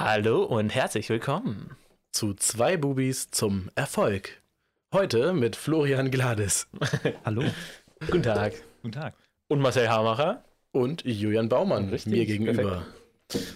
[0.00, 1.76] Hallo und herzlich willkommen.
[2.10, 4.40] zu zwei Bubis zum Erfolg.
[4.94, 6.68] Heute mit Florian Glades
[7.26, 7.44] Hallo.
[8.06, 8.54] Guten Tag.
[8.80, 9.12] Guten Tag.
[9.48, 10.42] Und Marcel Hamacher.
[10.72, 12.86] und Julian Baumann Richtig, mir gegenüber.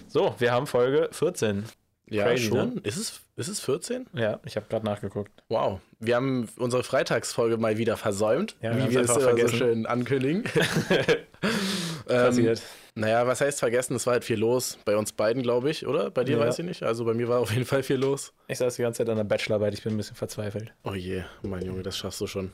[0.07, 1.63] So, wir haben Folge 14.
[2.11, 2.75] Ja, Crazy, schon.
[2.75, 2.81] ne?
[2.83, 4.05] Ist, es, ist es 14?
[4.13, 5.31] Ja, ich habe gerade nachgeguckt.
[5.49, 5.79] Wow.
[5.99, 9.57] Wir haben unsere Freitagsfolge mal wieder versäumt, Ja, wir wie wir es immer so vergessen.
[9.57, 10.43] schön ankündigen.
[11.41, 12.61] ähm, Passiert.
[12.95, 13.95] Naja, was heißt vergessen?
[13.95, 14.79] Es war halt viel los.
[14.85, 16.09] Bei uns beiden, glaube ich, oder?
[16.11, 16.45] Bei dir Ja.
[16.45, 16.83] weiß ich nicht.
[16.83, 18.33] Also bei mir war auf jeden Fall viel los.
[18.47, 20.73] Ich saß die ganze Zeit an der Bachelorarbeit, ich bin ein bisschen verzweifelt.
[20.83, 22.51] Oh je, mein Junge, das schaffst du schon.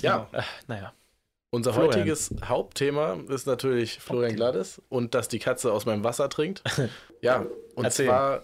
[0.00, 0.92] Ja, Äh, naja.
[1.50, 2.00] Unser Florian.
[2.00, 6.62] heutiges Hauptthema ist natürlich Florian Glades und dass die Katze aus meinem Wasser trinkt.
[7.20, 7.44] Ja,
[7.74, 8.06] und Erzähl.
[8.06, 8.42] zwar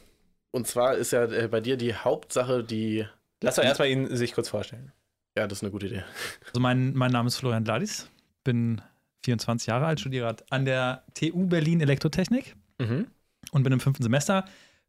[0.50, 3.06] und zwar ist ja äh, bei dir die Hauptsache die
[3.41, 4.91] Lass doch erstmal ihn sich kurz vorstellen.
[5.36, 6.02] ja, das ist eine gute Idee.
[6.48, 8.08] Also mein, mein Name ist Florian Gladis,
[8.42, 8.80] bin
[9.24, 13.06] 24 Jahre alt, studiere an der TU Berlin Elektrotechnik Mhm.
[13.52, 14.45] und bin im fünften Semester.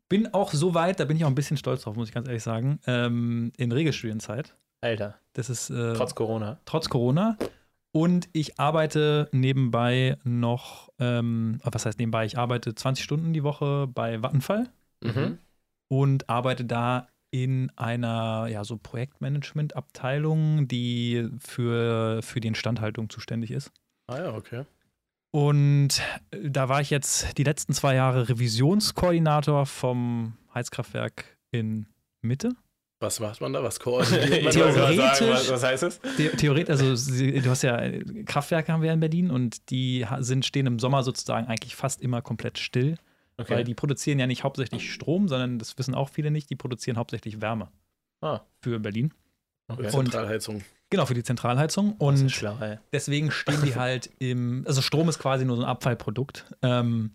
[0.10, 2.28] Bin auch so weit, da bin ich auch ein bisschen stolz drauf, muss ich ganz
[2.28, 4.56] ehrlich sagen, ähm, in Regelstudienzeit.
[4.82, 6.60] Alter, Das ist äh, trotz Corona.
[6.66, 7.38] trotz Corona.
[7.92, 12.26] Und ich arbeite nebenbei noch, ähm, was heißt nebenbei?
[12.26, 14.68] Ich arbeite 20 Stunden die Woche bei Vattenfall
[15.04, 15.38] Mhm.
[15.88, 23.72] und arbeite da in einer ja, so Projektmanagement-Abteilung, die für, für die Instandhaltung zuständig ist.
[24.08, 24.64] Ah ja, okay.
[25.32, 31.88] Und äh, da war ich jetzt die letzten zwei Jahre Revisionskoordinator vom Heizkraftwerk in
[32.22, 32.52] Mitte.
[33.02, 33.62] Was macht man da?
[33.62, 36.00] Was koordiniert man gerade sagen, Theoretisch- was, was heißt es?
[36.18, 37.12] The Theoretisch, also
[37.42, 41.04] du hast ja äh, Kraftwerke haben wir in Berlin und die sind, stehen im Sommer
[41.04, 42.96] sozusagen eigentlich fast immer komplett still,
[43.38, 46.98] weil die produzieren ja nicht hauptsächlich Strom, sondern das wissen auch viele nicht, die produzieren
[46.98, 47.68] hauptsächlich Wärme
[48.22, 49.14] Ah, für Berlin.
[49.68, 49.90] Okay.
[49.90, 50.64] Zentralheizung.
[50.90, 51.94] Genau, für die Zentralheizung.
[51.98, 52.58] Und schlau,
[52.94, 56.46] deswegen stehen die halt im, also Strom ist quasi nur so ein Abfallprodukt.
[56.62, 57.12] Ähm,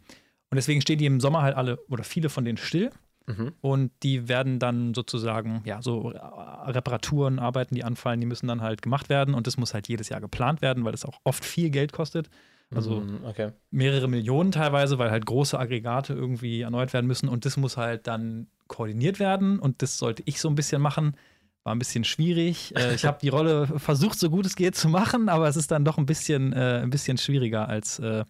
[0.50, 2.90] und deswegen stehen die im Sommer halt alle oder viele von denen still.
[3.26, 3.52] Mhm.
[3.60, 8.82] Und die werden dann sozusagen, ja, so Reparaturen, Arbeiten, die anfallen, die müssen dann halt
[8.82, 9.34] gemacht werden.
[9.34, 12.28] Und das muss halt jedes Jahr geplant werden, weil das auch oft viel Geld kostet.
[12.74, 13.50] Also Mhm, okay.
[13.70, 17.28] mehrere Millionen teilweise, weil halt große Aggregate irgendwie erneuert werden müssen.
[17.28, 19.58] Und das muss halt dann koordiniert werden.
[19.58, 21.16] Und das sollte ich so ein bisschen machen.
[21.64, 22.74] War ein bisschen schwierig.
[22.76, 25.70] Äh, ich habe die Rolle versucht, so gut es geht zu machen, aber es ist
[25.70, 27.98] dann doch ein bisschen, äh, ein bisschen schwieriger als.
[27.98, 28.24] Äh,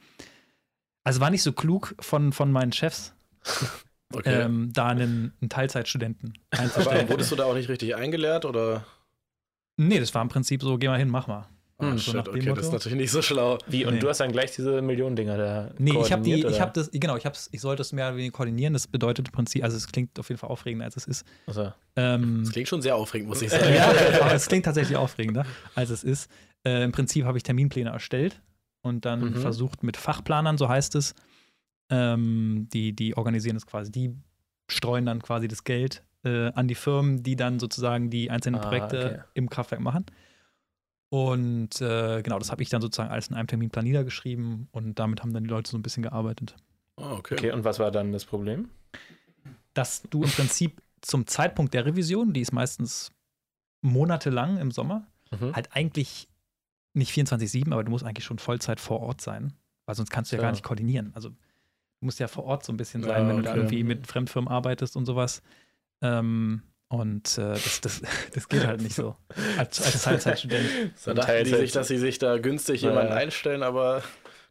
[1.04, 3.14] also war nicht so klug von, von meinen Chefs,
[4.12, 4.42] Okay.
[4.42, 7.08] ähm, da einen, einen Teilzeitstudenten Aber einzustellen.
[7.08, 8.84] wurdest du da auch nicht richtig eingelehrt oder?
[9.76, 11.46] nee, das war im Prinzip so, geh mal hin, mach mal.
[11.82, 12.76] Ah, so shit, nach dem okay, das ist Motto.
[12.76, 13.58] natürlich nicht so schlau.
[13.66, 14.00] Wie, und Nee.
[14.00, 16.60] du hast dann gleich diese Millionendinger da Nee, ich habe die, koordiniert, ich oder?
[16.60, 18.72] habe das, genau, ich hab's, ich sollte es mehr oder weniger koordinieren.
[18.72, 21.24] Das bedeutet im Prinzip, also es klingt auf jeden Fall aufregender, als es ist.
[21.46, 23.74] Also, Ähm, Das klingt schon sehr aufregend, muss ich sagen.
[23.74, 23.88] ja,
[24.20, 26.30] aber es klingt tatsächlich aufregender, als es ist.
[26.64, 28.40] Äh, Im Prinzip habe ich Terminpläne erstellt
[28.82, 29.36] und dann Mhm.
[29.36, 31.14] versucht mit Fachplanern, so heißt es,
[31.90, 34.14] ähm, die, die organisieren das quasi, die
[34.70, 38.68] streuen dann quasi das Geld äh, an die Firmen, die dann sozusagen die einzelnen Ah,
[38.68, 39.20] Projekte okay.
[39.34, 40.04] im Kraftwerk machen.
[41.10, 45.22] Und äh, genau, das habe ich dann sozusagen alles in einem Terminplan niedergeschrieben und damit
[45.22, 46.54] haben dann die Leute so ein bisschen gearbeitet.
[46.96, 47.34] Ah, okay.
[47.34, 48.68] okay, und was war dann das Problem?
[49.74, 53.12] dass du im Prinzip zum Zeitpunkt der Revision, die ist meistens
[53.82, 55.54] monatelang im Sommer, Mhm.
[55.54, 56.28] halt eigentlich
[56.92, 59.52] nicht 24-7, aber du musst eigentlich schon Vollzeit vor Ort sein,
[59.86, 60.48] weil sonst kannst du ja Klar.
[60.48, 61.12] gar nicht koordinieren.
[61.14, 61.36] Also du
[62.00, 63.58] musst ja vor Ort so ein bisschen Ja, sein, wenn du da okay.
[63.60, 65.40] irgendwie mit Fremdfirmen arbeitest und sowas.
[66.02, 68.02] Ähm, und äh, das, das,
[68.34, 69.16] das geht halt nicht so
[69.56, 70.66] als, als Teilzeitstudent.
[71.06, 72.92] Da dachten die sich, dass sie sich da günstig Naja.
[72.94, 74.02] jemanden einstellen, aber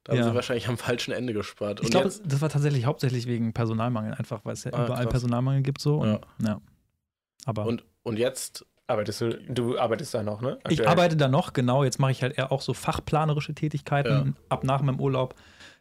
[0.06, 0.30] da haben Ja.
[0.30, 1.80] sie wahrscheinlich am falschen Ende gespart.
[1.82, 4.86] Ich Und glaube, jetzt- das war tatsächlich hauptsächlich wegen Personalmangel, einfach weil es ja Ah,
[4.86, 5.12] überall krass.
[5.12, 5.98] Personalmangel gibt so.
[6.00, 6.60] Und, ja.
[7.46, 10.58] Aber Und, und jetzt, Arbeitest du, du arbeitest da noch, ne?
[10.68, 10.88] Ich Aktuell?
[10.88, 11.84] arbeite da noch, genau.
[11.84, 15.36] Jetzt mache ich halt eher auch so fachplanerische Tätigkeiten ab nach meinem Urlaub.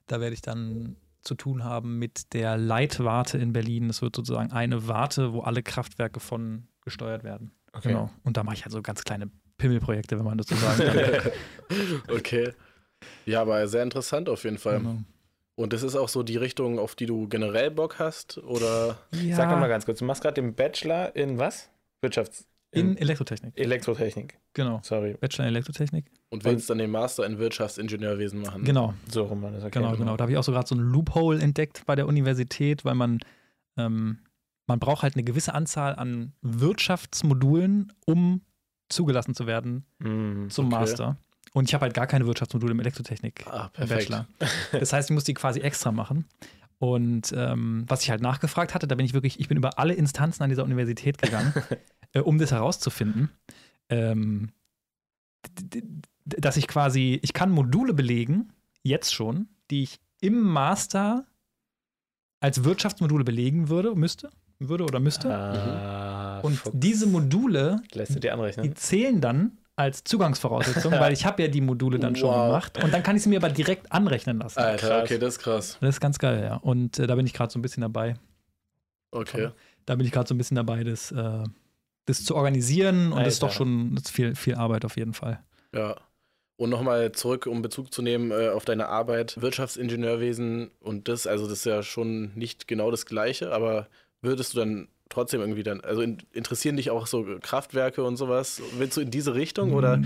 [0.08, 3.89] Da werde ich dann zu tun haben mit der Leitwarte in Berlin.
[3.89, 7.53] Das wird sozusagen eine Warte, wo alle Kraftwerke von gesteuert werden.
[7.73, 7.89] Okay.
[7.89, 8.11] Genau.
[8.25, 11.33] Und da mache ich halt so ganz kleine Pimmelprojekte, wenn man das so sagen kann.
[12.17, 12.53] okay.
[13.27, 14.79] Ja, aber sehr interessant auf jeden Fall.
[14.79, 14.99] Genau.
[15.56, 18.39] Und das ist auch so die Richtung, auf die du generell Bock hast?
[18.39, 18.97] Oder?
[19.12, 21.69] Ja, Sag doch mal ganz kurz, du machst gerade den Bachelor in was?
[22.00, 22.47] Wirtschafts...
[22.80, 23.52] in Elektrotechnik.
[23.58, 24.38] Elektrotechnik.
[24.54, 24.80] Genau.
[24.82, 26.06] Sorry, Bachelor in Elektrotechnik.
[26.30, 28.64] Und willst dann den Master in Wirtschaftsingenieurwesen machen?
[28.64, 28.94] Genau.
[29.10, 29.62] so rum war das.
[29.64, 30.16] Okay, Genau, genau.
[30.16, 33.19] Da habe ich auch so gerade so ein Loophole entdeckt bei der Universität, weil man,
[33.76, 34.19] ähm,
[34.66, 38.42] man braucht halt eine gewisse Anzahl an Wirtschaftsmodulen, um
[38.88, 40.48] zugelassen zu werden Mhm.
[40.50, 40.76] zum Okay.
[40.76, 41.16] Master.
[41.54, 43.70] Und ich habe halt gar keine Wirtschaftsmodule im Elektrotechnik Ah.
[43.78, 44.26] Bachelor.
[44.72, 46.25] Das heißt, ich muss die quasi extra machen.
[46.78, 49.94] Und ähm, was ich halt nachgefragt hatte, da bin ich wirklich, ich bin über alle
[49.94, 51.52] Instanzen an dieser Universität gegangen,
[52.12, 53.31] äh, um das herauszufinden.
[53.88, 54.50] Ähm,
[56.25, 58.52] dass ich quasi, ich kann Module belegen,
[58.82, 61.26] jetzt schon, die ich im Master
[62.40, 65.34] als Wirtschaftsmodule belegen würde, müsste, würde oder müsste.
[65.34, 66.76] Ah, und Fuchs.
[66.78, 68.76] diese Module, lässt du dir die anrechnen.
[68.76, 72.46] zählen dann als Zugangsvoraussetzung, weil ich habe ja die Module dann schon Wow.
[72.49, 74.58] gemacht und dann kann ich sie mir aber direkt anrechnen lassen.
[74.58, 75.02] Alter, krass.
[75.04, 75.78] okay, das ist krass.
[75.81, 76.56] Das ist ganz geil, ja.
[76.56, 78.14] Und äh, da bin ich gerade so ein bisschen dabei.
[79.11, 79.50] Okay.
[79.87, 81.44] Da bin ich gerade so ein bisschen dabei, das, äh,
[82.08, 83.58] das zu organisieren und das ist doch Alter.
[83.58, 85.43] schon viel, viel Arbeit auf jeden Fall.
[85.75, 85.96] Ja.
[86.56, 91.44] Und nochmal zurück, um Bezug zu nehmen äh, auf deine Arbeit, Wirtschaftsingenieurwesen und das, also
[91.44, 93.87] das ist ja schon nicht genau das Gleiche, aber
[94.22, 98.61] würdest du dann trotzdem irgendwie dann, also in, interessieren dich auch so Kraftwerke und sowas?
[98.76, 100.02] Willst du in diese Richtung oder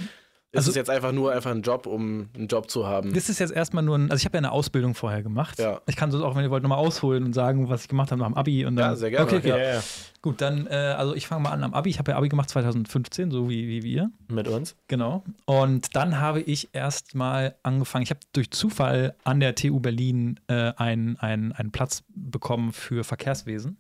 [0.53, 3.13] ist Also- es jetzt einfach nur einfach ein Job, um einen Job zu haben?
[3.15, 5.59] Das ist jetzt erstmal nur ein, also ich habe ja eine Ausbildung vorher gemacht.
[5.59, 5.81] Ja.
[5.87, 8.21] Ich kann das auch, wenn ihr wollt, nochmal ausholen und sagen, was ich gemacht habe
[8.21, 8.65] nach dem Abi.
[8.67, 9.27] Und dann, Ja, sehr gerne.
[9.27, 9.49] Okay, okay.
[9.49, 9.83] Ja, ja.
[10.21, 11.91] Gut, dann, äh, also ich fange mal an am Abi.
[11.91, 14.11] Ich habe ja Abi gemacht 2015, so wie, wie wir.
[14.29, 14.77] Mit uns.
[14.89, 15.25] Genau.
[15.47, 20.39] Und dann habe ich erst mal angefangen, ich habe durch Zufall an der TU Berlin
[20.49, 23.79] äh, einen, einen, einen Platz bekommen für Verkehrswesen.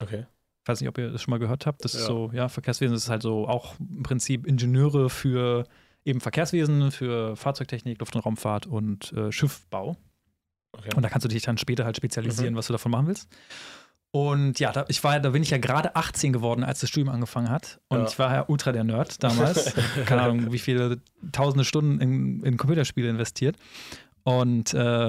[0.00, 0.26] Okay.
[0.62, 1.82] Ich weiß nicht, ob ihr das schon mal gehört habt.
[1.82, 5.64] Das ist so, ja, Verkehrswesen ist halt so auch im Prinzip Ingenieure für
[6.08, 9.96] eben Verkehrswesen, für Fahrzeugtechnik, Luft- und Raumfahrt und äh, Schiffbau.
[10.72, 10.90] okay.
[10.96, 12.58] Und da kannst du dich dann später halt spezialisieren, Mhm.
[12.58, 13.28] was du davon machen willst.
[14.10, 17.10] Und ja, da, ich war, da bin ich ja gerade 18 geworden, als das Studium
[17.14, 17.78] angefangen hat.
[17.88, 18.06] Und Ja.
[18.06, 19.74] ich war ja ultra der Nerd damals.
[20.06, 21.00] Keine Ahnung, wie viele
[21.30, 23.56] tausende Stunden in, in Computerspiele investiert.
[24.24, 25.08] Und äh,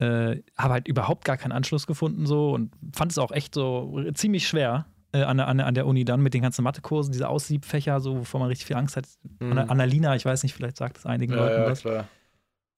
[0.00, 4.02] äh, habe halt überhaupt gar keinen Anschluss gefunden so und fand es auch echt so
[4.14, 7.12] ziemlich schwer äh, an, der, an, der, an der Uni dann mit den ganzen Mathekursen,
[7.12, 9.06] diese Aussiebfächer, so wovor man richtig viel Angst hat.
[9.40, 9.52] Mhm.
[9.52, 11.80] Anna- Annalina, ich weiß nicht, vielleicht sagt es einigen ja, Leuten ja, was.
[11.80, 12.08] klar.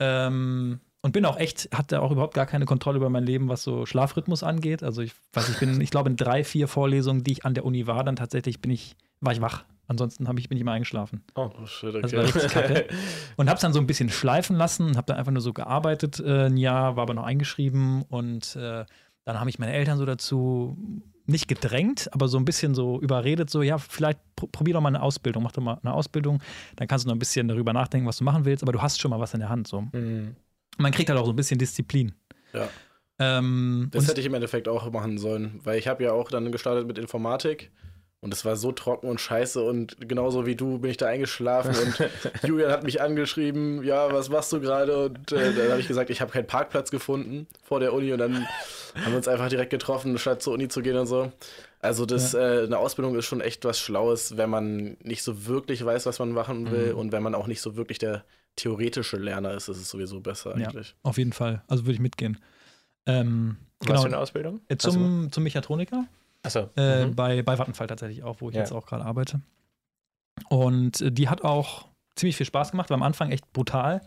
[0.00, 3.62] Ähm, und bin auch echt, hatte auch überhaupt gar keine Kontrolle über mein Leben, was
[3.64, 4.82] so Schlafrhythmus angeht.
[4.82, 7.64] Also ich weiß, ich bin, ich glaube, in drei, vier Vorlesungen, die ich an der
[7.64, 9.64] Uni war, dann tatsächlich bin ich, war ich wach.
[9.88, 11.22] Ansonsten ich, bin ich immer eingeschlafen.
[11.34, 12.62] Oh shit, Das war richtig okay.
[12.62, 12.86] kacke.
[13.36, 16.46] Und hab's dann so ein bisschen schleifen lassen, hab dann einfach nur so gearbeitet äh,
[16.46, 18.84] ein Jahr, war aber noch eingeschrieben und äh,
[19.24, 23.50] dann haben mich meine Eltern so dazu nicht gedrängt, aber so ein bisschen so überredet,
[23.50, 26.42] so, ja, vielleicht pr probier doch mal eine Ausbildung, mach doch mal eine Ausbildung,
[26.76, 29.00] dann kannst du noch ein bisschen darüber nachdenken, was du machen willst, aber du hast
[29.00, 29.82] schon mal was in der Hand, so.
[29.92, 30.36] Mhm.
[30.78, 32.12] Man kriegt halt auch so ein bisschen Disziplin.
[32.52, 32.68] Ja.
[33.18, 36.50] Ähm, Das hätte ich im Endeffekt auch machen sollen, weil ich habe ja auch dann
[36.50, 37.70] gestartet mit Informatik
[38.22, 41.74] und es war so trocken und scheiße und genauso wie du bin ich da eingeschlafen
[41.76, 42.08] und
[42.48, 45.04] Julian hat mich angeschrieben, ja, was machst du gerade?
[45.06, 48.18] Und äh, dann habe ich gesagt, ich habe keinen Parkplatz gefunden vor der Uni und
[48.20, 48.46] dann
[49.04, 51.30] haben wir uns einfach direkt getroffen, statt zur Uni zu gehen und so.
[51.80, 55.84] Also das, äh, eine Ausbildung ist schon echt was Schlaues, wenn man nicht so wirklich
[55.84, 56.98] weiß, was man machen will Mhm.
[56.98, 58.24] und wenn man auch nicht so wirklich der
[58.54, 60.68] theoretische Lerner ist, ist es sowieso besser Ja.
[60.68, 60.94] eigentlich.
[61.02, 61.62] auf jeden Fall.
[61.66, 62.38] Also würde ich mitgehen.
[63.06, 64.00] Ähm, Was genau.
[64.02, 64.60] für eine Ausbildung?
[64.68, 66.04] Äh, zum, zum Mechatroniker.
[66.42, 66.70] Achso.
[66.76, 67.14] Äh, mhm.
[67.14, 68.62] bei, bei Vattenfall tatsächlich auch, wo ich Ja.
[68.62, 69.40] jetzt auch gerade arbeite.
[70.48, 74.00] Und äh, die hat auch ziemlich viel Spaß gemacht, war am Anfang echt brutal,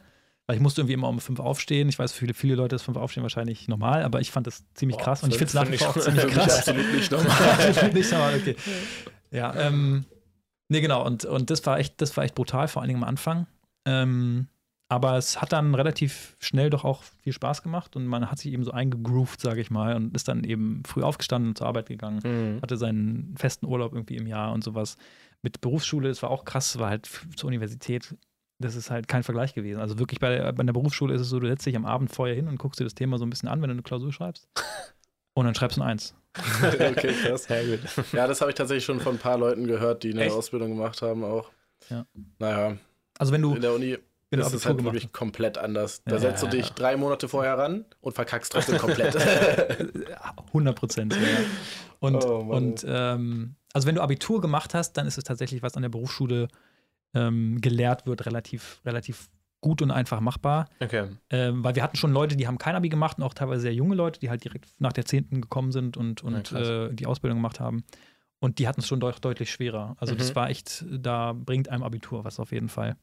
[0.48, 1.90] weil ich musste irgendwie immer um fünf aufstehen.
[1.90, 4.64] Ich weiß, für viele, viele Leute ist fünf aufstehen wahrscheinlich normal, aber ich fand das
[4.74, 6.60] ziemlich Boah, krass und ich finde es nach wie vor auch ziemlich krass.
[6.60, 7.90] absolut nicht normal.
[7.94, 8.56] nicht normal, okay.
[9.32, 10.06] Ja, ähm,
[10.70, 13.10] nee, genau, und, und das war echt, das war echt brutal, vor allen Dingen am
[13.10, 13.48] Anfang.
[13.86, 14.48] Ähm,
[14.88, 18.52] aber es hat dann relativ schnell doch auch viel Spaß gemacht und man hat sich
[18.54, 21.88] eben so eingegroovt, sage ich mal, und ist dann eben früh aufgestanden und zur Arbeit
[21.88, 22.62] gegangen Mhm.
[22.62, 24.96] hatte seinen festen Urlaub irgendwie im Jahr und sowas.
[25.42, 28.16] Mit Berufsschule, das war auch krass, war halt zur Universität,
[28.60, 29.80] das ist halt kein Vergleich gewesen.
[29.80, 32.12] Also wirklich bei der, bei der Berufsschule ist es so, du setzt dich am Abend
[32.12, 34.14] vorher hin und guckst dir das Thema so ein bisschen an, wenn du eine Klausur
[34.14, 34.48] schreibst.
[35.38, 36.16] Und dann schreibst du ein Eins.
[36.64, 37.44] okay, krass.
[37.44, 37.80] Sehr gut.
[38.14, 40.34] Ja, das habe ich tatsächlich schon von ein paar Leuten gehört, die eine Echt?
[40.34, 41.52] Ausbildung gemacht haben auch.
[41.90, 42.06] Ja.
[42.40, 42.78] Naja,
[43.20, 43.98] Also wenn du, in der Uni
[44.44, 46.04] wenn du ist halt gemacht wirklich komplett anders.
[46.06, 46.20] Da Ja.
[46.20, 49.16] setzt du dich drei Monate vorher ran und verkackst trotzdem komplett.
[50.10, 51.18] hast, 100 Prozent.
[51.18, 51.42] Ja.
[52.00, 55.76] Und, Oh, und ähm, also wenn du Abitur gemacht hast, dann ist es tatsächlich, was
[55.76, 56.48] an der Berufsschule
[57.14, 59.30] ähm, gelehrt wird, relativ, relativ
[59.62, 60.68] gut und einfach machbar.
[60.80, 61.08] Okay.
[61.30, 63.74] Ähm, weil wir hatten schon Leute, die haben kein Abi gemacht und auch teilweise sehr
[63.74, 65.42] junge Leute, die halt direkt nach der 10.
[65.42, 66.68] gekommen sind und, Ja, und krass.
[66.68, 67.84] äh, die Ausbildung gemacht haben.
[68.40, 69.96] Und die hatten es schon deut deutlich schwerer.
[70.00, 70.36] Also das Mhm.
[70.36, 72.96] war echt, da bringt einem Abitur was auf jeden Fall.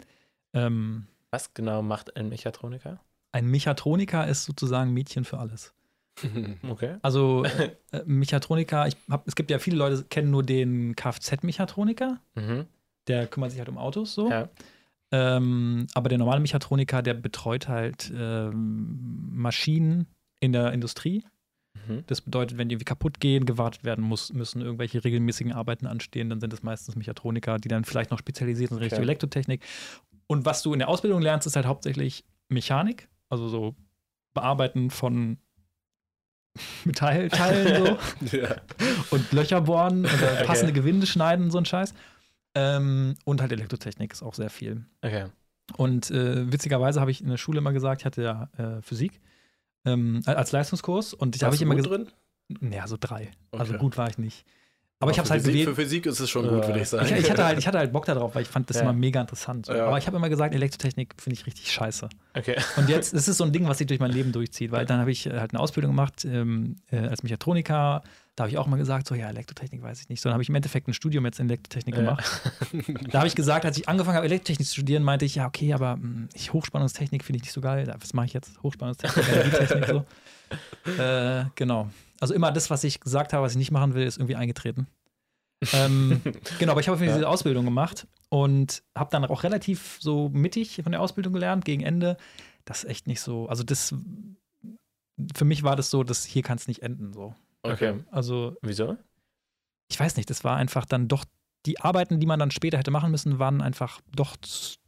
[0.52, 3.00] Ähm, Was genau macht ein Mechatroniker?
[3.34, 5.72] ein Mechatroniker ist sozusagen Mädchen für alles.
[6.68, 6.96] Okay.
[7.00, 12.20] Also äh, äh, Mechatroniker, ich hab, es gibt ja viele Leute, kennen nur den Kfz-Mechatroniker,
[12.36, 12.66] Mhm.
[13.08, 14.28] der kümmert sich halt um Autos so.
[14.30, 14.48] Ja.
[15.10, 20.06] Ähm, aber der normale Mechatroniker, der betreut halt ähm, Maschinen
[20.40, 21.24] in der Industrie.
[21.88, 22.04] Mhm.
[22.06, 26.28] Das bedeutet, wenn die irgendwie kaputt gehen, gewartet werden muss, müssen irgendwelche regelmäßigen Arbeiten anstehen,
[26.28, 29.04] dann sind es meistens Mechatroniker, die dann vielleicht noch spezialisiert sind in Richtung Okay.
[29.06, 29.64] Elektrotechnik.
[30.26, 33.74] Und was du in der Ausbildung lernst, ist halt hauptsächlich Mechanik, also so
[34.34, 35.38] Bearbeiten von
[36.84, 37.76] Metallteilen
[38.30, 38.56] so ja.
[39.10, 40.44] und Löcher bohren oder Okay.
[40.44, 41.94] passende Gewinde schneiden, so ein Scheiß.
[42.54, 44.84] Ähm, und halt Elektrotechnik ist auch sehr viel.
[45.00, 45.26] Okay.
[45.76, 49.20] Und äh, witzigerweise habe ich in der Schule immer gesagt, ich hatte ja äh, Physik.
[49.86, 51.14] ähm, als Leistungskurs.
[51.14, 52.08] Und da habe ich immer gesagt, drin?
[52.60, 53.30] naja, so drei.
[53.52, 53.80] Also Okay.
[53.80, 54.44] gut war ich nicht.
[55.02, 55.68] Aber ich habe halt Physik, gewählt.
[55.76, 57.04] Für Physik ist es schon gut, würde ich sagen.
[57.06, 58.82] Ich, ich, hatte halt, ich hatte halt Bock darauf, weil ich fand das Ja.
[58.84, 59.66] immer mega interessant.
[59.68, 59.86] Ja.
[59.86, 62.08] Aber ich habe immer gesagt, Elektrotechnik finde ich richtig scheiße.
[62.34, 62.56] Okay.
[62.76, 65.00] Und jetzt ist es so ein Ding, was sich durch mein Leben durchzieht, weil dann
[65.00, 68.02] habe ich äh, halt eine Ausbildung gemacht ähm, äh, als Mechatroniker.
[68.34, 70.22] Da habe ich auch mal gesagt, so ja, Elektrotechnik weiß ich nicht.
[70.22, 72.00] So, dann habe ich im Endeffekt ein Studium jetzt in Elektrotechnik Ja.
[72.00, 72.24] gemacht.
[73.10, 75.74] Da habe ich gesagt, als ich angefangen habe, Elektrotechnik zu studieren, meinte ich, ja, okay,
[75.74, 77.92] aber mh, ich, Hochspannungstechnik finde ich nicht so geil.
[78.00, 78.62] Was mache ich jetzt?
[78.62, 80.04] Hochspannungstechnik, Energietechnik, so.
[81.02, 81.88] Äh, genau.
[82.22, 84.86] Also immer das, was ich gesagt habe, was ich nicht machen will, ist irgendwie eingetreten.
[85.72, 86.20] ähm,
[86.58, 90.80] genau, aber ich habe Fall diese Ausbildung gemacht und habe dann auch relativ so mittig
[90.82, 92.16] von der Ausbildung gelernt, gegen Ende.
[92.64, 93.48] Das ist echt nicht so.
[93.48, 93.92] Also, das
[95.34, 97.12] für mich war das so, dass hier kann es nicht enden.
[97.12, 97.34] So.
[97.62, 97.94] Okay.
[98.10, 98.96] Also, Wieso?
[99.90, 101.24] ich weiß nicht, das war einfach dann doch,
[101.66, 104.36] die Arbeiten, die man dann später hätte machen müssen, waren einfach doch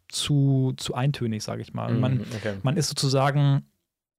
[0.09, 1.93] zu, zu eintönig, sage ich mal.
[1.95, 2.57] Man, Mhm, okay.
[2.63, 3.67] man ist sozusagen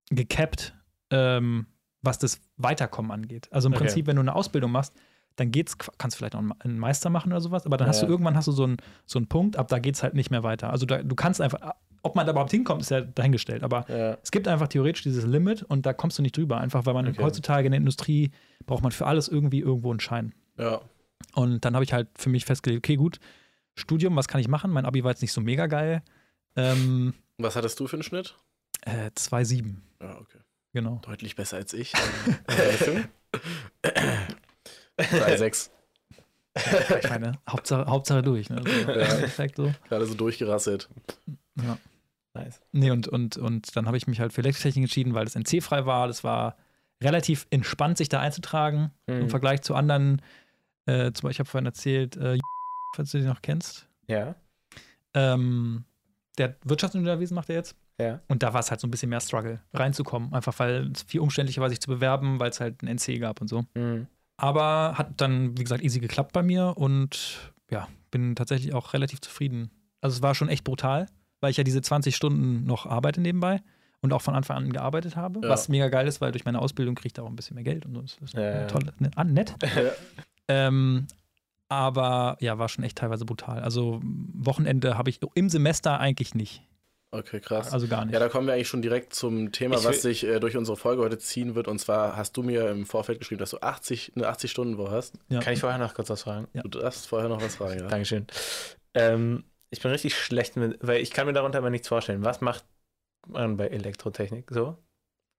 [0.10, 0.74] gekappt,
[1.12, 1.66] ähm,
[2.06, 3.48] was das Weiterkommen angeht.
[3.52, 3.84] Also im Okay.
[3.86, 4.94] Prinzip, wenn du eine Ausbildung machst,
[5.36, 8.02] dann geht's, kannst du vielleicht noch einen- Meister machen oder sowas, aber dann Ja, hast
[8.02, 10.32] du irgendwann hast du so einen, so einen Punkt, ab da geht es halt nicht
[10.32, 10.70] mehr weiter.
[10.70, 14.18] Also da, du kannst einfach, ob man da überhaupt hinkommt, ist ja dahingestellt, aber Ja.
[14.24, 17.08] es gibt einfach theoretisch dieses Limit und da kommst du nicht drüber, einfach weil man
[17.10, 17.22] Okay.
[17.22, 18.32] heutzutage in der Industrie
[18.66, 20.34] braucht man für alles irgendwie irgendwo einen Schein.
[20.58, 20.80] Ja.
[21.34, 23.20] Und dann habe ich halt für mich festgelegt, okay, gut,
[23.76, 24.72] Studium, was kann ich machen?
[24.72, 26.02] Mein Abi war jetzt nicht so mega geil.
[26.56, 28.38] Ähm, Was hattest du für einen Schnitt?
[28.86, 30.38] äh, 2,7, Ja, okay.
[30.76, 31.00] Genau.
[31.04, 31.92] Deutlich besser als ich.
[33.82, 35.70] Äh, 3,6.
[37.04, 38.50] Ich meine, Hauptsache, Hauptsache durch.
[38.50, 38.62] Ne?
[38.66, 38.96] So, Ja.
[39.08, 39.74] Perfekt so.
[39.90, 40.88] Gerade so durchgerasselt.
[41.62, 41.78] Ja.
[42.34, 42.62] Nice.
[42.72, 45.86] Nee, und, und, und dann habe ich mich halt für Elektrotechnik entschieden, weil das NC-frei
[45.86, 46.08] war.
[46.08, 46.56] Das war
[47.04, 49.30] relativ entspannt, sich da einzutragen im Mhm.
[49.30, 50.22] Vergleich zu anderen.
[50.86, 52.38] Äh, zum Beispiel, ich habe vorhin erzählt, äh,
[52.96, 53.90] falls du den noch kennst.
[54.08, 54.36] Ja.
[55.14, 55.84] Ähm,
[56.38, 57.76] der Wirtschaftsingenieurwesen macht er jetzt.
[58.00, 58.20] Ja.
[58.28, 60.34] Und da war es halt so ein bisschen mehr Struggle, reinzukommen.
[60.34, 63.42] Einfach weil es viel umständlicher war, sich zu bewerben, weil es halt ein NC gab
[63.42, 63.66] und so.
[63.76, 64.08] Mhm.
[64.38, 69.22] Aber hat dann, wie gesagt, easy geklappt bei mir und ja, bin tatsächlich auch relativ
[69.22, 69.72] zufrieden.
[70.02, 71.08] Also es war schon echt brutal,
[71.40, 73.62] weil ich ja diese 20 Stunden noch arbeite nebenbei
[74.02, 75.50] und auch von Anfang an gearbeitet habe, Ja.
[75.50, 77.64] was mega geil ist, weil durch meine Ausbildung kriege ich da auch ein bisschen mehr
[77.64, 78.02] Geld und so.
[78.02, 78.68] Das ist ja.
[78.68, 79.56] toll, ne, ah, nett.
[80.48, 81.08] Ähm,
[81.70, 83.62] aber ja, war schon echt teilweise brutal.
[83.62, 86.62] Also Wochenende habe ich im Semester eigentlich nicht.
[87.20, 87.72] Okay, krass.
[87.72, 88.14] Also gar nicht.
[88.14, 90.76] Ja, da kommen wir eigentlich schon direkt zum Thema, Ich was sich äh, durch unsere
[90.78, 91.68] Folge heute ziehen wird.
[91.68, 95.16] Und zwar hast du mir im Vorfeld geschrieben, dass du 80, eine 80-Stunden-Woche hast.
[95.30, 95.40] ja.
[95.40, 96.48] Kann ich vorher noch kurz was fragen?
[96.54, 96.62] Ja.
[96.64, 97.88] Du darfst vorher noch was fragen, ja.
[97.88, 98.28] Dankeschön.
[98.94, 102.24] Ähm, ich bin richtig schlecht mit, weil ich kann mir darunter immer nichts vorstellen.
[102.24, 102.66] Was macht
[103.28, 104.78] man bei Elektrotechnik so?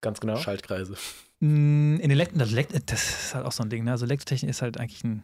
[0.01, 0.37] Ganz genau.
[0.37, 0.95] Schaltkreise.
[1.39, 2.51] Mm, In Elekt das,
[2.85, 3.83] das ist halt auch so ein Ding.
[3.83, 3.91] Ne?
[3.91, 5.23] Also Elektrotechnik ist halt eigentlich ein.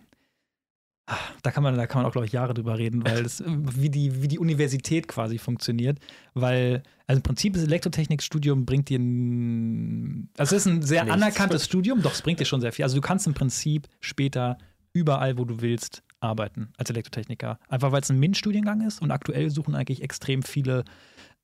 [1.42, 3.90] Da kann man, da kann man auch, glaube ich, Jahre drüber reden, weil das, wie,
[3.90, 6.00] die, wie die Universität quasi funktioniert.
[6.34, 11.22] Weil, also im Prinzip das Elektrotechnikstudium bringt dir ein, also es ist ein sehr Nichts.
[11.22, 12.84] anerkanntes Studium, doch es bringt dir schon sehr viel.
[12.84, 14.58] Also du kannst im Prinzip später
[14.94, 17.60] überall, wo du willst, arbeiten als Elektrotechniker.
[17.68, 20.86] Einfach weil es ein MINT-Studiengang ist und aktuell suchen eigentlich extrem viele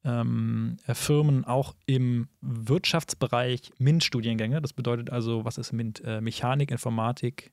[0.05, 4.61] ähm, äh, Firmen auch im Wirtschaftsbereich MINT-Studiengänge.
[4.61, 6.01] Das bedeutet also, was ist MINT?
[6.05, 7.51] Äh, Mechanik, Informatik,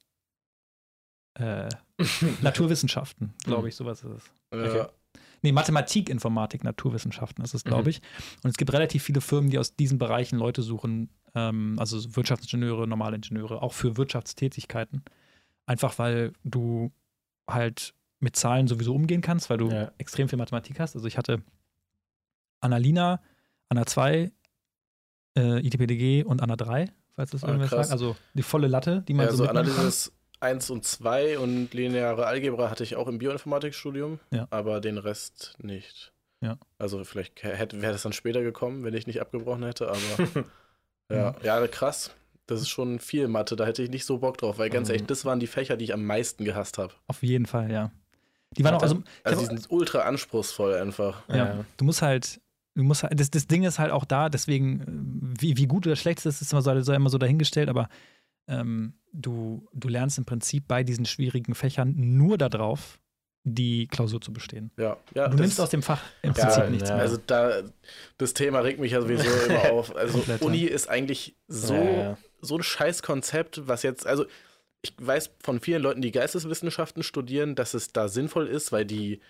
[1.39, 1.69] äh,
[2.43, 4.75] Naturwissenschaften, glaube ich, sowas ist es.
[4.75, 4.89] Ja.
[5.43, 7.89] Nee, Mathematik, Informatik, Naturwissenschaften ist es, glaube Mhm.
[7.89, 8.03] ich.
[8.43, 12.17] Und es gibt relativ viele Firmen, die aus diesen Bereichen Leute suchen, ähm, also so
[12.17, 15.03] Wirtschaftsingenieure, normale Ingenieure, auch für Wirtschaftstätigkeiten.
[15.67, 16.91] Einfach weil du
[17.49, 19.93] halt mit Zahlen sowieso umgehen kannst, weil du Ja.
[19.99, 20.97] extrem viel Mathematik hast.
[20.97, 21.43] Also ich hatte
[22.61, 23.21] Annalina,
[23.69, 24.33] Anna 2,
[25.37, 27.89] äh, ITPDG und Anna 3, falls das Ah, irgendwas krass.
[27.89, 27.93] sagt.
[27.93, 29.49] Also die volle Latte, die man Ja, so so.
[29.49, 34.47] Analysis 1 und 2 und lineare Algebra hatte ich auch im Bioinformatikstudium, Ja.
[34.51, 36.13] aber den Rest nicht.
[36.41, 36.59] Ja.
[36.79, 39.99] Also vielleicht hätte, wäre das dann später gekommen, wenn ich nicht abgebrochen hätte, aber
[41.11, 42.11] ja, ja, krass.
[42.49, 44.95] Das ist schon viel Mathe, da hätte ich nicht so Bock drauf, weil ganz Mhm.
[44.95, 46.93] ehrlich, das waren die Fächer, die ich am meisten gehasst habe.
[47.09, 47.91] Auf jeden Fall, ja.
[48.57, 51.23] Die waren auch, also, Also die sind ultra anspruchsvoll einfach.
[51.29, 51.65] Ja.
[51.77, 52.41] Du musst halt,
[52.77, 54.81] du musst halt, das, das Ding ist halt auch da, deswegen,
[55.37, 57.69] äh, wie, wie gut oder schlecht es ist, ist immer so, so immer so dahingestellt,
[57.69, 57.89] aber
[58.49, 62.99] ähm, du, du lernst im Prinzip bei diesen schwierigen Fächern nur darauf,
[63.49, 64.73] die Klausur zu bestehen.
[64.77, 65.29] Ja, ja.
[65.29, 66.97] du das- nimmst aus dem Fach im Ja, Prinzip nichts ja.
[66.97, 67.05] mehr.
[67.05, 67.63] Also da,
[68.19, 69.95] das Thema regt mich ja sowieso immer auf.
[69.95, 70.47] Also Komplett, ja.
[70.47, 72.19] Uni ist eigentlich so, Ja, ja.
[72.41, 74.27] so ein scheiß Konzept, was jetzt, also
[74.83, 79.21] ich weiß von vielen Leuten, die Geisteswissenschaften studieren, dass es da sinnvoll ist, weil die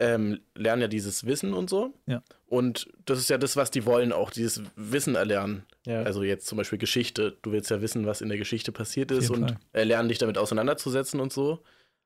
[0.00, 1.92] ähm, lernen ja dieses Wissen und so.
[2.06, 2.22] Ja.
[2.46, 5.64] Und das ist ja das, was die wollen, auch dieses Wissen erlernen.
[5.86, 6.02] Ja.
[6.02, 7.36] Also jetzt zum Beispiel Geschichte.
[7.42, 11.20] Du willst ja wissen, was in der Geschichte passiert ist und lernen dich damit auseinanderzusetzen
[11.20, 11.62] und so.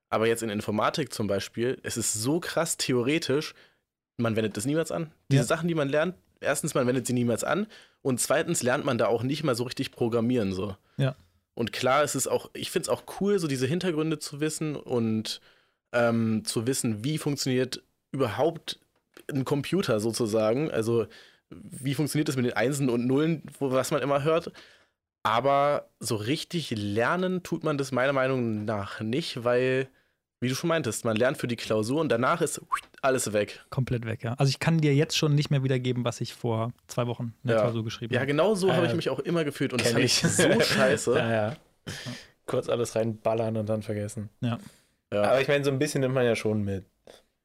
[0.09, 3.53] Aber jetzt in Informatik zum Beispiel, es ist so krass theoretisch,
[4.17, 5.11] man wendet das niemals an.
[5.31, 5.47] Diese Ja.
[5.47, 7.67] Sachen, die man lernt, erstens, man wendet sie niemals an
[8.01, 10.53] und zweitens lernt man da auch nicht mal so richtig programmieren.
[10.53, 10.75] So.
[10.97, 11.15] Ja.
[11.55, 14.75] Und klar, es ist auch, ich finde es auch cool, so diese Hintergründe zu wissen
[14.75, 15.41] und
[15.93, 18.79] ähm, zu wissen, wie funktioniert überhaupt
[19.31, 20.69] ein Computer sozusagen.
[20.71, 21.07] Also,
[21.49, 24.51] wie funktioniert das mit den Einsen und Nullen, wo, was man immer hört.
[25.23, 29.87] Aber so richtig lernen tut man das meiner Meinung nach nicht, weil,
[30.41, 32.59] wie du schon meintest, man lernt für die Klausur und danach ist
[33.01, 33.63] alles weg.
[33.69, 34.33] Komplett weg, ja.
[34.33, 37.47] Also ich kann dir jetzt schon nicht mehr wiedergeben, was ich vor zwei Wochen in
[37.49, 37.61] der Ja.
[37.63, 38.27] Klausur geschrieben Ja, habe.
[38.27, 38.89] genau so Ah, habe ja.
[38.91, 40.21] ich mich auch immer gefühlt und das fand ich.
[40.23, 41.15] ich so scheiße.
[41.17, 41.55] Ja, ja.
[42.45, 44.29] Kurz alles reinballern und dann vergessen.
[44.41, 44.57] Ja,
[45.21, 46.85] Aber ich meine, so ein bisschen nimmt man ja schon mit.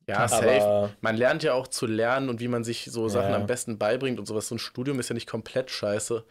[0.07, 0.63] ja safe.
[0.63, 3.37] Aber Man lernt ja auch zu lernen und wie man sich so Sachen Ja.
[3.37, 4.49] am besten beibringt und sowas.
[4.49, 6.25] So ein Studium ist ja nicht komplett scheiße.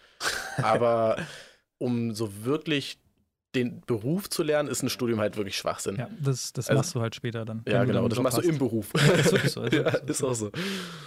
[0.63, 1.17] Aber
[1.77, 2.97] um so wirklich
[3.55, 5.95] den Beruf zu lernen, ist ein Studium halt wirklich Schwachsinn.
[5.95, 7.63] Ja, das, das Also- machst du halt später dann.
[7.67, 8.07] Ja, genau.
[8.07, 8.93] Das machst du im Beruf.
[8.93, 9.61] Ist wirklich so.
[9.63, 10.27] Ist, ja, wirklich ist so.
[10.29, 10.51] auch so.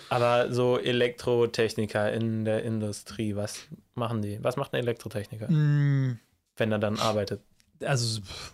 [0.09, 4.43] Aber so Elektrotechniker in der Industrie, was machen die?
[4.43, 6.19] Was macht ein Elektrotechniker, Mm,
[6.57, 7.41] wenn er dann arbeitet?
[7.85, 8.53] Also, pff,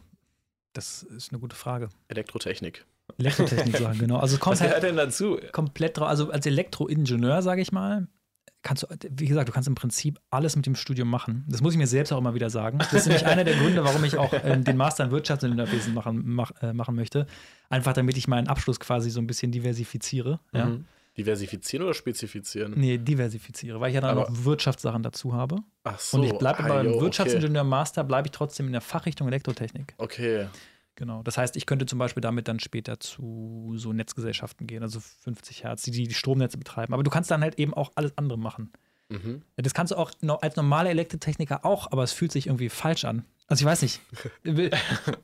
[0.77, 1.89] das ist eine gute Frage.
[2.09, 2.85] Elektrotechnik.
[3.19, 4.19] Elektrotechnik sagen, genau.
[4.19, 5.39] Also es kommt Was gehört halt denn dazu?
[5.53, 6.09] komplett drauf.
[6.09, 8.09] Also als Elektroingenieur, sage ich mal,
[8.63, 11.45] kannst du, wie gesagt, du kannst im Prinzip alles mit dem Studium machen.
[11.49, 12.79] Das muss ich mir selbst auch immer wieder sagen.
[12.79, 16.23] Das ist nämlich einer der Gründe, warum ich auch ähm, den Master in Wirtschaftsingenieurwesen machen,
[16.25, 17.27] mach, äh, machen möchte.
[17.71, 20.41] Einfach damit ich meinen Abschluss quasi so ein bisschen diversifiziere.
[20.53, 20.79] Ja?
[21.17, 22.75] Diversifizieren oder spezifizieren?
[22.77, 25.57] Nee, diversifiziere, weil ich ja dann Aber- noch Wirtschaftssachen dazu habe.
[25.85, 26.19] Ach so.
[26.19, 27.01] Und ich bleibe ah, beim jo, okay.
[27.03, 29.95] Wirtschaftsingenieur-Master, bleibe ich trotzdem in der Fachrichtung Elektrotechnik.
[29.99, 30.49] Okay.
[30.95, 31.23] Genau.
[31.23, 35.65] Das heißt, ich könnte zum Beispiel damit dann später zu so Netzgesellschaften gehen, also 50
[35.65, 36.95] Hertz, die die Stromnetze betreiben.
[36.95, 38.73] Aber du kannst dann halt eben auch alles andere machen.
[39.09, 39.43] Mhm.
[39.57, 43.25] Das kannst du auch als normaler Elektrotechniker auch, aber es fühlt sich irgendwie falsch an.
[43.49, 44.01] Also ich weiß nicht.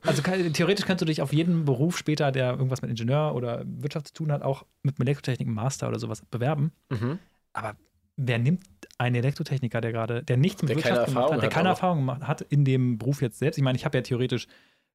[0.03, 3.65] Also kann, theoretisch könntest du dich auf jeden Beruf später, der irgendwas mit Ingenieur oder
[3.67, 6.73] Wirtschaft zu tun hat, auch mit einem Elektrotechnik-Master oder sowas bewerben.
[6.91, 7.19] Mhm.
[7.53, 7.77] Aber
[8.17, 8.63] wer nimmt
[8.99, 11.69] einen Elektrotechniker, der gerade, der nichts mit Der Wirtschaft gemacht hat, der hat keine.
[11.71, 13.59] Erfahrung gemacht hat in dem Beruf jetzt selbst?
[13.59, 14.47] Ich meine, ich habe ja theoretisch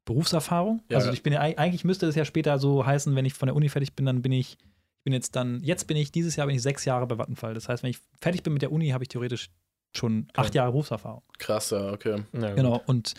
[0.05, 0.81] Berufserfahrung.
[0.89, 3.33] Ja, also ich bin ja eig- eigentlich müsste es ja später so heißen, wenn ich
[3.33, 6.13] von der Uni fertig bin, dann bin ich, ich bin jetzt dann, jetzt bin ich,
[6.13, 7.53] dieses Jahr bin ich sechs Jahre bei Vattenfall.
[7.53, 9.49] Das heißt, wenn ich fertig bin mit der Uni, habe ich theoretisch
[9.95, 11.23] schon acht Jahre Berufserfahrung.
[11.39, 12.23] Krass, ja, okay.
[12.31, 12.55] Gut.
[12.55, 12.81] Genau.
[12.85, 13.13] Und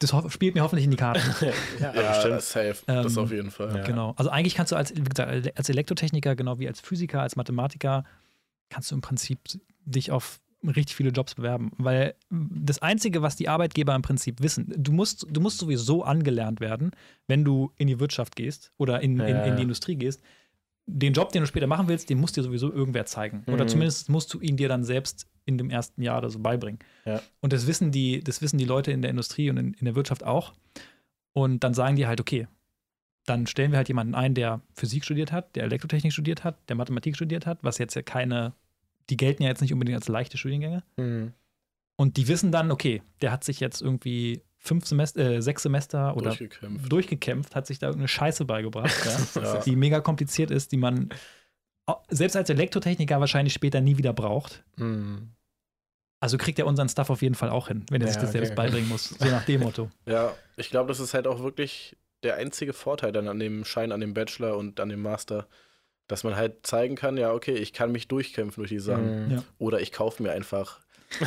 [0.00, 1.22] das spielt mir hoffentlich in die Karten.
[1.80, 2.42] ja, Ja, bestimmt.
[2.42, 2.76] safe.
[2.86, 3.74] das Ähm, auf jeden Fall.
[3.76, 3.82] ja.
[3.84, 4.12] Genau.
[4.16, 8.04] Also eigentlich kannst du als, wie gesagt, als Elektrotechniker, genau wie als Physiker, als Mathematiker,
[8.68, 9.38] kannst du im Prinzip
[9.84, 11.72] dich auf richtig viele Jobs bewerben.
[11.78, 16.60] Weil das Einzige, was die Arbeitgeber im Prinzip wissen, du musst, du musst sowieso angelernt
[16.60, 16.90] werden,
[17.26, 19.44] wenn du in die Wirtschaft gehst oder in, in, Ja.
[19.44, 20.22] in die Industrie gehst.
[20.86, 23.44] Den Job, den du später machen willst, den muss dir sowieso irgendwer zeigen.
[23.46, 23.68] Oder Mhm.
[23.68, 26.78] zumindest musst du ihn dir dann selbst in dem ersten Jahr oder so beibringen.
[27.04, 27.20] Ja.
[27.40, 29.94] Und das wissen die, das wissen die Leute in der Industrie und in, in der
[29.94, 30.54] Wirtschaft auch.
[31.32, 32.46] Und dann sagen die halt, okay,
[33.26, 36.76] dann stellen wir halt jemanden ein, der Physik studiert hat, der Elektrotechnik studiert hat, der
[36.76, 38.52] Mathematik studiert hat, was jetzt ja keine,
[39.10, 40.82] die gelten ja jetzt nicht unbedingt als leichte Studiengänge.
[40.96, 41.32] Mhm.
[41.96, 46.16] Und die wissen dann, okay, der hat sich jetzt irgendwie fünf Semester, äh, sechs Semester
[46.16, 46.92] oder Durchgekämpft.
[46.92, 49.60] durchgekämpft, hat sich da irgendeine Scheiße beigebracht, ja, Ja.
[49.64, 51.10] die mega kompliziert ist, die man
[52.08, 54.64] selbst als Elektrotechniker wahrscheinlich später nie wieder braucht.
[54.76, 55.33] Mhm.
[56.20, 58.30] Also kriegt er unseren Stuff auf jeden Fall auch hin, wenn er Ja, sich das
[58.30, 59.10] okay, selbst beibringen muss.
[59.10, 59.90] So nach dem Motto.
[60.06, 63.92] Ja, ich glaube, das ist halt auch wirklich der einzige Vorteil dann an dem Schein,
[63.92, 65.46] an dem Bachelor und an dem Master,
[66.08, 69.26] dass man halt zeigen kann, ja, okay, ich kann mich durchkämpfen durch die Sachen.
[69.26, 69.30] Mhm.
[69.32, 69.44] Ja.
[69.58, 70.80] Oder ich kaufe mir einfach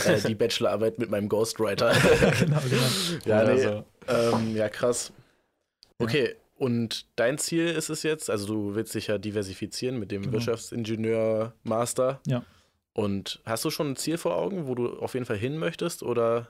[0.05, 1.93] äh, die Bachelorarbeit mit meinem Ghostwriter.
[2.39, 3.25] genau, genau.
[3.25, 3.85] ja, nee, so.
[4.07, 5.11] ähm, ja, krass.
[5.99, 10.23] Okay, und dein Ziel ist es jetzt, also du willst dich ja diversifizieren mit dem
[10.23, 10.33] Genau.
[10.33, 12.21] Wirtschaftsingenieur-Master.
[12.25, 12.43] Ja.
[12.97, 16.01] Und hast du schon ein Ziel vor Augen, wo du auf jeden Fall hin möchtest?
[16.01, 16.47] Oder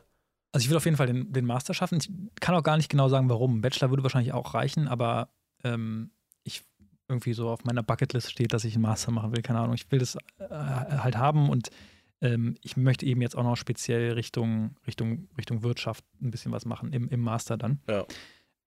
[0.54, 1.98] Also ich will auf jeden Fall den, den Master schaffen.
[1.98, 3.60] Ich kann auch gar nicht genau sagen, warum.
[3.60, 5.28] Bachelor würde wahrscheinlich auch reichen, aber
[5.66, 6.12] ähm,
[6.44, 6.64] ich
[7.10, 9.42] irgendwie so auf meiner Bucketlist steht, dass ich einen Master machen will.
[9.42, 9.76] Keine Ahnung.
[9.76, 11.70] Ich will das äh, halt haben und
[12.22, 16.64] ähm, ich möchte eben jetzt auch noch speziell Richtung, Richtung, Richtung Wirtschaft ein bisschen was
[16.64, 17.82] machen im, im Master dann.
[17.90, 18.06] Ja.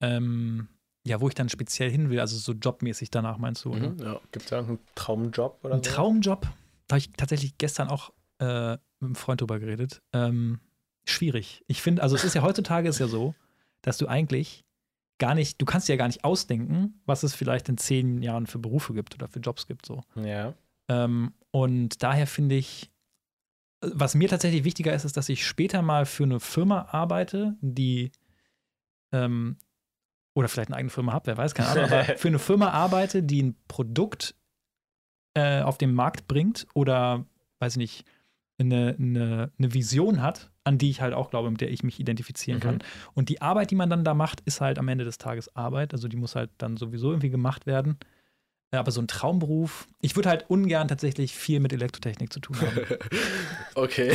[0.02, 0.68] Ähm,
[1.06, 3.72] ja, wo ich dann speziell hin will, also so jobmäßig danach meinst du?
[3.72, 4.20] Mhm, ja.
[4.32, 5.90] Gibt es da irgendeinen Traumjob oder Ein so?
[5.90, 6.46] Traumjob,
[6.90, 10.02] da habe ich tatsächlich gestern auch äh, mit einem Freund drüber geredet.
[10.12, 10.58] Ähm,
[11.04, 11.62] schwierig.
[11.68, 13.34] Ich finde, also es ist ja heutzutage ist ja so,
[13.82, 14.64] dass du eigentlich
[15.18, 18.48] gar nicht, du kannst dir ja gar nicht ausdenken, was es vielleicht in zehn Jahren
[18.48, 19.86] für Berufe gibt oder für Jobs gibt.
[19.86, 20.02] So.
[20.16, 20.54] Ja.
[20.88, 22.90] Ähm, und daher finde ich,
[23.80, 28.10] was mir tatsächlich wichtiger ist, ist, dass ich später mal für eine Firma arbeite, die
[29.12, 29.58] ähm,
[30.34, 33.22] oder vielleicht eine eigene Firma habe, wer weiß, keine Ahnung, aber für eine Firma arbeite,
[33.22, 34.34] die ein Produkt
[35.34, 37.24] äh, auf den Markt bringt oder,
[37.60, 38.04] weiß ich nicht,
[38.58, 41.98] eine, eine, eine Vision hat, an die ich halt auch glaube, mit der ich mich
[41.98, 42.62] identifizieren Mhm.
[42.62, 42.78] kann.
[43.14, 45.94] Und die Arbeit, die man dann da macht, ist halt am Ende des Tages Arbeit.
[45.94, 47.96] Also die muss halt dann sowieso irgendwie gemacht werden.
[48.72, 49.88] Ja, aber so ein Traumberuf.
[50.00, 52.80] Ich würde halt ungern tatsächlich viel mit Elektrotechnik zu tun haben.
[53.74, 54.12] Okay.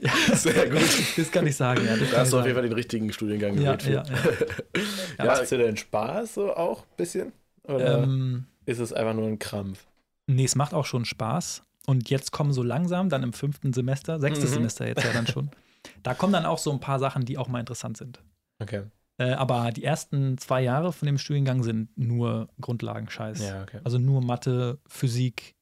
[0.00, 0.12] Ja.
[0.36, 0.82] Sehr gut.
[1.16, 1.96] Das kann ich sagen, ja.
[1.96, 4.06] Das Da hast du auf jeden Fall den richtigen Studiengang ja, gewählt.
[4.08, 4.44] ja, für.
[4.44, 4.84] ja.
[5.18, 7.32] Ja, Macht es dir denn Spaß so auch ein bisschen?
[7.64, 9.86] Oder Ähm, ist es einfach nur ein Krampf?
[10.26, 11.64] nee, es macht auch schon Spaß.
[11.86, 14.54] Und jetzt kommen so langsam, dann im fünften Semester, sechstes Mhm.
[14.54, 15.50] Semester jetzt ja dann schon,
[16.04, 18.22] da kommen dann auch so ein paar Sachen, die auch mal interessant sind.
[18.60, 18.82] Okay.
[19.18, 23.40] Äh, aber die ersten zwei Jahre von dem Studiengang sind nur Grundlagenscheiß.
[23.40, 23.80] Ja, okay.
[23.82, 25.56] Also nur Mathe, Physik,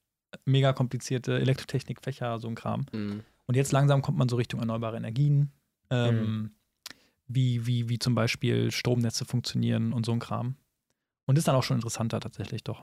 [0.44, 2.84] mega komplizierte Elektrotechnik, Fächer, so ein Kram.
[2.92, 3.22] Mhm.
[3.46, 5.52] Und jetzt langsam kommt man so Richtung erneuerbare Energien,
[5.90, 6.50] ähm, Mhm.
[7.28, 10.56] wie, wie, wie zum Beispiel Stromnetze funktionieren und so ein Kram.
[11.28, 12.82] Und ist dann auch schon interessanter tatsächlich doch.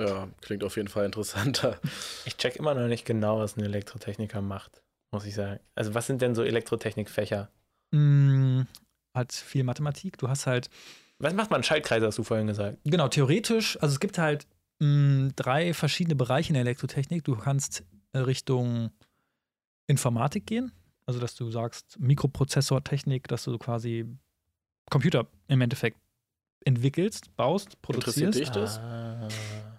[0.00, 1.78] ja, klingt auf jeden Fall interessanter.
[2.24, 5.60] Ich check immer noch nicht genau, was ein Elektrotechniker macht, muss ich sagen.
[5.74, 7.50] Also was sind denn so Elektrotechnikfächer?
[7.92, 8.62] Mm,
[9.14, 10.16] halt viel Mathematik.
[10.18, 10.70] Du hast halt,
[11.18, 11.62] Was macht man?
[11.62, 12.78] Schaltkreise, hast du vorhin gesagt.
[12.84, 14.46] genau, theoretisch, also es gibt halt
[14.78, 17.24] mm, drei verschiedene Bereiche in der Elektrotechnik.
[17.24, 18.90] Du kannst äh, Richtung
[19.86, 20.72] Informatik gehen,
[21.04, 24.06] also dass du sagst Mikroprozessortechnik, dass du quasi
[24.90, 25.98] Computer im Endeffekt
[26.64, 28.38] entwickelst, baust, Interessiert produzierst.
[28.38, 28.78] dich das?
[28.78, 29.28] Ah,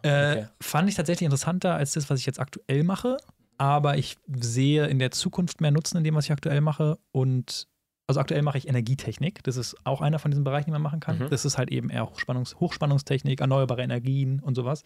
[0.04, 0.48] Äh, okay.
[0.62, 3.18] Fand ich tatsächlich interessanter als das, was ich jetzt aktuell mache.
[3.58, 6.98] Aber ich sehe in der Zukunft mehr Nutzen in dem, was ich aktuell mache.
[7.12, 7.68] Und
[8.08, 9.44] also aktuell mache ich Energietechnik.
[9.44, 11.20] Das ist auch einer von diesen Bereichen, die man machen kann.
[11.20, 11.30] Mhm.
[11.30, 14.84] Das ist halt eben eher Hochspannungs Hochspannungstechnik, erneuerbare Energien und sowas.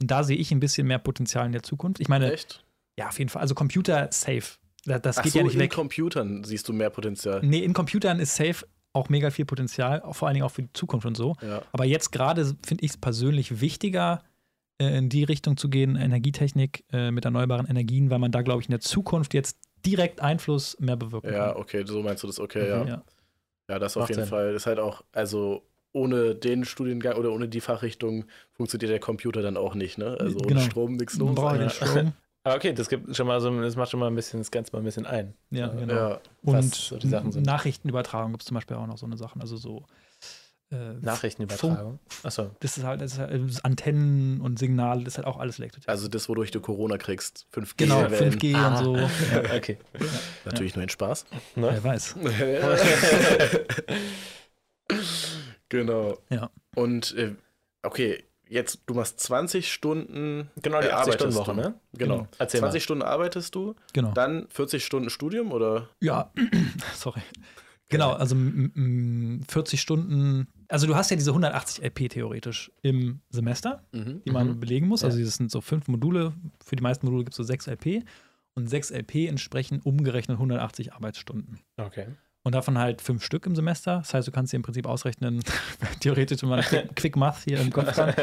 [0.00, 2.00] Und da sehe ich ein bisschen mehr Potenzial in der Zukunft.
[2.00, 2.64] Ich meine, Echt?
[2.98, 3.40] ja, auf jeden Fall.
[3.40, 4.58] Also Computer safe.
[4.84, 5.72] Da- Das Ach geht so, ja nicht in weg.
[5.72, 7.40] Computern siehst du mehr Potenzial.
[7.42, 10.62] Nee, in Computern ist safe auch mega viel Potenzial, auch vor allen Dingen auch für
[10.62, 11.34] die Zukunft und so.
[11.42, 11.62] Ja.
[11.72, 14.22] Aber jetzt gerade finde ich es persönlich wichtiger,
[14.80, 18.60] äh, in die Richtung zu gehen, Energietechnik äh, mit erneuerbaren Energien, weil man da, glaube
[18.62, 21.56] ich, in der Zukunft jetzt direkt Einfluss mehr bewirken Ja, kann.
[21.62, 22.68] okay, so meinst du das, okay, Mhm.
[22.68, 22.84] ja.
[22.86, 23.02] Ja.
[23.70, 24.30] Ja, das auf Macht jeden Sinn.
[24.30, 24.54] Fall.
[24.54, 29.56] Ist halt auch, also ohne den Studiengang oder ohne die Fachrichtung funktioniert der Computer dann
[29.58, 30.16] auch nicht, ne?
[30.18, 30.60] Also ohne Genau.
[30.62, 31.36] Strom nichts Man los.
[31.36, 31.60] braucht Ja.
[31.60, 32.12] den Strom.
[32.48, 34.72] Aber okay, das gibt schon mal so, das macht schon mal ein bisschen, das Ganze
[34.72, 35.34] mal ein bisschen ein.
[35.50, 35.74] Ja, Ja.
[35.74, 35.94] genau.
[35.94, 37.46] Ja, was Und so die Sachen sind.
[37.46, 39.40] Nachrichtenübertragung gibt es zum Beispiel auch noch so eine Sachen.
[39.40, 39.84] Also so
[40.70, 41.98] äh, Nachrichtenübertragung.
[42.22, 42.50] Achso.
[42.60, 45.58] Das ist halt, das ist halt äh, Antennen und Signale, das ist halt auch alles
[45.58, 45.88] Elektrotechnik.
[45.88, 47.46] also das, wodurch du Corona kriegst.
[47.54, 47.72] 5G.
[47.78, 48.32] genau, Wellen.
[48.32, 48.68] 5G Ah.
[48.78, 48.96] und so.
[49.32, 49.78] Ja, Okay.
[50.44, 51.24] Natürlich nur ein Spaß.
[51.56, 51.68] Ne?
[51.72, 52.16] wer weiß.
[55.68, 56.18] genau.
[56.30, 56.50] Ja.
[56.74, 57.34] Und äh,
[57.82, 60.50] okay, jetzt du machst 20 Stunden.
[60.62, 61.70] Genau, die äh, 80-Stunden-Woche, arbeitest du.
[61.70, 61.80] ne?
[61.94, 62.16] Genau.
[62.18, 62.28] Genau.
[62.38, 64.12] Erzähl 20 Stunden arbeitest du, Genau.
[64.12, 65.88] dann 40 Stunden Studium oder?
[66.00, 66.32] Ja,
[66.94, 67.20] sorry.
[67.90, 70.46] Genau, also m- m- 40 Stunden.
[70.68, 74.22] Also du hast ja diese 180 LP theoretisch im Semester, Mhm.
[74.26, 74.60] die man Mhm.
[74.60, 75.04] belegen muss.
[75.04, 76.34] Also das sind so fünf Module.
[76.62, 78.02] Für die meisten Module gibt es so sechs LP.
[78.54, 81.60] Und sechs LP entsprechen umgerechnet 180 Arbeitsstunden.
[81.78, 82.08] Okay.
[82.48, 83.98] Und davon halt fünf Stück im Semester.
[83.98, 85.42] Das heißt, du kannst dir im Prinzip ausrechnen,
[86.00, 88.14] theoretisch wenn man Quick, Quick Math hier im Kopf dran,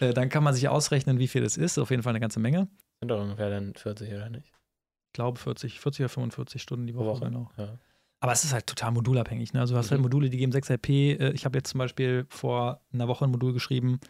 [0.00, 1.78] äh, dann kann man sich ausrechnen, wie viel das ist.
[1.78, 2.68] Auf jeden Fall eine ganze Menge.
[3.00, 4.44] Sind doch ungefähr dann 40 oder nicht?
[4.48, 7.06] Ich glaube 40, 40 oder 45 Stunden die Woche.
[7.06, 7.24] Woche.
[7.24, 7.50] Genau.
[7.56, 7.78] Ja.
[8.20, 9.54] Aber es ist halt total modulabhängig.
[9.54, 9.60] Ne?
[9.60, 10.04] Also du hast halt Mhm.
[10.04, 10.88] Module, die geben 6 LP.
[11.18, 14.00] Äh, Ich habe jetzt zum Beispiel vor einer Woche ein Modul geschrieben,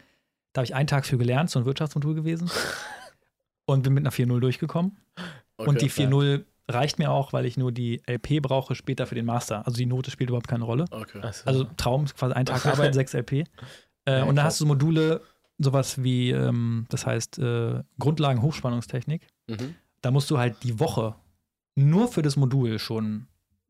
[0.51, 2.51] da habe ich einen Tag für gelernt, so ein Wirtschaftsmodul gewesen.
[3.65, 4.97] und bin mit einer 4.0 durchgekommen.
[5.55, 5.69] Okay.
[5.69, 9.25] und die 4.0 reicht mir auch, weil ich nur die LP brauche später für den
[9.25, 9.65] Master.
[9.65, 10.85] Also die Note spielt überhaupt keine Rolle.
[10.91, 11.21] Okay.
[11.21, 11.47] Achso.
[11.47, 13.31] Also Traum, quasi ein Tag Arbeit, 6 LP.
[13.33, 13.43] Äh,
[14.07, 14.43] Ja, und krass.
[14.45, 15.21] hast du Module,
[15.57, 19.27] sowas wie, ähm, das heißt, äh, Grundlagen Hochspannungstechnik.
[19.47, 19.75] Mhm.
[20.01, 21.15] Da musst du halt die Woche
[21.75, 23.27] nur für das Modul schon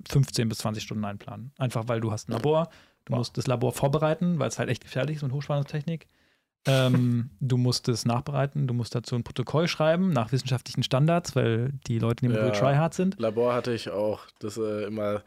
[0.10, 1.52] 15 bis 20 Stunden einplanen.
[1.58, 2.70] Einfach weil du hast ein Labor,
[3.06, 3.20] du Wow.
[3.20, 6.08] musst das Labor vorbereiten, weil es halt echt gefährlich ist mit Hochspannungstechnik.
[6.68, 11.72] Ähm, du musst es nachbereiten, du musst dazu ein Protokoll schreiben nach wissenschaftlichen Standards, weil
[11.88, 12.52] die Leute Modul Ja.
[12.52, 13.20] tryhard sind.
[13.20, 14.22] Labor hatte ich auch.
[14.40, 15.22] Das äh, immer.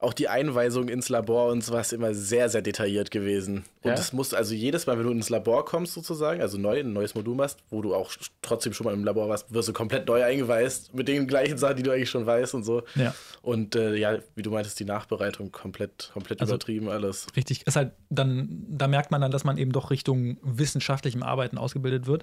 [0.00, 3.64] Auch die Einweisung ins Labor und sowas immer sehr, sehr detailliert gewesen.
[3.82, 3.94] Und Ja?
[3.96, 7.16] das musst also jedes Mal, wenn du ins Labor kommst, sozusagen, also neu, ein neues
[7.16, 10.22] Modul machst, wo du auch trotzdem schon mal im Labor warst, wirst du komplett neu
[10.22, 12.84] eingeweist mit den gleichen Sachen, die du eigentlich schon weißt und so.
[12.94, 13.12] Ja.
[13.42, 17.26] Und äh, ja, wie du meintest, die Nachbereitung komplett, komplett Also- übertrieben alles.
[17.34, 21.58] Richtig, ist halt dann, da merkt man dann, dass man eben doch Richtung wissenschaftlichem Arbeiten
[21.58, 22.22] ausgebildet wird,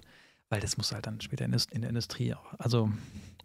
[0.50, 2.90] weil das muss halt dann später in, der Industrie auch, also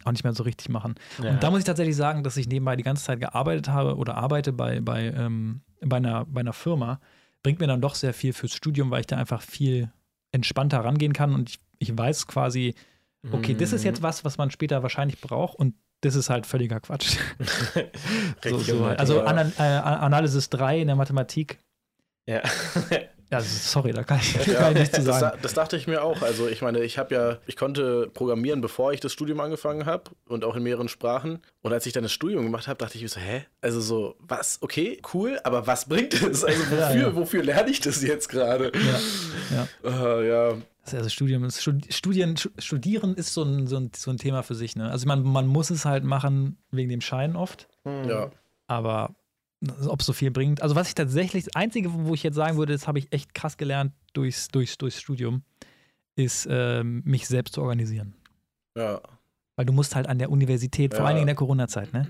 [0.03, 0.95] auch nicht mehr so richtig machen.
[1.21, 1.31] Ja.
[1.31, 4.15] Und da muss ich tatsächlich sagen, dass ich nebenbei die ganze Zeit gearbeitet habe oder
[4.15, 6.99] arbeite bei, bei, ähm, bei, einer, bei einer Firma,
[7.43, 9.91] bringt mir dann doch sehr viel fürs Studium, weil ich da einfach viel
[10.31, 12.75] entspannter rangehen kann und ich, ich weiß quasi,
[13.31, 13.87] okay, das ist Mhm.
[13.87, 17.17] jetzt was, was man später wahrscheinlich braucht und das ist halt völliger Quatsch.
[18.43, 21.59] so, so, unnötig, also äh, Analysis 3 in der Mathematik,
[22.27, 22.41] Ja.
[23.31, 25.37] Ja, sorry, da kann ich, Ja, kann ich nichts zu das, sagen.
[25.37, 26.21] da- das dachte ich mir auch.
[26.21, 30.11] Also ich meine, ich habe ja, ich konnte programmieren, bevor ich das Studium angefangen habe
[30.27, 31.39] und auch in mehreren Sprachen.
[31.61, 33.45] Und als ich dann das Studium gemacht habe, dachte ich mir so, hä?
[33.61, 34.57] Also so, was?
[34.61, 36.43] Okay, cool, aber was bringt es?
[36.43, 37.15] Also wofür, Ja, ja.
[37.15, 38.71] wofür lerne ich das jetzt gerade?
[38.75, 40.17] Ja, ja.
[40.19, 43.91] Äh, ja, Das also Studium, das Studi- Studien, Stu- Studieren ist so ein, so, ein,
[43.95, 44.75] so ein Thema für sich.
[44.75, 44.91] Ne?
[44.91, 48.29] Also man, man muss es halt machen wegen dem Schein oft, ja.
[48.67, 49.15] aber
[49.87, 50.61] ob es so viel bringt.
[50.61, 53.33] Also was ich tatsächlich, das Einzige, wo ich jetzt sagen würde, das habe ich echt
[53.33, 55.43] krass gelernt durchs, durchs, durchs Studium,
[56.15, 58.13] ist ähm, mich selbst zu organisieren.
[58.77, 59.01] Ja,
[59.55, 61.07] Weil du musst halt an der Universität, vor Ja.
[61.07, 62.09] allen Dingen in der Corona-Zeit, ne?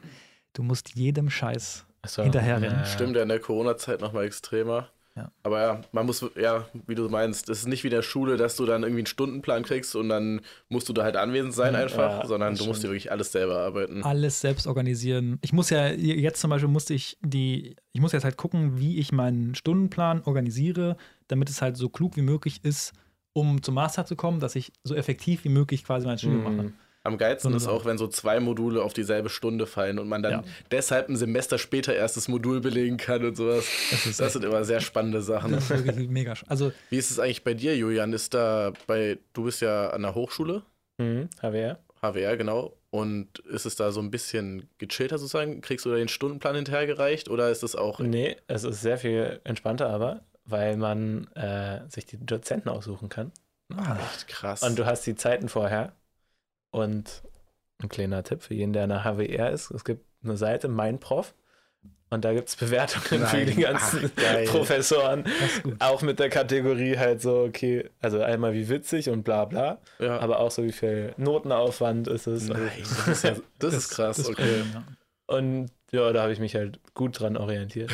[0.54, 2.24] Du musst jedem Scheiß Achso.
[2.24, 2.80] hinterherrennen.
[2.80, 2.86] Ja.
[2.86, 4.90] stimmt ja in der Corona-Zeit nochmal extremer.
[5.16, 5.30] Ja.
[5.44, 8.38] Aber ja, man muss, ja, wie du meinst, das ist nicht wie in der Schule,
[8.38, 11.76] dass du dann irgendwie einen Stundenplan kriegst und dann musst du da halt anwesend sein
[11.76, 14.04] einfach, Ja, sondern du musst dir wirklich alles selber arbeiten.
[14.04, 15.38] alles selbst organisieren.
[15.42, 19.00] Ich muss ja jetzt zum Beispiel musste ich die, ich muss jetzt halt gucken, wie
[19.00, 20.96] ich meinen Stundenplan organisiere,
[21.28, 22.94] damit es halt so klug wie möglich ist,
[23.34, 26.72] um zum Master zu kommen, dass ich so effektiv wie möglich quasi mein Studium mache.
[27.04, 30.32] Am geilsten ist auch, wenn so zwei Module auf dieselbe Stunde fallen und man dann
[30.32, 30.44] Ja.
[30.70, 33.66] deshalb ein Semester später erst das Modul belegen kann und sowas.
[34.06, 35.52] Das Das sind immer sehr spannende Sachen.
[35.54, 36.34] das ist wirklich mega.
[36.48, 38.14] Also Wie ist es eigentlich bei dir, Julian?
[38.14, 40.62] Ist da bei, du bist ja an der Hochschule,
[41.00, 41.30] Mhm.
[41.42, 41.80] HWR?
[42.02, 42.78] HWR, genau.
[42.92, 45.62] Und ist es da so ein bisschen gechillter sozusagen?
[45.62, 48.00] Kriegst du da den Stundenplan hinterhergereicht oder ist es auch.
[48.00, 53.32] Nee, es ist sehr viel entspannter, aber weil man äh, sich die Dozenten aussuchen kann.
[54.14, 54.62] Echt krass.
[54.64, 55.94] Und du hast die Zeiten vorher.
[56.72, 57.24] Und
[57.82, 61.00] ein kleiner Tipp für jeden, der an der HWR ist: Es gibt eine Seite, mein
[61.00, 61.34] Prof.
[62.10, 63.48] Und da gibt es Bewertungen für Nein.
[63.48, 64.46] die ganzen Ach.
[64.52, 65.24] Professoren.
[65.24, 65.64] ist.
[65.80, 70.20] Auch mit der Kategorie halt so, okay, also einmal wie witzig und bla bla, ja.
[70.20, 72.50] aber auch so wie viel Notenaufwand ist es.
[72.50, 74.18] Nein, das ist, ja, das ist krass.
[74.18, 74.64] das okay.
[74.74, 74.84] ja.
[75.28, 77.92] Und ja, da habe ich mich halt gut dran orientiert.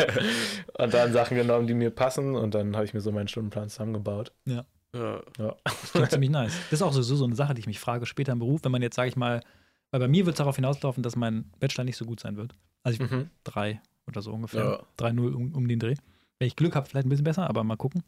[0.78, 3.70] und dann Sachen genommen, die mir passen und dann habe ich mir so meinen Stundenplan
[3.70, 4.32] zusammengebaut.
[4.44, 4.66] Ja.
[5.92, 6.54] Klingt ziemlich nice.
[6.70, 8.72] Das ist auch sowieso so eine Sache, die ich mich frage später im Beruf, wenn
[8.72, 9.42] man jetzt, sage ich mal,
[9.90, 12.54] weil bei mir wird es darauf hinauslaufen, dass mein Bachelor nicht so gut sein wird.
[12.82, 13.30] Also ich Mhm.
[13.44, 14.64] drei oder so ungefähr.
[14.64, 15.06] Ja.
[15.08, 15.94] 3-0 um, um den Dreh.
[16.38, 18.02] Wenn ich Glück habe, vielleicht ein bisschen besser, aber mal gucken.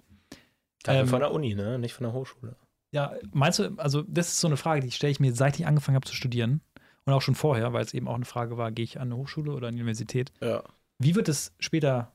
[0.83, 1.79] Dafür Ähm, von der Uni, ne?
[1.79, 2.57] Nicht von der Hochschule.
[2.93, 5.67] Ja, meinst du, also das ist so eine Frage, die stelle ich mir, seit ich
[5.67, 6.61] angefangen habe zu studieren
[7.05, 9.17] und auch schon vorher, weil es eben auch eine Frage war, gehe ich an eine
[9.17, 10.33] Hochschule oder an die Universität?
[10.41, 10.63] Ja.
[10.99, 12.13] Wie wird es später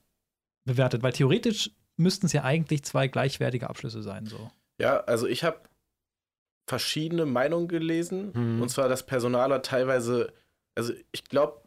[0.65, 1.04] bewertet?
[1.04, 4.25] Weil theoretisch müssten es ja eigentlich zwei gleichwertige Abschlüsse sein.
[4.25, 4.51] So.
[4.79, 5.60] Ja, also ich habe
[6.67, 8.31] verschiedene Meinungen gelesen.
[8.34, 8.62] Mhm.
[8.62, 10.34] Und zwar, dass Personaler teilweise,
[10.75, 11.62] also ich glaube,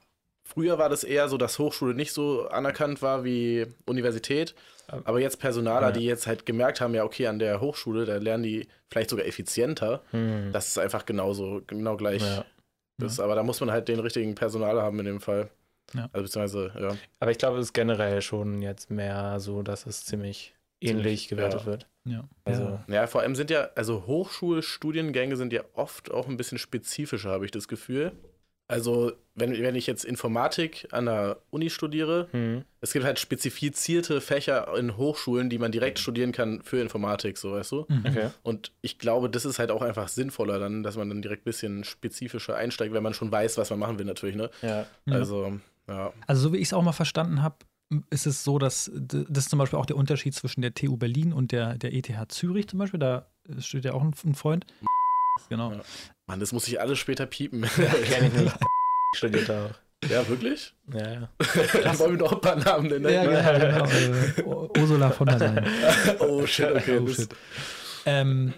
[0.45, 4.55] früher war das eher so, dass Hochschule nicht so anerkannt war wie Universität.
[5.05, 5.93] Aber jetzt Personaler, Ja.
[5.93, 9.27] die jetzt halt gemerkt haben, ja, okay, an der Hochschule, da lernen die vielleicht sogar
[9.27, 10.03] effizienter.
[10.13, 10.51] Hm.
[10.51, 12.23] Das ist einfach genauso, genau gleich.
[12.23, 12.45] Ja.
[12.97, 15.51] Das, aber da muss man halt den richtigen Personaler haben in dem Fall.
[15.95, 16.09] Ja.
[16.13, 16.97] Also beziehungsweise, ja.
[17.21, 21.61] Aber ich glaube, es ist generell schon jetzt mehr so, dass es ziemlich ähnlich gewertet
[21.61, 21.67] ja.
[21.67, 21.87] wird.
[22.05, 22.29] Ja.
[22.45, 23.07] Also, ja.
[23.07, 27.51] Vor allem sind ja, also Hochschulstudiengänge sind ja oft auch ein bisschen spezifischer, habe ich
[27.51, 28.13] das Gefühl.
[28.71, 32.65] Also, wenn, wenn ich jetzt Informatik an der Uni studiere, hm.
[32.83, 37.53] es gibt halt spezifizierte Fächer in Hochschulen, die man direkt studieren kann für Informatik, so
[37.53, 37.87] weißt du.
[37.89, 38.05] Mhm.
[38.07, 38.31] okay.
[38.43, 41.45] Und ich glaube, das ist halt auch einfach sinnvoller dann, dass man dann direkt ein
[41.45, 44.51] bisschen spezifischer einsteigt, wenn man schon weiß, was man machen will, natürlich, ne?
[44.61, 44.87] Ja.
[45.07, 45.15] Ja.
[45.15, 46.13] Also, ja.
[46.27, 47.57] Also, so wie ich es auch mal verstanden habe,
[48.11, 51.33] ist es so, dass das ist zum Beispiel auch der Unterschied zwischen der TU Berlin
[51.33, 53.01] und der, der ETH Zürich zum Beispiel.
[53.01, 53.27] Da
[53.61, 54.67] steht ja auch ein, ein Freund.
[55.49, 55.73] Genau.
[55.73, 55.81] Ja.
[56.27, 57.63] Mann, das muss ich alles später piepen.
[58.05, 58.53] Kenn ich nur.
[59.17, 59.71] Studiert auch.
[60.11, 60.75] ja, wirklich?
[60.93, 61.29] Ja, ja.
[61.83, 63.09] Dann wollen wir noch ein paar Namen nennen.
[63.09, 63.25] Ja,
[63.59, 63.87] genau.
[63.87, 64.71] genau.
[64.79, 65.67] Ursula von der Leyen.
[66.19, 66.99] Oh shit, okay.
[66.99, 67.35] Oh, das- shit.
[68.09, 68.55] Ähm,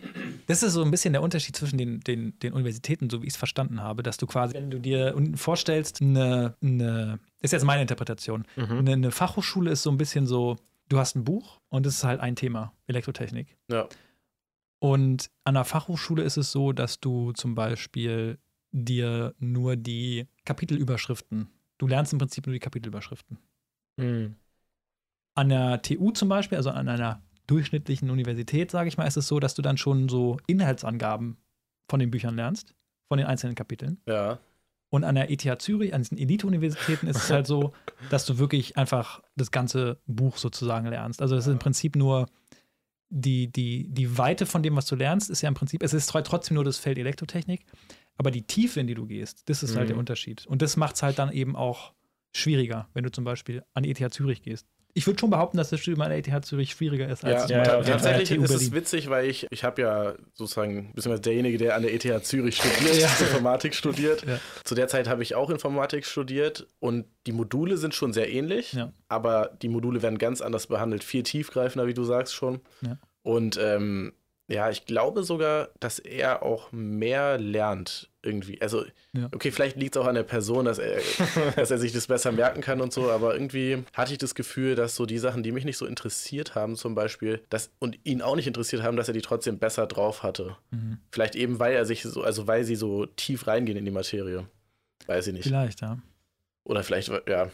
[0.46, 3.32] das ist so ein bisschen der Unterschied zwischen den, den, den Universitäten, so wie ich
[3.32, 7.82] es verstanden habe, dass du quasi, wenn du dir vorstellst, eine, eine ist jetzt meine
[7.82, 8.78] Interpretation, Mhm.
[8.78, 10.56] eine, eine Fachhochschule ist so ein bisschen so,
[10.88, 13.56] du hast ein Buch und es ist halt ein Thema, Elektrotechnik.
[13.70, 13.88] Ja.
[14.78, 18.38] Und an einer Fachhochschule ist es so, dass du zum Beispiel
[18.72, 23.38] dir nur die Kapitelüberschriften, du lernst im Prinzip nur die Kapitelüberschriften.
[23.98, 24.36] Hm.
[25.34, 29.26] An der TU zum Beispiel, also an einer durchschnittlichen Universität, sage ich mal, ist es
[29.28, 31.36] so, dass du dann schon so Inhaltsangaben
[31.88, 32.74] von den Büchern lernst,
[33.08, 34.00] von den einzelnen Kapiteln.
[34.06, 34.38] Ja.
[34.92, 37.72] Und an der ETH Zürich, an diesen Elite-Universitäten ist es halt so,
[38.10, 41.22] dass du wirklich einfach das ganze Buch sozusagen lernst.
[41.22, 42.26] Also es ist im Prinzip nur
[43.08, 46.08] die, die, die Weite von dem, was du lernst, ist ja im Prinzip, es ist
[46.10, 47.64] trotzdem nur das Feld Elektrotechnik,
[48.16, 49.92] aber die Tiefe, in die du gehst, das ist halt Mhm.
[49.92, 50.46] der Unterschied.
[50.46, 51.92] Und das macht es halt dann eben auch
[52.32, 54.66] schwieriger, wenn du zum Beispiel an die ETH Zürich gehst.
[54.94, 57.50] Ich würde schon behaupten, dass das Studium an der ETH Zürich schwieriger ist Ja, als
[57.50, 61.76] ja, ja, tatsächlich ist es witzig, weil ich, ich habe ja sozusagen, beziehungsweise derjenige, der
[61.76, 64.24] an der ETH Zürich studiert, Informatik studiert.
[64.26, 64.38] Ja.
[64.64, 68.72] Zu der Zeit habe ich auch Informatik studiert und die Module sind schon sehr ähnlich,
[68.72, 68.92] Ja.
[69.08, 72.60] aber die Module werden ganz anders behandelt, viel tiefgreifender, wie du sagst schon.
[72.82, 72.98] Ja.
[73.22, 74.12] Und ähm,
[74.48, 78.60] ja, ich glaube sogar, dass er auch mehr lernt irgendwie.
[78.60, 79.28] Also, Ja.
[79.34, 80.98] okay, vielleicht liegt es auch an der Person, dass er,
[81.56, 84.74] dass er sich das besser merken kann und so, aber irgendwie hatte ich das Gefühl,
[84.74, 88.20] dass so die Sachen, die mich nicht so interessiert haben, zum Beispiel, dass, und ihn
[88.22, 90.56] auch nicht interessiert haben, dass er die trotzdem besser drauf hatte.
[90.70, 90.98] Mhm.
[91.10, 94.46] Vielleicht eben, weil er sich so, also weil sie so tief reingehen in die Materie.
[95.06, 95.44] Weiß ich nicht.
[95.44, 95.98] Vielleicht, ja.
[96.64, 97.50] Oder vielleicht, ja,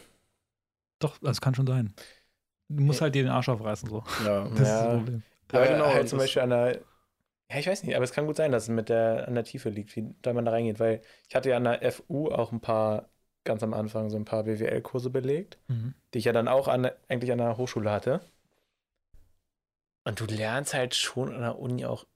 [0.98, 1.92] Doch, das kann schon sein.
[2.68, 3.04] Du musst Ja.
[3.04, 4.02] halt dir den Arsch aufreißen, so.
[4.24, 4.48] ja.
[4.48, 4.84] Das ist Ja.
[4.86, 5.22] das Problem.
[5.52, 6.80] Ja, aber genau, halt zum Beispiel an der,
[7.50, 9.44] ja, ich weiß nicht, aber es kann gut sein, dass es mit der, an der
[9.44, 12.52] Tiefe liegt, wie da man da reingeht, weil ich hatte ja an der FU auch
[12.52, 13.08] ein paar,
[13.44, 15.94] ganz am Anfang so ein paar BWL-Kurse belegt, Mhm.
[16.14, 18.20] die ich ja dann auch an, eigentlich an der Hochschule hatte.
[20.04, 22.06] Und du lernst halt schon an der Uni auch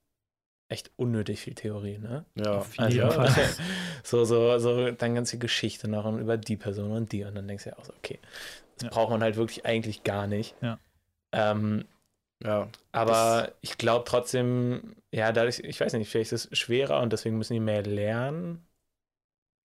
[0.69, 2.25] echt unnötig viel Theorie, ne?
[2.37, 3.55] Ja, Auf jeden Fall.
[4.05, 7.25] so, so, so, dann ganz viel Geschichte noch und über die Person und die.
[7.25, 8.19] Und dann denkst du ja auch so, okay,
[8.77, 8.91] das Ja.
[8.91, 10.55] braucht man halt wirklich eigentlich gar nicht.
[10.63, 10.79] Ja.
[11.33, 11.85] Ähm,
[12.43, 12.69] ja.
[12.93, 17.39] aber ich glaube trotzdem, ja, dadurch, ich weiß nicht, vielleicht ist es schwerer und deswegen
[17.39, 18.67] müssen die mehr lernen.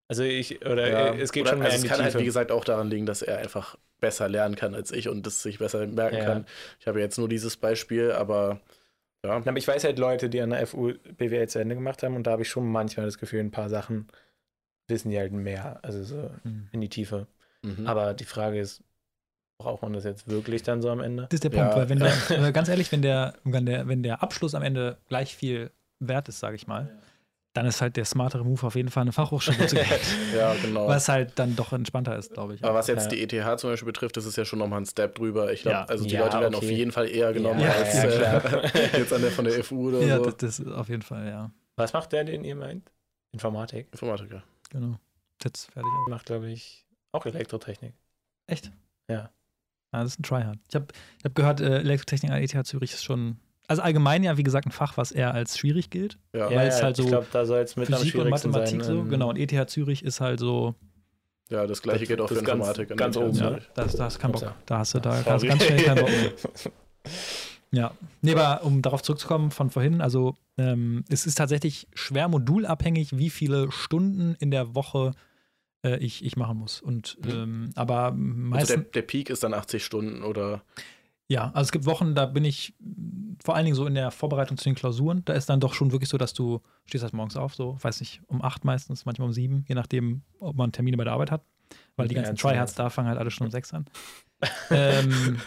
[0.08, 1.14] Also ich, oder ja.
[1.16, 2.22] es geht Oder, schon mehr also es kann halt, Tiefe.
[2.22, 5.42] wie gesagt, auch daran liegen, dass er einfach besser lernen kann als ich und das
[5.42, 6.26] sich besser merken Ja.
[6.26, 6.46] kann.
[6.80, 8.60] Ich habe jetzt nur dieses Beispiel, aber
[9.26, 9.38] ja.
[9.38, 12.28] Aber ich weiß halt Leute, die an der FU BWL zu Ende gemacht haben und
[12.28, 14.08] da habe ich schon manchmal das Gefühl, ein paar Sachen
[14.88, 16.70] wissen die halt mehr, also so Mhm.
[16.72, 17.28] in die Tiefe.
[17.64, 17.88] Mhm.
[17.88, 18.84] Aber die Frage ist,
[19.58, 21.24] braucht man das jetzt wirklich dann so am Ende?
[21.24, 21.64] Das ist der Ja.
[21.64, 24.98] Punkt, weil wenn der, ganz ehrlich, wenn der, wenn der, wenn der Abschluss am Ende
[25.08, 26.98] gleich viel wert ist, sage ich mal,
[27.54, 29.86] dann ist halt der smartere Move auf jeden Fall eine Fachhochschule zu gehen.
[30.36, 30.88] ja, genau.
[30.90, 32.64] Was halt dann doch entspannter ist, glaube ich.
[32.66, 33.28] Aber was jetzt Ja.
[33.28, 35.54] die ETH zum Beispiel betrifft, das ist ja schon nochmal ein Step drüber.
[35.54, 35.86] Ich glaube, Ja.
[35.86, 36.66] also die Ja, Leute werden okay.
[36.66, 38.04] auf jeden Fall eher genommen Ja, als ja,
[38.40, 40.26] äh, jetzt an der von der FU oder ja, so.
[40.26, 41.50] das, das ist auf jeden Fall, ja.
[41.78, 42.92] Was macht der, den ihr meint?
[43.32, 43.88] Informatik.
[43.94, 44.44] Informatiker.
[44.72, 44.98] Genau.
[45.42, 45.90] Jetzt fertig.
[46.10, 47.94] Macht, glaube ich, auch Elektrotechnik.
[48.48, 48.70] Echt?
[49.10, 49.30] Ja.
[49.96, 50.58] Ja, das ist ein Tryhard.
[50.70, 50.88] Ich habe
[51.20, 54.68] ich hab gehört, äh, Elektrotechnik an ETH Zürich ist schon, also allgemein ja, wie gesagt,
[54.68, 56.18] ein Fach, was eher als schwierig gilt.
[56.34, 58.96] Ja, Weil es halt ich so glaube, da soll es mit Physik und Mathematik sein.
[58.96, 59.30] so, ähm, genau.
[59.30, 60.76] Und ETH Zürich ist halt so,
[61.50, 62.92] ja das gleiche Das- gilt auch das für ganz- Informatik.
[62.92, 64.54] an ganz der ETH oben, ja, da hast, da hast du keinen Bock.
[64.66, 66.32] Da hast du, da hast ganz schnell keinen Bock mehr.
[67.72, 73.18] Ja, nee, aber um darauf zurückzukommen von vorhin, also ähm, es ist tatsächlich schwer modulabhängig,
[73.18, 75.12] wie viele Stunden in der Woche
[75.86, 76.82] äh, ich, ich machen muss.
[76.82, 80.64] Und ähm, aber Also der, meistens, der Peak ist dann 80 Stunden oder
[81.28, 82.76] ja, also es gibt Wochen, da bin ich
[83.44, 85.92] vor allen Dingen so in der Vorbereitung zu den Klausuren, da ist dann doch schon
[85.92, 89.28] wirklich so, dass du stehst halt morgens auf, so, weiß nicht, um acht meistens, manchmal
[89.28, 91.42] um sieben, je nachdem, ob man Termine bei der Arbeit hat.
[91.96, 92.36] Weil die Ja, ganzen.
[92.38, 93.86] Tryhards da fangen halt alle schon um sechs an.
[94.70, 95.38] ähm,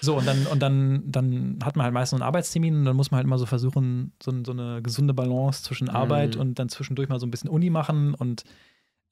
[0.00, 3.10] so, und dann, und dann, dann hat man halt meistens einen Arbeitstermin und dann muss
[3.10, 6.40] man halt immer so versuchen, so, so eine gesunde Balance zwischen Arbeit Mhm.
[6.42, 8.44] und dann zwischendurch mal so ein bisschen Uni machen und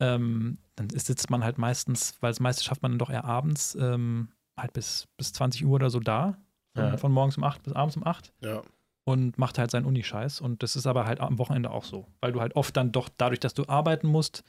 [0.02, 3.24] ähm, dann ist, sitzt man halt meistens, weil das meiste schafft man dann doch eher
[3.24, 6.36] abends, ähm, halt bis, bis 20 Uhr oder so da.
[6.74, 6.96] Von, Ja.
[6.96, 8.62] von morgens um 8 bis abends um 8 ja.
[9.04, 10.40] und macht halt seinen Unischeiß.
[10.40, 13.08] Und das ist aber halt am Wochenende auch so, weil du halt oft dann doch
[13.16, 14.42] dadurch, dass du arbeiten musst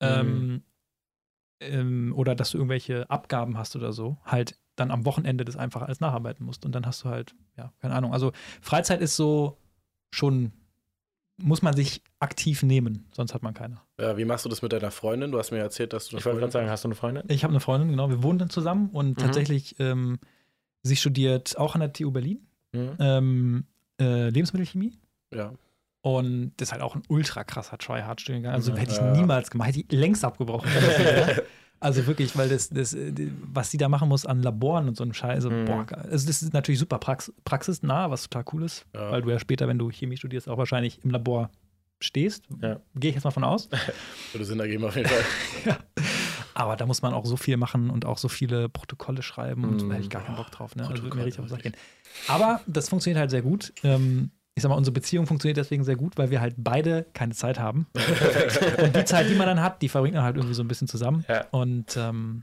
[0.00, 0.62] ähm,
[1.60, 5.80] ähm, oder dass du irgendwelche Abgaben hast oder so, halt dann am Wochenende das einfach
[5.82, 6.66] alles nacharbeiten musst.
[6.66, 8.12] Und dann hast du halt, ja, keine Ahnung.
[8.12, 9.56] Also Freizeit ist so
[10.14, 10.52] schon,
[11.38, 13.80] muss man sich aktiv nehmen, sonst hat man keine.
[14.00, 14.16] ja.
[14.16, 15.32] Wie machst du das mit deiner Freundin?
[15.32, 16.94] Du hast mir erzählt, dass du eine Ich wollte gerade Freundin sagen, hast du eine
[16.94, 17.22] Freundin?
[17.28, 19.22] Ich habe eine Freundin, genau, wir wohnen dann zusammen und Mhm.
[19.22, 20.18] tatsächlich, ähm,
[20.82, 22.90] sie studiert auch an der TU Berlin, Mhm.
[22.98, 23.64] ähm,
[24.00, 24.92] äh, Lebensmittelchemie.
[25.34, 25.52] Ja.
[26.02, 28.52] Und das ist halt auch ein ultra krasser Try-Hard-Studiengang.
[28.54, 28.76] Also Mhm.
[28.76, 29.12] hätte ich Ja.
[29.12, 30.70] niemals gemacht, hätte ich längst abgebrochen.
[31.80, 34.96] also wirklich, weil das, das, äh, die- was sie da machen muss an Laboren und
[34.96, 35.64] so einem Scheiß, also, Mhm.
[35.66, 39.10] boah, also das ist natürlich super prax praxisnah, was total cool ist, Ja.
[39.10, 41.50] weil du ja später, wenn du Chemie studierst, auch wahrscheinlich im Labor
[42.00, 42.44] stehst.
[42.62, 42.80] Ja.
[42.94, 43.68] Gehe ich jetzt mal von aus.
[44.32, 45.24] Würde Sinn ergeben auf jeden Fall.
[46.54, 49.80] Aber da muss man auch so viel machen und auch so viele Protokolle schreiben und
[49.80, 49.90] da Mhm.
[49.92, 50.74] hätte ich gar keinen Bock drauf.
[50.74, 50.88] Ne?
[50.88, 51.74] Also würde mir richtig auf den Sack wirklich.
[51.74, 52.28] gehen.
[52.28, 53.72] Aber das funktioniert halt sehr gut.
[53.84, 57.34] Ähm, ich sag mal, unsere Beziehung funktioniert deswegen sehr gut, weil wir halt beide keine
[57.34, 57.86] Zeit haben.
[58.82, 60.88] und die Zeit, die man dann hat, die verbringt man halt irgendwie so ein bisschen
[60.88, 61.26] zusammen.
[61.28, 61.46] Ja.
[61.50, 62.42] Und ähm,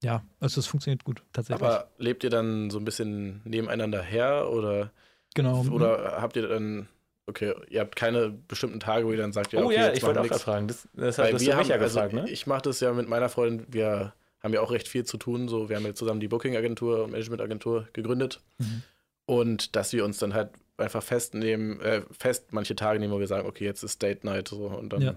[0.00, 1.60] ja, also es funktioniert gut, tatsächlich.
[1.60, 4.92] Aber lebt ihr dann so ein bisschen nebeneinander her oder,
[5.34, 5.64] genau.
[5.72, 6.88] oder habt ihr dann,
[7.26, 9.96] okay, ihr habt keine bestimmten Tage, wo ihr dann sagt, ja, oh okay, ja, jetzt
[9.96, 10.42] ich wollte auch nix.
[10.42, 10.68] fragen.
[10.68, 12.30] Das, das Weil hast wir mich ja haben, also gefragt, ne?
[12.30, 15.48] Ich mache das ja mit meiner Freundin, wir haben ja auch recht viel zu tun.
[15.48, 18.40] So, wir haben ja zusammen die Booking-Agentur und Management-Agentur gegründet.
[18.58, 18.82] Mhm.
[19.26, 20.50] Und dass wir uns dann halt
[20.80, 24.48] einfach festnehmen, äh, fest manche Tage nehmen, wo wir sagen, okay, jetzt ist Date Night
[24.48, 25.14] so und dann Ja.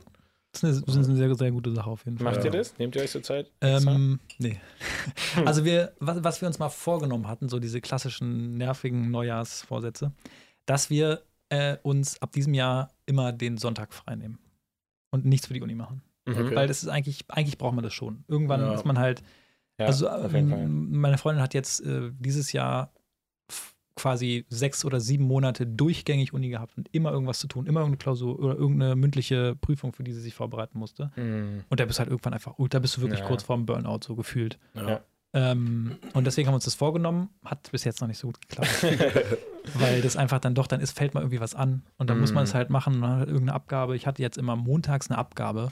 [0.51, 2.31] Das ist eine, das ist eine sehr, sehr gute Sache auf jeden Fall.
[2.31, 2.77] Macht ihr das?
[2.77, 3.51] Nehmt ihr euch zur Zeit?
[3.61, 4.59] Ähm, nee.
[5.45, 10.11] Also wir, was, was wir uns mal vorgenommen hatten, so diese klassischen nervigen Neujahrsvorsätze,
[10.67, 14.37] dass wir äh, uns ab diesem Jahr immer den Sonntag frei nehmen
[15.09, 16.03] und nichts für die Uni machen.
[16.27, 16.33] Mhm.
[16.37, 16.55] Okay.
[16.55, 18.23] Weil das ist eigentlich, eigentlich braucht man das schon.
[18.27, 18.75] Irgendwann Ja.
[18.75, 19.23] ist man halt,
[19.79, 22.91] Ja, also ähm, meine Freundin hat jetzt äh, dieses Jahr
[23.95, 27.97] quasi sechs oder sieben Monate durchgängig Uni gehabt und immer irgendwas zu tun, immer irgendeine
[27.99, 31.11] Klausur oder irgendeine mündliche Prüfung, für die sie sich vorbereiten musste.
[31.15, 31.63] Mhm.
[31.69, 33.27] Und da bist halt irgendwann einfach, da bist du wirklich Ja.
[33.27, 34.57] kurz vorm Burnout so gefühlt.
[34.73, 35.01] Ja.
[35.35, 37.29] Ähm, und deswegen haben wir uns das vorgenommen.
[37.43, 38.83] Hat bis jetzt noch nicht so gut geklappt.
[39.75, 41.83] weil das einfach dann doch, dann ist, fällt mal irgendwie was an.
[41.97, 42.47] Und dann muss man Mhm.
[42.49, 42.99] es halt machen.
[42.99, 43.95] Man hat irgendeine Abgabe.
[43.95, 45.71] Ich hatte jetzt immer montags eine Abgabe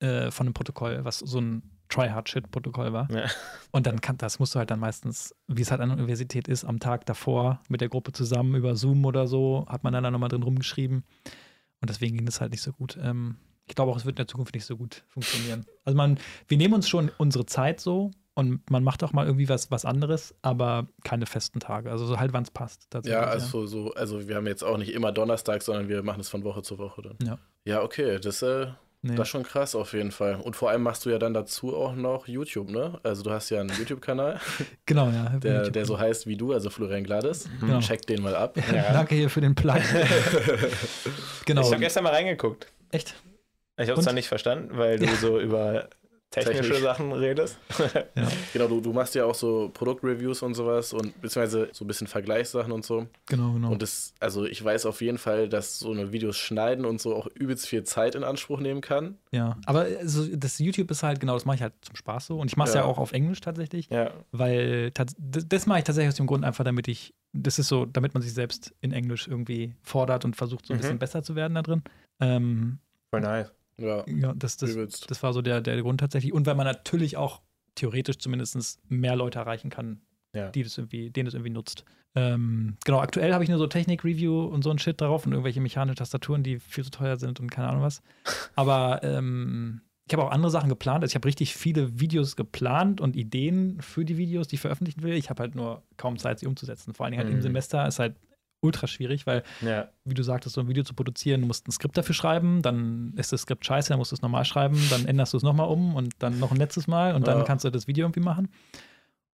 [0.00, 3.10] äh, von einem Protokoll, was so ein Try-Hard-Shit-Protokoll war.
[3.10, 3.26] Ja.
[3.70, 6.48] Und dann kann, das musst du halt dann meistens, wie es halt an der Universität
[6.48, 10.04] ist, am Tag davor mit der Gruppe zusammen über Zoom oder so, hat man dann
[10.04, 11.04] da nochmal drin rumgeschrieben.
[11.80, 12.98] Und deswegen ging das halt nicht so gut.
[13.02, 13.36] Ähm,
[13.66, 15.66] ich glaube auch, es wird in der Zukunft nicht so gut funktionieren.
[15.84, 16.18] Also man,
[16.48, 19.84] wir nehmen uns schon unsere Zeit so und man macht auch mal irgendwie was, was
[19.84, 21.90] anderes, aber keine festen Tage.
[21.90, 22.88] Also so halt, wann es passt.
[23.04, 26.28] Ja, also so, also wir haben jetzt auch nicht immer Donnerstag, sondern wir machen es
[26.28, 27.16] von Woche zu Woche dann.
[27.22, 27.38] Ja.
[27.64, 28.68] Ja, okay, das, äh,
[29.02, 29.14] Nee.
[29.14, 30.34] das ist schon krass auf jeden Fall.
[30.34, 33.00] Und vor allem machst du ja dann dazu auch noch YouTube, ne?
[33.02, 34.38] Also du hast ja einen YouTube-Kanal,
[34.86, 35.30] Genau, ja.
[35.38, 35.72] der, YouTube.
[35.72, 37.48] der so heißt wie du, also Florian Gladys.
[37.60, 37.80] Genau.
[37.80, 38.56] Check den mal ab.
[38.74, 38.92] Ja.
[38.92, 39.74] Danke hier für den Plug.
[41.46, 41.62] genau.
[41.62, 42.66] Ich habe gestern mal reingeguckt.
[42.90, 43.14] Echt?
[43.78, 45.88] Ich habe es zwar nicht verstanden, weil du so über
[46.30, 46.80] technische Technisch.
[46.82, 47.58] Sachen redest.
[48.14, 48.28] Ja.
[48.52, 52.06] Genau, du, du machst ja auch so Produktreviews und sowas und beziehungsweise so ein bisschen
[52.06, 53.06] Vergleichssachen und so.
[53.26, 53.70] Genau, genau.
[53.72, 57.14] Und das, also ich weiß auf jeden Fall, dass so eine Videos schneiden und so
[57.16, 59.18] auch übelst viel Zeit in Anspruch nehmen kann.
[59.32, 59.56] ja.
[59.66, 62.38] Aber also, das YouTube ist halt, genau, das mache ich halt zum Spaß so.
[62.38, 62.82] Und ich mache es ja.
[62.82, 62.86] Ja.
[62.86, 63.88] auch auf Englisch tatsächlich.
[63.90, 64.12] Ja.
[64.32, 68.14] Weil das mache ich tatsächlich aus dem Grund einfach, damit ich, das ist so, damit
[68.14, 70.80] man sich selbst in Englisch irgendwie fordert und versucht, so ein Mhm.
[70.82, 71.82] bisschen besser zu werden da drin.
[72.20, 72.78] Ähm,
[73.12, 73.52] Voll nice.
[73.80, 75.10] Ja, ja, das, das, übelst.
[75.10, 76.32] das war so der, der Grund tatsächlich.
[76.32, 77.40] Und weil man natürlich auch
[77.74, 80.00] theoretisch zumindest mehr Leute erreichen kann,
[80.34, 80.50] Ja.
[80.50, 81.84] die das irgendwie, denen das irgendwie nutzt.
[82.16, 85.60] Ähm, genau, aktuell habe ich nur so Technik-Review und so ein Shit drauf und irgendwelche
[85.60, 88.02] mechanische Tastaturen, die viel zu teuer sind und keine Ahnung was.
[88.56, 91.04] Aber ähm, ich habe auch andere Sachen geplant.
[91.04, 95.04] Also ich habe richtig viele Videos geplant und Ideen für die Videos, die ich veröffentlichen
[95.04, 95.14] will.
[95.14, 96.94] Ich habe halt nur kaum Zeit, sie umzusetzen.
[96.94, 97.42] Vor allen Dingen halt im Mhm.
[97.42, 98.16] Semester ist halt
[98.62, 99.88] ultra schwierig, weil, Ja.
[100.04, 103.14] wie du sagtest, so ein Video zu produzieren, du musst ein Skript dafür schreiben, dann
[103.16, 105.68] ist das Skript scheiße, dann musst du es nochmal schreiben, dann änderst du es nochmal
[105.68, 107.44] um und dann noch ein letztes Mal und dann Ja.
[107.44, 108.48] kannst du das Video irgendwie machen.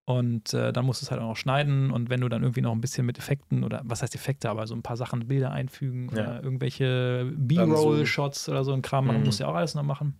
[0.09, 2.61] Und äh, dann musst du es halt auch noch schneiden und wenn du dann irgendwie
[2.61, 5.51] noch ein bisschen mit Effekten oder was heißt Effekte, aber so ein paar Sachen, Bilder
[5.51, 6.23] einfügen Ja.
[6.23, 9.25] oder irgendwelche Dann B-Roll-Shots oder so ein Kram machen, Mhm.
[9.27, 10.15] musst du ja auch alles noch machen.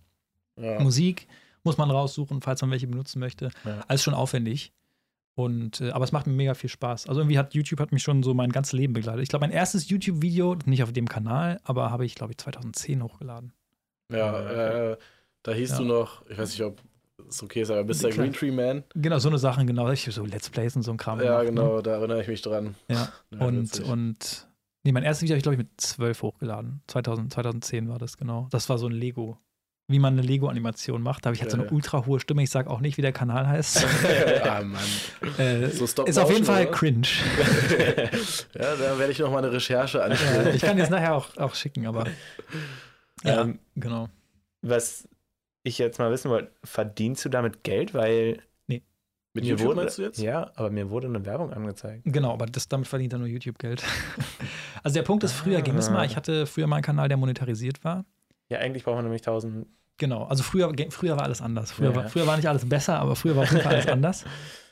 [0.79, 1.27] Musik
[1.63, 3.49] muss man raussuchen, falls man welche benutzen möchte.
[3.87, 4.73] Alles schon aufwendig.
[5.37, 7.07] Und, äh, aber es macht mir mega viel Spaß.
[7.07, 9.21] Also irgendwie hat YouTube hat mich schon so mein ganzes Leben begleitet.
[9.21, 13.03] Ich glaube, mein erstes YouTube-Video, nicht auf dem Kanal, aber habe ich, glaube ich, 2010
[13.03, 13.53] hochgeladen.
[14.11, 14.97] Ja, äh,
[15.43, 15.77] da hieß Ja.
[15.77, 16.81] du noch, ich weiß nicht, ob
[17.29, 18.09] es okay ist, aber Mr.
[18.09, 18.11] Klar.
[18.13, 18.83] Green Tree Man.
[18.95, 19.91] Genau, so eine Sachen, genau.
[19.91, 21.19] Ich so Let's Plays und so ein Kram.
[21.19, 22.75] Ja, gemacht, genau, da erinnere ich mich dran.
[22.87, 22.95] Ne?
[22.95, 23.09] Ja.
[23.39, 23.85] Ja, Und, witzig.
[23.85, 24.47] und
[24.85, 26.81] nee, mein erstes Video habe ich, glaube ich, mit 12 hochgeladen.
[26.87, 28.47] 2000, 2010 war das, genau.
[28.49, 29.37] Das war so ein Lego.
[29.89, 31.23] Wie man eine Lego-Animation macht.
[31.23, 32.43] Da habe ich halt so eine ultra hohe Stimme.
[32.43, 33.85] Ich sage auch nicht, wie der Kanal heißt.
[34.43, 34.81] ah, Mann.
[35.37, 36.71] äh, So Stop ist auf jeden Fall oder?
[36.71, 37.07] cringe.
[38.53, 40.53] ja, da werde ich noch mal eine Recherche Ja, anstellen.
[40.55, 42.05] ich kann jetzt nachher auch, auch schicken, aber.
[43.23, 44.09] Ja, Ähm, genau.
[44.61, 45.07] Was
[45.63, 47.93] ich jetzt mal wissen wollte, verdienst du damit Geld?
[47.93, 48.83] Weil Mit
[49.35, 50.19] mir YouTube wurde, meinst du jetzt?
[50.19, 52.01] Ja, aber mir wurde eine Werbung angezeigt.
[52.05, 53.83] Genau, aber das, damit verdient er nur YouTube-Geld.
[54.83, 57.15] also der Punkt ist, früher ging es mal, ich hatte früher mal einen Kanal, der
[57.17, 58.03] monetarisiert war.
[58.49, 59.67] Ja, eigentlich braucht man nämlich 1000.
[59.97, 61.71] Genau, also früher, früher war alles anders.
[61.71, 63.87] Früher, Ja, war, früher war nicht alles besser, aber früher war auf jeden Fall alles
[63.87, 64.25] anders.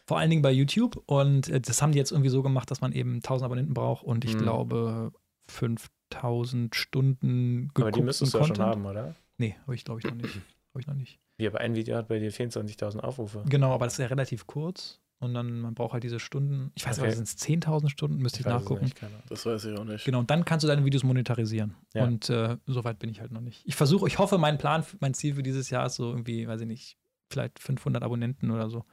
[0.06, 1.02] Vor allen Dingen bei YouTube.
[1.08, 4.04] Und äh, das haben die jetzt irgendwie so gemacht, dass man eben 1000 Abonnenten braucht
[4.04, 4.40] und ich Mhm.
[4.40, 5.12] glaube
[5.48, 9.16] 5000 Stunden Aber die müsstest du ja schon haben, oder?
[9.38, 10.36] Nee, habe ich glaube ich noch nicht.
[10.76, 11.20] Habe ich noch nicht.
[11.38, 13.44] Wie, aber ein Video hat bei dir 24.000 Aufrufe.
[13.48, 15.00] Genau, aber das ist ja relativ kurz.
[15.20, 16.72] Und dann, man braucht halt diese Stunden.
[16.76, 17.08] Ich weiß Okay.
[17.08, 18.18] nicht, sind es 10.000 Stunden?
[18.18, 18.92] Müsste ich, es nachgucken.
[19.30, 20.04] Das weiß ich auch nicht.
[20.06, 21.76] Genau, und dann kannst du deine Videos monetarisieren.
[21.94, 22.04] Ja.
[22.04, 23.62] Und äh, so weit bin ich halt noch nicht.
[23.66, 26.62] Ich versuche, ich hoffe, mein Plan, mein Ziel für dieses Jahr ist so irgendwie, weiß
[26.62, 26.98] ich nicht,
[27.30, 28.84] vielleicht 500 Abonnenten oder so.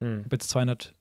[0.00, 0.18] Hm.
[0.20, 0.94] Ich habe jetzt 200,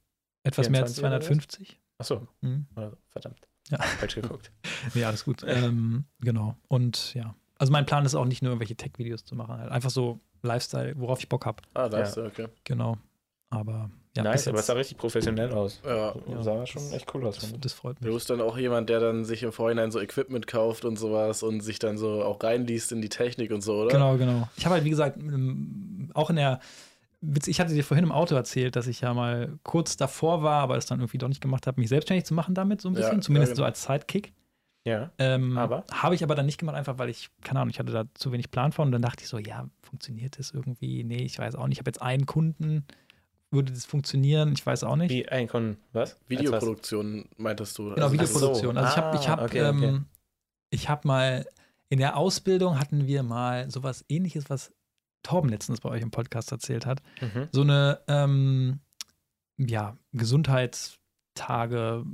[0.44, 1.26] etwas mehr als 24 oder was?
[1.26, 1.80] 250.
[1.98, 2.66] Achso, Mhm.
[2.76, 3.48] also, verdammt.
[3.70, 3.78] Ja.
[3.82, 4.52] Falsch geguckt.
[4.96, 5.44] Ja, alles gut.
[5.46, 6.56] ähm, genau.
[6.68, 9.92] Und ja, also mein Plan ist auch nicht nur irgendwelche Tech-Videos zu machen, halt einfach
[9.92, 11.62] so Lifestyle, worauf ich Bock habe.
[11.76, 12.04] Ah, da Ja.
[12.06, 12.48] ist er, okay.
[12.64, 12.98] Genau.
[13.52, 15.82] Aber ja, nice, aber es sah richtig professionell aus.
[15.86, 16.16] Ja.
[16.28, 16.42] Ja.
[16.42, 17.38] Sah schon echt cool aus.
[17.38, 18.16] das, das freut Du mich.
[18.16, 21.62] bist dann auch jemand, der dann sich im Vorhinein so Equipment kauft und sowas und
[21.62, 23.92] sich dann so auch reinliest in die Technik und so, oder?
[23.92, 24.50] Genau, genau.
[24.58, 25.20] Ich habe halt, wie gesagt,
[26.14, 26.60] auch in der
[27.22, 30.62] Witz, ich hatte dir vorhin im Auto erzählt, dass ich ja mal kurz davor war,
[30.64, 32.94] aber es dann irgendwie doch nicht gemacht habe, mich selbstständig zu machen damit, so ein
[32.96, 33.64] Ja, bisschen, ja, zumindest genau.
[33.64, 34.34] so als Sidekick.
[34.84, 35.12] Ja.
[35.20, 35.84] Ähm, Aber?
[35.92, 38.32] Habe ich aber dann nicht gemacht, einfach weil ich, keine Ahnung, ich hatte da zu
[38.32, 38.88] wenig Plan von.
[38.88, 41.04] Und dann dachte ich so, ja, funktioniert das irgendwie?
[41.04, 41.76] Nee, ich weiß auch nicht.
[41.78, 42.86] Ich habe jetzt einen Kunden.
[43.52, 44.54] Würde das funktionieren?
[44.54, 45.12] Ich weiß auch nicht.
[45.12, 46.18] Wie ein Kunden, was?
[46.28, 47.90] Videoproduktion meintest du.
[47.90, 48.78] Genau, Also, Videoproduktion.
[48.78, 49.86] Also ich habe ich Ah, hab, okay, okay.
[49.88, 50.06] ähm,
[50.70, 51.46] ich hab mal,
[51.90, 54.72] in der Ausbildung hatten wir mal sowas ähnliches, was
[55.24, 57.02] Torben letztens bei euch im Podcast erzählt hat.
[57.20, 57.50] Mhm.
[57.52, 58.80] So eine, ähm,
[59.58, 62.06] ja, Gesundheitstage,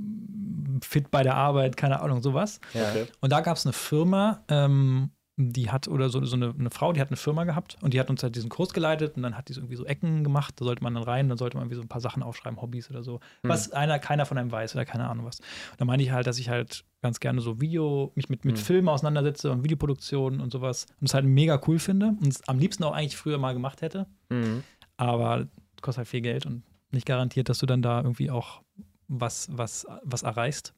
[0.82, 2.60] fit bei der Arbeit, keine Ahnung, sowas.
[2.74, 2.90] Ja.
[2.90, 3.06] Okay.
[3.20, 5.10] Und da gab es eine Firma, ähm,
[5.40, 8.00] die hat, oder so, so eine, eine Frau, die hat eine Firma gehabt und die
[8.00, 10.54] hat uns halt diesen Kurs geleitet und dann hat die so irgendwie so Ecken gemacht,
[10.60, 12.90] da sollte man dann rein, dann sollte man irgendwie so ein paar Sachen aufschreiben, Hobbys
[12.90, 13.50] oder so, Hm.
[13.50, 15.38] was einer, keiner von einem weiß oder keine Ahnung was.
[15.38, 18.58] Und da meinte ich halt, dass ich halt ganz gerne so Video, mich mit, mit
[18.58, 18.64] Hm.
[18.64, 22.58] Filmen auseinandersetze und Videoproduktion und sowas und es halt mega cool finde und es am
[22.58, 24.64] liebsten auch eigentlich früher mal gemacht hätte, Mhm.
[24.96, 25.46] aber
[25.80, 28.62] kostet halt viel Geld und nicht garantiert, dass du dann da irgendwie auch
[29.06, 30.74] was, was, was erreichst.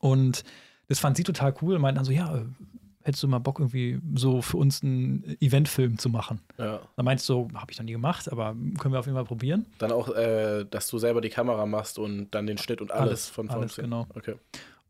[0.00, 0.44] Und
[0.88, 2.44] das fand sie total cool und meinte dann so, ja,
[3.06, 6.40] hättest du mal Bock, irgendwie so für uns einen Eventfilm zu machen?
[6.58, 6.80] Ja.
[6.96, 9.24] Da meinst du, so, habe ich noch nie gemacht, aber können wir auf jeden Fall
[9.24, 9.66] probieren.
[9.78, 13.08] Dann auch, äh, dass du selber die Kamera machst und dann den Schnitt und alles,
[13.08, 14.06] Alles, von alles, vorn genau.
[14.14, 14.34] Okay.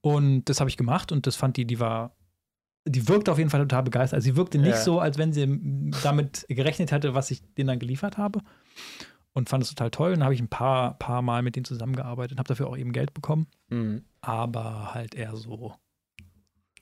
[0.00, 2.16] Und das habe ich gemacht und das fand die, die war,
[2.86, 4.18] die wirkte auf jeden Fall total begeistert.
[4.18, 4.80] Also sie wirkte nicht Ja.
[4.80, 8.40] so, als wenn sie damit gerechnet hätte, was ich denen dann geliefert habe.
[9.32, 10.08] Und fand es total toll.
[10.12, 12.76] Und dann habe ich ein paar, paar Mal mit denen zusammengearbeitet und habe dafür auch
[12.78, 13.46] eben Geld bekommen.
[13.68, 14.04] Mhm.
[14.22, 15.74] aber halt eher so.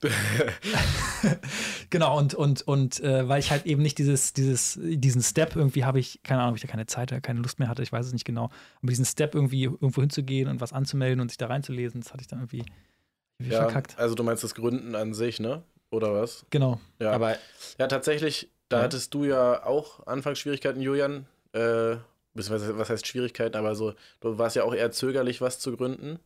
[1.89, 5.83] genau, und, und, und äh, weil ich halt eben nicht dieses, dieses, diesen Step irgendwie
[5.85, 7.91] habe ich, keine Ahnung, ob ich da keine Zeit oder keine Lust mehr hatte, ich
[7.91, 8.45] weiß es nicht genau,
[8.81, 12.21] aber diesen Step irgendwie irgendwo hinzugehen und was anzumelden und sich da reinzulesen, das hatte
[12.21, 12.65] ich dann irgendwie,
[13.39, 13.97] irgendwie ja, verkackt.
[13.97, 15.63] also du meinst das Gründen an sich, ne?
[15.91, 16.45] Oder was?
[16.49, 16.79] Genau.
[16.99, 17.11] Ja.
[17.11, 17.35] Aber
[17.79, 18.83] Ja, tatsächlich, da Ja.
[18.83, 21.25] hattest du ja auch Anfangsschwierigkeiten, Julian.
[21.53, 21.97] Äh,
[22.33, 26.19] was heißt Schwierigkeiten, aber so, du warst ja auch eher zögerlich, was zu gründen.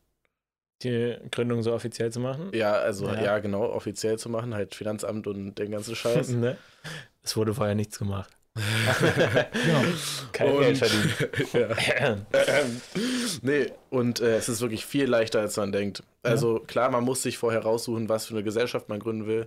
[0.82, 2.50] Die Gründung so offiziell zu machen?
[2.54, 3.38] Ja, also ja, Ja.
[3.38, 6.28] genau, offiziell zu machen, halt Finanzamt und den ganzen Scheiß.
[6.30, 6.56] ne?
[7.22, 8.30] Es wurde vorher nichts gemacht.
[9.52, 9.80] Genau.
[10.32, 11.14] Kein Und- Geld verdient.
[11.52, 12.16] ja.
[13.42, 16.02] nee, und äh, es ist wirklich viel leichter, als man denkt.
[16.22, 19.46] Also klar, man muss sich vorher raussuchen, was für eine Gesellschaft man gründen will.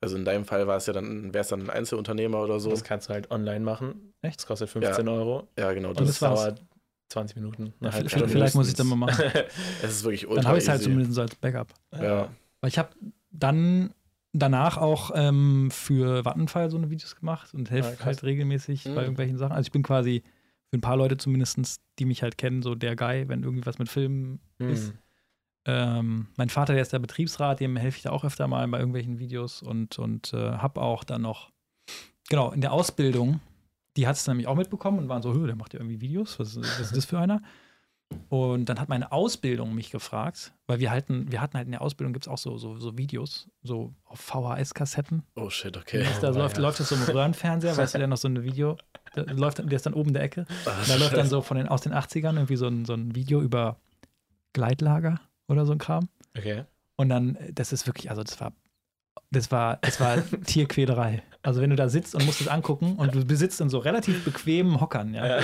[0.00, 2.70] Also in deinem Fall war es ja dann, wäre es dann ein Einzelunternehmer oder so.
[2.70, 4.12] Das kannst du halt online machen.
[4.22, 4.38] Echt?
[4.40, 5.48] Das kostet 15 Euro.
[5.58, 5.88] Ja, genau.
[5.90, 6.60] Und Das, das dauert
[7.08, 7.72] 20 Minuten.
[7.80, 9.24] Eine Ja, halbe vielleicht vielleicht muss ich dann mal machen.
[9.82, 11.72] es ist wirklich ultra Dann habe ich es halt zumindest so als Backup.
[11.94, 12.28] Ja.
[12.60, 12.90] Weil ich habe
[13.30, 13.94] dann
[14.32, 18.06] danach auch ähm, für Vattenfall so eine Videos gemacht und helfe Ah, krass.
[18.06, 18.94] halt regelmäßig Mhm.
[18.94, 19.52] bei irgendwelchen Sachen.
[19.52, 20.22] Also ich bin quasi
[20.70, 23.78] für ein paar Leute zumindest, die mich halt kennen, so der Guy, wenn irgendwie was
[23.78, 24.88] mit Filmen ist.
[24.88, 24.98] Hm.
[25.64, 28.78] Ähm, mein Vater, der ist der Betriebsrat, dem helfe ich da auch öfter mal bei
[28.78, 31.50] irgendwelchen Videos und, und äh, habe auch dann noch,
[32.28, 33.40] genau, in der Ausbildung,
[33.98, 36.38] die hat es nämlich auch mitbekommen und waren so, "Hö, der macht ja irgendwie Videos,
[36.38, 37.42] was, ist- was ist das für einer?
[38.30, 41.82] Und dann hat meine Ausbildung mich gefragt, weil wir halten, wir hatten halt in der
[41.82, 45.24] Ausbildung gibt es auch so, so, so Videos, so auf VHS-Kassetten.
[45.34, 46.06] Oh shit, okay.
[46.22, 46.62] da Oh, läuft, ja.
[46.62, 48.78] läuft das so im Röhrenfernseher, weißt du, der noch so ein Video,
[49.14, 50.46] der, läuft, der ist dann oben in der Ecke.
[50.64, 53.14] Und da läuft dann so von den, aus den 80ern irgendwie so ein, so ein
[53.14, 53.76] Video über
[54.54, 56.08] Gleitlager oder so ein Kram.
[56.36, 56.64] Okay.
[56.96, 58.52] Und dann, das ist wirklich, also das war,
[59.30, 61.22] das war, das war Tierquälerei.
[61.42, 64.24] Also wenn du da sitzt und musst es angucken und du besitzt in so relativ
[64.24, 65.38] bequemen Hockern, ja,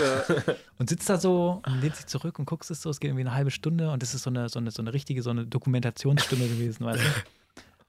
[0.79, 3.23] und sitzt da so und lehnst dich zurück und guckst es so, es geht irgendwie
[3.23, 5.47] eine halbe Stunde und das ist so eine, so eine, so eine richtige, so eine
[5.47, 7.09] Dokumentationsstunde gewesen, weißt du?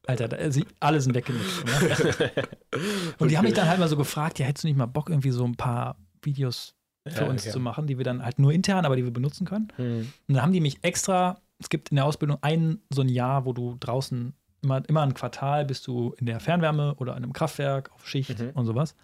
[0.07, 1.65] Alter, da, also alle sind weggenickt.
[1.65, 2.31] Ne?
[3.19, 5.09] Und die haben mich dann halt mal so gefragt, ja, hättest du nicht mal Bock,
[5.09, 6.75] irgendwie so ein paar Videos
[7.07, 7.51] für Ja, uns okay.
[7.51, 9.69] zu machen, die wir dann halt nur intern, aber die wir benutzen können?
[9.77, 10.11] Hm.
[10.27, 13.45] Und dann haben die mich extra, es gibt in der Ausbildung ein so ein Jahr,
[13.45, 14.33] wo du draußen
[14.65, 18.37] immer, immer ein Quartal bist du in der Fernwärme oder in einem Kraftwerk auf Schicht
[18.39, 18.49] Mhm.
[18.53, 18.95] und sowas.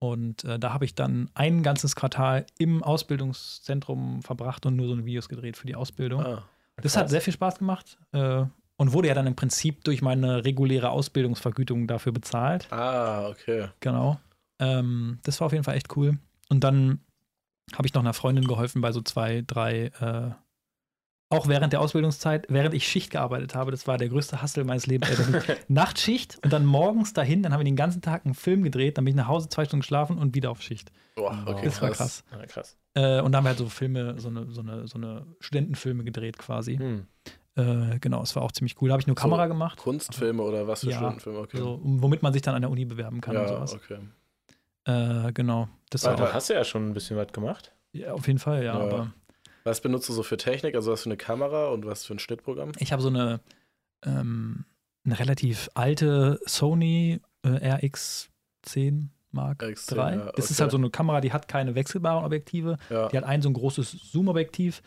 [0.00, 5.04] Und äh, da habe ich dann ein ganzes Quartal im Ausbildungszentrum verbracht und nur so
[5.04, 6.20] Videos gedreht für die Ausbildung.
[6.24, 6.42] Ah,
[6.76, 8.44] das hat sehr viel Spaß gemacht äh,
[8.76, 12.70] und wurde ja dann im Prinzip durch meine reguläre Ausbildungsvergütung dafür bezahlt.
[12.72, 13.68] ah, okay.
[13.80, 14.18] Genau.
[14.58, 16.18] Ähm, das war auf jeden Fall echt cool.
[16.50, 17.00] Und dann
[17.74, 20.30] habe ich noch einer Freundin geholfen bei so zwei, drei, äh,
[21.34, 23.70] auch während der Ausbildungszeit, während ich Schicht gearbeitet habe.
[23.70, 25.10] Das war der größte Hassel meines Lebens.
[25.68, 29.04] Nachtschicht und dann morgens dahin, dann haben wir den ganzen Tag einen Film gedreht, dann
[29.04, 30.90] bin ich nach Hause zwei Stunden geschlafen und wieder auf Schicht.
[31.16, 32.24] Boah, okay, Das war krass.
[32.30, 32.76] Ah, krass.
[32.94, 36.04] Äh, und dann haben wir halt so Filme, so eine, so eine, so eine Studentenfilme
[36.04, 36.76] gedreht quasi.
[36.78, 37.06] Hm.
[37.56, 38.88] Äh, genau, es war auch ziemlich cool.
[38.88, 41.38] Da habe ich nur So Kamera gemacht, Kunstfilme oder was für Ja, Stundenfilme?
[41.38, 41.58] Okay.
[41.58, 43.74] so, womit man sich dann an der Uni bewerben kann und ja, sowas.
[43.74, 43.98] okay.
[44.86, 45.68] Äh, genau.
[45.90, 47.72] Das Aber war da hast du ja schon ein bisschen was gemacht.
[47.92, 48.76] ja, auf jeden Fall, ja.
[48.78, 48.84] Ja.
[48.84, 49.12] Aber
[49.64, 50.74] Was benutzt du so für Technik?
[50.74, 52.72] Also was für eine Kamera und was für ein Schnittprogramm?
[52.78, 53.40] ich habe so eine,
[54.04, 54.64] ähm,
[55.04, 60.16] eine relativ alte Sony äh, RX10 Mark RX10, III.
[60.18, 60.62] ja, Das ist okay.
[60.62, 62.76] halt so eine Kamera, die hat keine wechselbaren Objektive.
[62.90, 63.08] Ja.
[63.08, 64.82] Die hat ein so ein großes Zoom-Objektiv.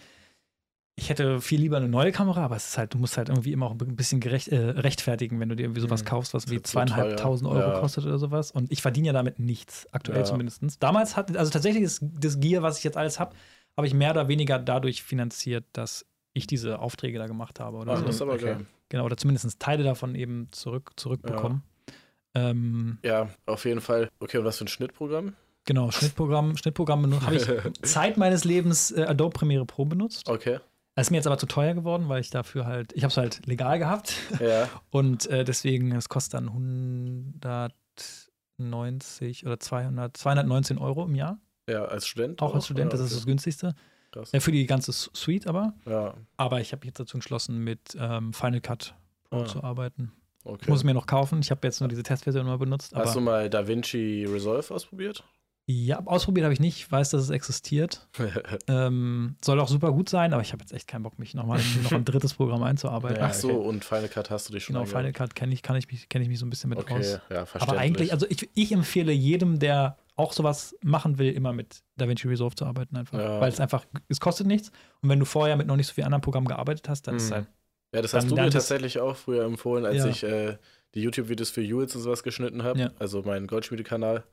[0.99, 3.51] ich hätte viel lieber eine neue Kamera, aber es ist halt, du musst halt irgendwie
[3.51, 6.07] immer auch ein bisschen gerecht, äh, rechtfertigen, wenn du dir irgendwie sowas Mhm.
[6.07, 7.47] kaufst, was wie so zweieinhalbtausend.
[7.49, 7.79] Euro Ja.
[7.79, 8.49] kostet oder sowas.
[8.51, 10.23] Und ich verdiene ja damit nichts, aktuell Ja.
[10.25, 10.63] zumindest.
[10.81, 13.35] Damals hat, also tatsächlich ist das Gear, was ich jetzt alles habe,
[13.77, 17.77] habe ich mehr oder weniger dadurch finanziert, dass ich diese Aufträge da gemacht habe.
[17.77, 18.05] Oder Ah, so.
[18.05, 18.45] das ist aber Okay.
[18.45, 18.65] geil.
[18.89, 21.63] Genau, oder zumindest Teile davon eben zurück, zurückbekommen.
[22.33, 24.09] Ähm, Ja, auf jeden Fall.
[24.19, 25.33] Okay, und was für ein Schnittprogramm?
[25.65, 27.45] genau, Schnittprogramm, Schnittprogramm benutzt- habe ich
[27.81, 30.29] Zeit meines Lebens äh, Adobe Premiere Pro benutzt.
[30.29, 30.59] Okay.
[30.95, 33.17] Das ist mir jetzt aber zu teuer geworden, weil ich dafür halt, ich habe es
[33.17, 34.69] halt legal gehabt Ja.
[34.89, 36.47] und äh, deswegen, es kostet dann
[38.59, 41.39] 190 oder 200, 219 Euro im Jahr,
[41.69, 42.41] Ja, als Student.
[42.41, 43.75] auch als Student, das ist das günstigste.
[44.11, 44.31] Krass.
[44.31, 45.73] Ja, für die ganze Suite aber.
[45.85, 48.95] Ja, Aber ich habe mich jetzt dazu entschlossen, mit ähm, Final Cut
[49.29, 49.45] Pro Ah.
[49.45, 50.13] zu arbeiten.
[50.45, 50.59] okay.
[50.61, 51.39] Ich muss es mir noch kaufen.
[51.41, 52.95] Ich habe jetzt nur diese Testversion mal benutzt.
[52.95, 55.23] Hast du mal DaVinci Resolve ausprobiert?
[55.69, 56.77] ja, ausprobiert habe ich nicht.
[56.77, 58.07] Ich weiß, dass es existiert.
[58.69, 61.59] Ähm, soll auch super gut sein, aber ich habe jetzt echt keinen Bock, mich nochmal
[61.59, 63.17] in noch ein drittes Programm einzuarbeiten.
[63.17, 63.67] Ja, Ach so, okay.
[63.67, 64.85] und Final Cut hast du dich schon Genau?
[64.85, 66.93] Final Cut kenne ich, kann ich, mich, kenn ich mich so ein bisschen mit Okay,
[66.99, 67.19] aus.
[67.29, 67.61] ja, verständlich.
[67.69, 72.27] Aber eigentlich, also ich, ich empfehle jedem, der auch sowas machen will, immer mit DaVinci
[72.27, 73.17] Resolve zu arbeiten einfach.
[73.17, 73.39] Ja.
[73.39, 74.71] Weil es einfach, es kostet nichts.
[75.01, 77.23] Und wenn du vorher mit noch nicht so vielen anderen Programmen gearbeitet hast, dann ist
[77.23, 77.35] es Mhm.
[77.35, 77.47] halt,
[77.95, 80.07] ja, das hast du mir tatsächlich auch früher empfohlen, als Ja.
[80.07, 80.57] ich äh,
[80.95, 82.79] die YouTube-Videos für Jules und sowas geschnitten habe.
[82.79, 82.91] Ja.
[82.99, 84.23] Also meinen Goldschmiede-Kanal.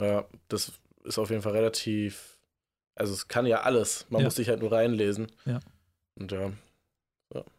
[0.00, 0.72] Ja, das
[1.04, 2.38] ist auf jeden Fall relativ.
[2.94, 4.06] Also es kann ja alles.
[4.10, 5.26] Man muss sich halt nur reinlesen.
[5.44, 5.58] Ja.
[6.18, 6.50] Und ja.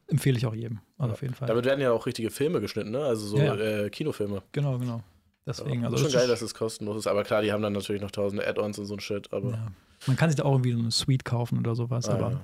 [0.07, 0.79] empfehle ich auch jedem.
[0.97, 1.13] Also Ja.
[1.13, 1.47] auf jeden Fall.
[1.47, 3.03] Damit werden ja auch richtige Filme geschnitten, ne?
[3.03, 4.41] Also so Äh, Kinofilme.
[4.51, 5.03] genau, genau.
[5.49, 5.89] Deswegen, ja.
[5.89, 7.07] also ist schon geil, dass es kostenlos ist.
[7.07, 9.33] Aber klar, die haben dann natürlich noch tausende Add-ons und so ein Shit.
[9.33, 9.67] Aber ja.
[10.07, 12.41] Man kann sich da auch irgendwie so eine Suite kaufen oder sowas, ah, aber ja.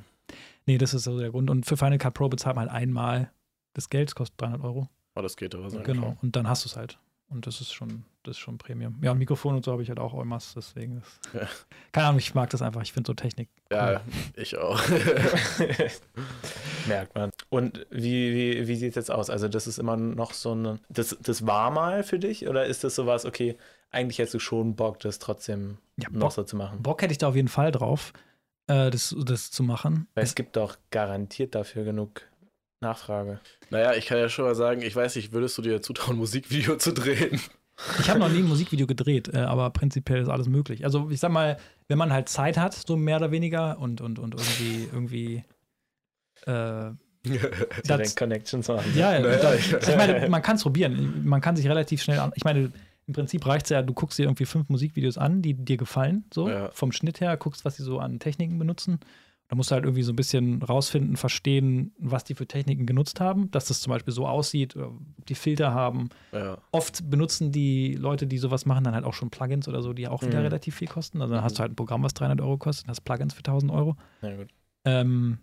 [0.65, 1.49] nee, das ist so der Grund.
[1.49, 3.31] Und für Final Cut Pro bezahlt man halt einmal
[3.73, 4.89] das Geld, das kostet 300 Euro.
[5.15, 5.79] Oh, das geht aber so.
[5.81, 6.17] Genau.
[6.21, 6.99] Und dann hast du es halt.
[7.27, 8.97] Und das ist schon, das ist schon Premium.
[9.01, 10.97] Ja, und Mikrofon und so habe ich halt auch Eumas, deswegen.
[10.97, 11.47] Ist, Ja.
[11.91, 12.81] Keine Ahnung, ich mag das einfach.
[12.81, 13.49] Ich finde so Technik.
[13.71, 14.01] Ja,
[14.35, 14.79] ich auch.
[16.87, 17.31] Merkt man.
[17.49, 19.29] Und wie, wie, wie sieht es jetzt aus?
[19.29, 20.79] Also, das ist immer noch so eine.
[20.89, 22.47] Das, das war mal für dich?
[22.47, 23.57] Oder ist das sowas, okay,
[23.91, 26.83] eigentlich hättest du schon Bock, das trotzdem Ja, noch Bock, so zu machen?
[26.83, 28.13] Bock hätte ich da auf jeden Fall drauf,
[28.67, 30.07] äh, das, das zu machen.
[30.13, 32.21] Weil es gibt doch garantiert dafür genug
[32.85, 33.39] Nachfrage.
[33.69, 36.19] naja, ich kann ja schon mal sagen, ich weiß nicht, würdest du dir zutrauen, ein
[36.25, 37.39] Musikvideo zu drehen?
[37.99, 40.85] Ich habe noch nie ein Musikvideo gedreht, äh, aber prinzipiell ist alles möglich.
[40.85, 41.57] Also ich sag mal,
[41.89, 45.43] wenn man halt Zeit hat, so mehr oder weniger und, und, und irgendwie, irgendwie
[46.45, 46.91] äh,
[47.85, 48.91] das, Connections machen.
[48.95, 51.25] ja, ja, Naja, das, ich- ich meine, man kann es probieren.
[51.25, 52.31] Man kann sich relativ schnell an.
[52.35, 52.71] Ich meine,
[53.07, 56.25] im Prinzip reicht es ja, du guckst dir irgendwie fünf Musikvideos an, die dir gefallen,
[56.33, 56.69] so Ja.
[56.71, 58.99] vom Schnitt her, guckst, was sie so an Techniken benutzen.
[59.47, 63.19] Da musst du halt irgendwie so ein bisschen rausfinden, verstehen, was die für Techniken genutzt
[63.19, 66.09] haben, dass das zum Beispiel so aussieht, ob die Filter haben.
[66.31, 66.57] ja.
[66.71, 70.07] Oft benutzen die Leute, die sowas machen, dann halt auch schon Plugins oder so, die
[70.07, 70.45] auch wieder Mhm.
[70.45, 71.21] relativ viel kosten.
[71.21, 71.57] Also dann hast Mhm.
[71.57, 73.95] du halt ein Programm, was 300 Euro kostet, und hast Plugins für 1000 Euro.
[74.21, 74.47] Gut.
[74.83, 75.37] Ähm,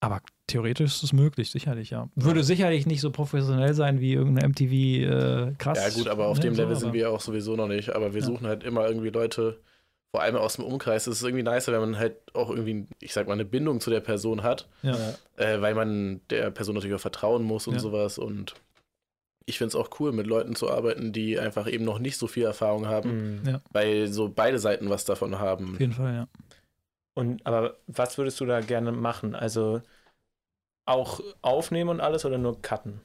[0.00, 2.10] aber theoretisch ist es möglich, sicherlich, ja.
[2.14, 5.78] Würde sicherlich nicht so professionell sein wie irgendeine MTV äh, krass.
[5.78, 7.94] ja, gut, aber auf ne, dem so, Level sind wir ja auch sowieso noch nicht.
[7.94, 8.26] Aber wir Ja.
[8.26, 9.62] suchen halt immer irgendwie Leute,
[10.14, 11.08] vor allem aus dem Umkreis.
[11.08, 13.90] Es ist irgendwie nicer, wenn man halt auch irgendwie, ich sag mal, eine Bindung zu
[13.90, 14.96] der Person hat, Ja.
[15.36, 17.80] äh, weil man der Person natürlich auch vertrauen muss und Ja.
[17.80, 18.16] sowas.
[18.18, 18.54] Und
[19.44, 22.28] ich finde es auch cool, mit Leuten zu arbeiten, die einfach eben noch nicht so
[22.28, 23.48] viel Erfahrung haben, Mhm.
[23.48, 23.60] Ja.
[23.72, 25.72] weil so beide Seiten was davon haben.
[25.74, 26.28] Auf jeden Fall, ja.
[27.16, 29.34] Und aber was würdest du da gerne machen?
[29.34, 29.82] Also
[30.86, 33.00] auch aufnehmen und alles oder nur cutten?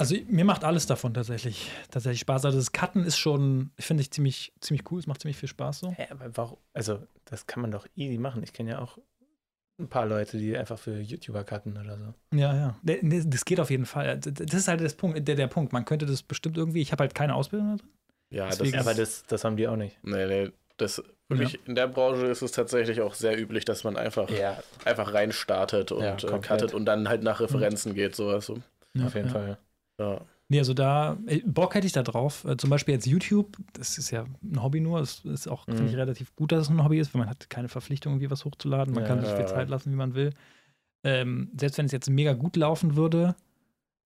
[0.00, 2.44] Also mir macht alles davon tatsächlich, tatsächlich Spaß.
[2.46, 5.48] Also das Cutten ist schon, ich finde ich ziemlich, ziemlich cool, es macht ziemlich viel
[5.48, 5.90] Spaß so.
[5.92, 6.58] Hä, aber warum?
[6.72, 8.42] Also, das kann man doch easy machen.
[8.42, 8.98] Ich kenne ja auch
[9.78, 12.36] ein paar Leute, die einfach für YouTuber cutten oder so.
[12.36, 13.02] Ja, ja.
[13.24, 14.18] Das geht auf jeden Fall.
[14.18, 15.72] Das ist halt das Punkt, der, der Punkt.
[15.72, 17.90] Man könnte das bestimmt irgendwie, ich habe halt keine Ausbildung da drin.
[18.30, 19.96] Ja, das Deswegen- ist, Aber das, das haben die auch nicht.
[20.04, 23.96] nee, nee, das wirklich, in der Branche ist es tatsächlich auch sehr üblich, dass man
[23.96, 28.14] einfach, Ja, einfach rein startet und Ja, äh, cuttet und dann halt nach Referenzen geht,
[28.16, 28.46] sowas.
[28.46, 28.58] So.
[28.94, 29.32] Ja, auf jeden ja.
[29.32, 29.48] Fall.
[29.48, 29.58] Ja.
[30.48, 32.44] Nee, also da, äh, Bock hätte ich da drauf.
[32.44, 34.98] Äh, Zum Beispiel jetzt YouTube, das ist ja ein Hobby nur.
[35.00, 35.76] Es ist auch, Mhm.
[35.76, 38.30] finde ich, relativ gut, dass es ein Hobby ist, weil man hat keine Verpflichtung, irgendwie
[38.30, 38.92] was hochzuladen.
[38.92, 39.08] Man Ja.
[39.08, 40.32] kann sich viel Zeit lassen, wie man will.
[41.04, 43.36] Ähm, selbst wenn es jetzt mega gut laufen würde,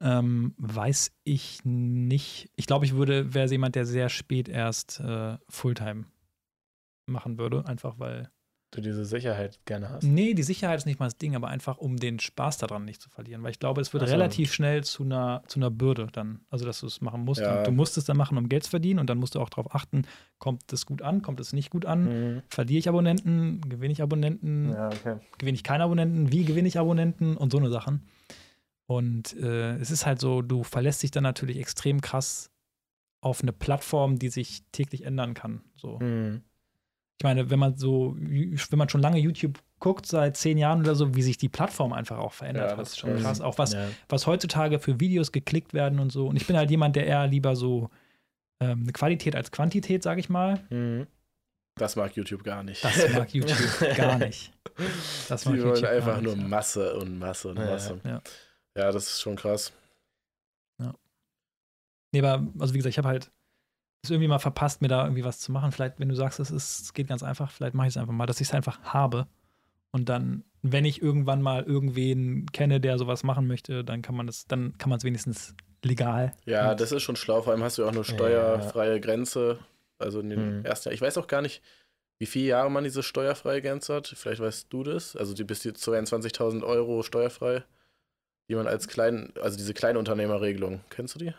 [0.02, 2.50] ähm, weiß ich nicht.
[2.56, 6.04] Ich glaube, ich würde, wäre jemand, der sehr spät erst äh, Fulltime
[7.06, 8.30] machen würde, einfach weil.
[8.74, 10.02] Du diese Sicherheit gerne hast.
[10.02, 13.00] Nee, die Sicherheit ist nicht mal das Ding, aber einfach, um den Spaß daran nicht
[13.00, 13.42] zu verlieren.
[13.44, 14.12] Weil ich glaube, es wird Ach so.
[14.14, 16.40] relativ schnell zu einer, zu einer Bürde dann.
[16.50, 17.40] Also, dass du es machen musst.
[17.40, 17.62] Ja.
[17.62, 18.98] Du musst es dann machen, um Geld zu verdienen.
[18.98, 20.02] Und dann musst du auch darauf achten,
[20.38, 22.34] kommt es gut an, kommt es nicht gut an.
[22.34, 22.42] Mhm.
[22.48, 25.16] Verliere ich Abonnenten, gewinne ich Abonnenten, Ja, okay.
[25.38, 28.02] gewinne ich keine Abonnenten, wie gewinne ich Abonnenten und so eine Sachen.
[28.86, 32.50] Und äh, es ist halt so, du verlässt dich dann natürlich extrem krass
[33.20, 35.62] auf eine Plattform, die sich täglich ändern kann.
[35.76, 35.98] So.
[36.00, 36.42] Mhm.
[37.20, 40.94] Ich meine, wenn man so, wenn man schon lange YouTube guckt, seit zehn Jahren oder
[40.94, 42.78] so, wie sich die Plattform einfach auch verändert Ja, hat.
[42.80, 43.40] das ist schon ist- krass.
[43.40, 43.88] Auch was, Ja.
[44.08, 46.26] was heutzutage für Videos geklickt werden und so.
[46.26, 47.90] Und ich bin halt jemand, der eher lieber so
[48.60, 50.60] ähm, eine Qualität als Quantität, sage ich mal.
[50.70, 51.06] Mhm.
[51.76, 52.84] Das mag YouTube gar nicht.
[52.84, 54.52] Das mag YouTube gar nicht.
[55.28, 56.48] Das mag Die wollen YouTube einfach nicht, nur ja.
[56.48, 58.00] Masse und Masse und Ja, Masse.
[58.04, 58.22] ja.
[58.76, 59.72] Ja, das ist schon krass.
[62.12, 63.32] Nee, aber, also wie gesagt, ich habe halt
[64.04, 65.72] es irgendwie mal verpasst, mir da irgendwie was zu machen.
[65.72, 68.12] Vielleicht, wenn du sagst, es, ist, es geht ganz einfach, vielleicht mache ich es einfach
[68.12, 69.26] mal, dass ich es einfach habe.
[69.90, 74.26] Und dann, wenn ich irgendwann mal irgendwen kenne, der sowas machen möchte, dann kann man
[74.26, 76.32] das, dann kann man es wenigstens legal.
[76.46, 77.42] Ja, Und- das ist schon schlau.
[77.42, 79.58] Vor allem hast du ja auch eine steuerfreie Grenze.
[79.98, 80.64] Also in den Mhm.
[80.64, 80.94] ersten Jahren.
[80.96, 81.62] Ich weiß auch gar nicht,
[82.18, 84.08] wie viele Jahre man diese steuerfreie Grenze hat.
[84.16, 85.14] Vielleicht weißt du das.
[85.14, 87.62] Also die bis jetzt 22.000 Euro steuerfrei,
[88.48, 90.80] die man als kleinen, also diese Kleinunternehmerregelung.
[90.90, 91.34] Kennst du die?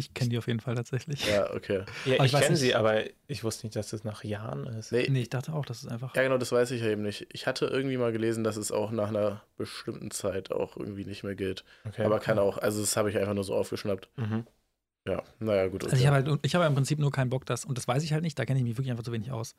[0.00, 1.26] Ich kenne die auf jeden Fall tatsächlich.
[1.30, 1.84] Ja, okay.
[2.04, 4.66] Ja, ich ich weiß kenne nicht- sie, aber ich wusste nicht, dass das nach Jahren
[4.66, 4.92] ist.
[4.92, 6.14] Nee, Nee, ich dachte auch, das ist einfach.
[6.16, 7.26] ja genau, das weiß ich ja eben nicht.
[7.32, 11.22] Ich hatte irgendwie mal gelesen, dass es auch nach einer bestimmten Zeit auch irgendwie nicht
[11.24, 11.64] mehr gilt.
[11.86, 12.04] Okay.
[12.04, 14.08] Aber kann auch, also das habe ich einfach nur so aufgeschnappt.
[14.16, 14.46] Mhm.
[15.06, 15.84] Ja, naja, gut.
[15.84, 18.02] Also ich habe halt, ich habe im Prinzip nur keinen Bock, dass, und das weiß
[18.02, 19.54] ich halt nicht, da kenne ich mich wirklich einfach zu wenig aus,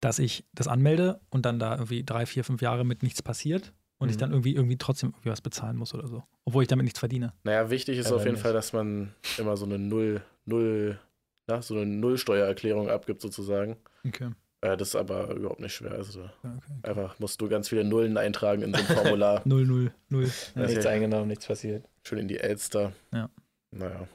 [0.00, 3.72] dass ich das anmelde und dann da irgendwie drei, vier, fünf Jahre mit nichts passiert
[4.04, 4.20] und ich Mhm.
[4.20, 6.22] dann irgendwie, irgendwie trotzdem irgendwie was bezahlen muss oder so.
[6.44, 7.32] Obwohl ich damit nichts verdiene.
[7.42, 8.42] Naja, wichtig ist Ja, auf jeden nicht.
[8.42, 10.98] Fall, dass man immer so eine Null, Null,
[11.46, 13.76] na, so eine Nullsteuererklärung abgibt sozusagen.
[14.06, 14.30] Okay.
[14.60, 15.92] Äh, das ist aber überhaupt nicht schwer.
[15.92, 16.72] Also Ja, okay.
[16.82, 19.42] einfach musst du ganz viele Nullen eintragen in so ein Formular.
[19.44, 20.30] Null, null, null.
[20.54, 20.66] Ja.
[20.66, 21.84] Nichts eingenommen, nichts passiert.
[22.02, 22.92] Schön in die Elster.
[23.12, 23.28] Ja.
[23.70, 24.08] Naja.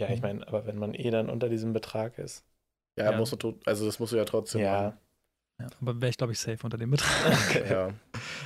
[0.00, 2.44] Ja, ich meine, aber wenn man eh dann unter diesem Betrag ist.
[2.96, 3.18] Ja, Ja.
[3.18, 4.96] musst du also das musst du ja trotzdem Ja,
[5.60, 7.30] Ja, aber wäre ich, glaube ich, safe unter dem Betrag.
[7.30, 7.62] machen.
[7.68, 7.90] Ja.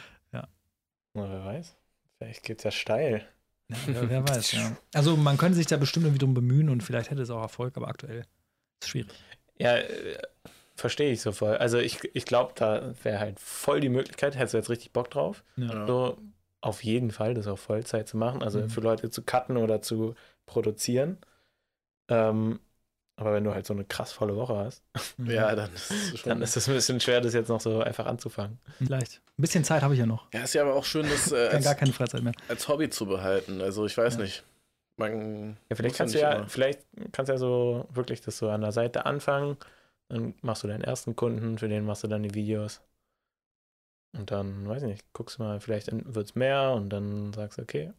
[1.14, 1.76] na, wer weiß.
[2.18, 3.26] Vielleicht geht's ja steil.
[3.70, 4.76] Ja, wer, weiß, ja.
[4.94, 7.76] Also man könnte sich da bestimmt irgendwie drum bemühen und vielleicht hätte es auch Erfolg,
[7.76, 8.28] aber aktuell ist
[8.82, 9.12] es schwierig.
[9.58, 10.18] Ja, äh,
[10.76, 11.56] verstehe ich so voll.
[11.56, 15.10] Also ich, ich glaube, da wäre halt voll die Möglichkeit, hättest du jetzt richtig Bock
[15.10, 15.86] drauf, Ja.
[15.86, 16.18] so
[16.60, 18.70] auf jeden Fall das auf Vollzeit zu machen, also Mhm.
[18.70, 20.14] für Leute zu cutten oder zu
[20.46, 21.18] produzieren.
[22.08, 22.60] Ähm,
[23.16, 24.82] aber wenn du halt so eine krass volle Woche hast,
[25.18, 26.28] ja, dann ist es schon.
[26.30, 28.58] dann ist es ein bisschen schwer, das jetzt noch so einfach anzufangen.
[28.78, 29.20] Vielleicht.
[29.38, 30.26] Ein bisschen Zeit habe ich ja noch.
[30.32, 32.32] ja, ist ja aber auch schön, das äh, Gar, gar als, keine Freizeit mehr.
[32.48, 33.60] als Hobby zu behalten.
[33.60, 34.20] Also ich weiß Ja.
[34.22, 34.44] nicht.
[34.98, 36.80] Man Ja, vielleicht kannst du ja, immer- vielleicht
[37.12, 39.56] kannst du ja so wirklich das so an der Seite anfangen.
[40.08, 42.82] Dann machst du deinen ersten Kunden, für den machst du dann die Videos.
[44.14, 47.62] Und dann, weiß ich nicht, guckst mal, vielleicht wird es mehr und dann sagst du,
[47.62, 47.92] okay,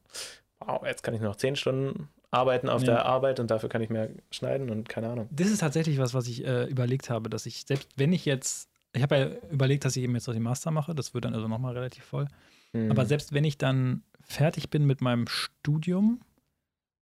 [0.59, 2.88] wow, jetzt kann ich noch zehn Stunden arbeiten auf Ja.
[2.88, 5.27] der Arbeit und dafür kann ich mehr schneiden und keine Ahnung.
[5.31, 8.69] Das ist tatsächlich was, was ich äh, überlegt habe, dass ich, selbst wenn ich jetzt,
[8.93, 11.36] ich habe ja überlegt, dass ich eben jetzt noch den Master mache, das wird dann
[11.36, 12.27] also nochmal relativ voll.
[12.73, 12.89] Mhm.
[12.91, 16.21] Aber selbst wenn ich dann fertig bin mit meinem Studium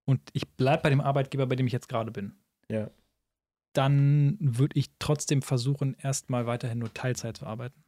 [0.05, 2.33] und ich bleibe bei dem Arbeitgeber, bei dem ich jetzt gerade bin,
[2.69, 2.89] Ja.
[3.73, 7.81] dann würde ich trotzdem versuchen, erstmal weiterhin nur Teilzeit zu arbeiten,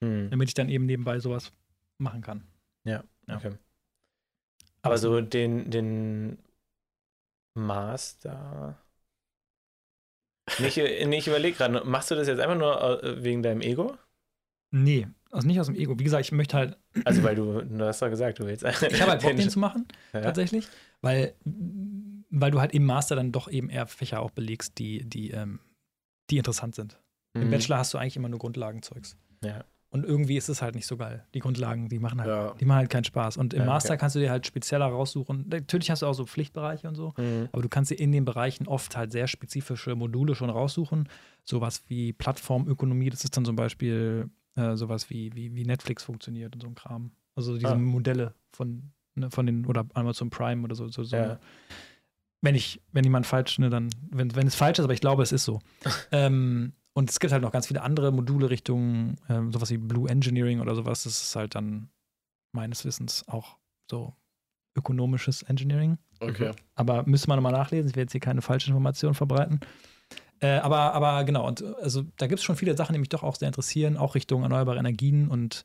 [0.00, 0.30] Mhm.
[0.30, 1.52] damit ich dann eben nebenbei sowas
[1.98, 2.42] machen kann.
[2.84, 3.04] Ja.
[3.28, 3.52] Okay.
[4.82, 6.38] Aber so den, den
[7.58, 8.78] Master.
[10.60, 13.96] Nicht, nicht überleg gerade, machst du das jetzt einfach nur äh, wegen deinem Ego?
[14.70, 15.98] Nee, also nicht aus dem Ego.
[15.98, 18.64] Wie gesagt, ich möchte halt, Also, weil du, du hast doch gesagt, du willst.
[18.64, 19.86] ich habe halt Bock, den zu machen.
[20.12, 20.20] ja.
[20.22, 20.66] tatsächlich,
[21.02, 25.30] weil, weil du halt im Master dann doch eben eher Fächer auch belegst, die, die,
[25.30, 25.60] ähm,
[26.30, 26.98] die interessant sind.
[27.34, 27.50] Im Mhm.
[27.50, 29.16] Bachelor hast du eigentlich immer nur Grundlagenzeugs.
[29.44, 29.64] Ja.
[29.90, 31.24] Und irgendwie ist es halt nicht so geil.
[31.32, 32.54] Die Grundlagen, die machen halt, Ja.
[32.60, 33.38] die machen halt keinen Spaß.
[33.38, 33.72] Und im Ja, okay.
[33.72, 35.46] Master kannst du dir halt spezieller raussuchen.
[35.48, 37.48] Natürlich hast du auch so Pflichtbereiche und so, Mhm.
[37.52, 41.08] aber du kannst dir in den Bereichen oft halt sehr spezifische Module schon raussuchen.
[41.44, 46.54] Sowas wie Plattformökonomie, das ist dann zum Beispiel äh, sowas wie, wie, wie Netflix funktioniert
[46.54, 47.12] und so ein Kram.
[47.34, 47.78] Also diese Ah.
[47.78, 50.88] Modelle von, ne, von den, oder Amazon Prime oder so.
[50.88, 51.38] so, so Ja.
[52.40, 55.22] Wenn ich, wenn jemand falsch, ne, dann, wenn, wenn es falsch ist, aber ich glaube,
[55.22, 55.60] es ist so.
[56.12, 60.10] ähm, und es gibt halt noch ganz viele andere Module Richtung ähm, sowas wie Blue
[60.10, 61.04] Engineering oder sowas.
[61.04, 61.90] Das ist halt dann
[62.50, 63.56] meines Wissens auch
[63.88, 64.16] so
[64.76, 65.98] ökonomisches Engineering.
[66.18, 66.50] Okay.
[66.74, 67.88] Aber müsste man nochmal nachlesen.
[67.88, 69.60] Ich werde jetzt hier keine falschen Informationen verbreiten.
[70.40, 73.22] Äh, aber, aber genau, und also da gibt es schon viele Sachen, die mich doch
[73.22, 75.28] auch sehr interessieren, auch Richtung erneuerbare Energien.
[75.28, 75.64] Und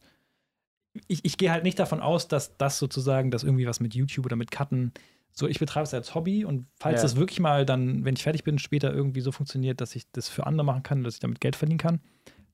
[1.07, 4.27] ich, ich gehe halt nicht davon aus, dass das sozusagen, dass irgendwie was mit YouTube
[4.27, 4.93] oder mit Cutten,
[5.33, 7.03] so ich betreibe es als Hobby und falls Ja.
[7.03, 10.29] das wirklich mal dann, wenn ich fertig bin, später irgendwie so funktioniert, dass ich das
[10.29, 11.99] für andere machen kann, dass ich damit Geld verdienen kann,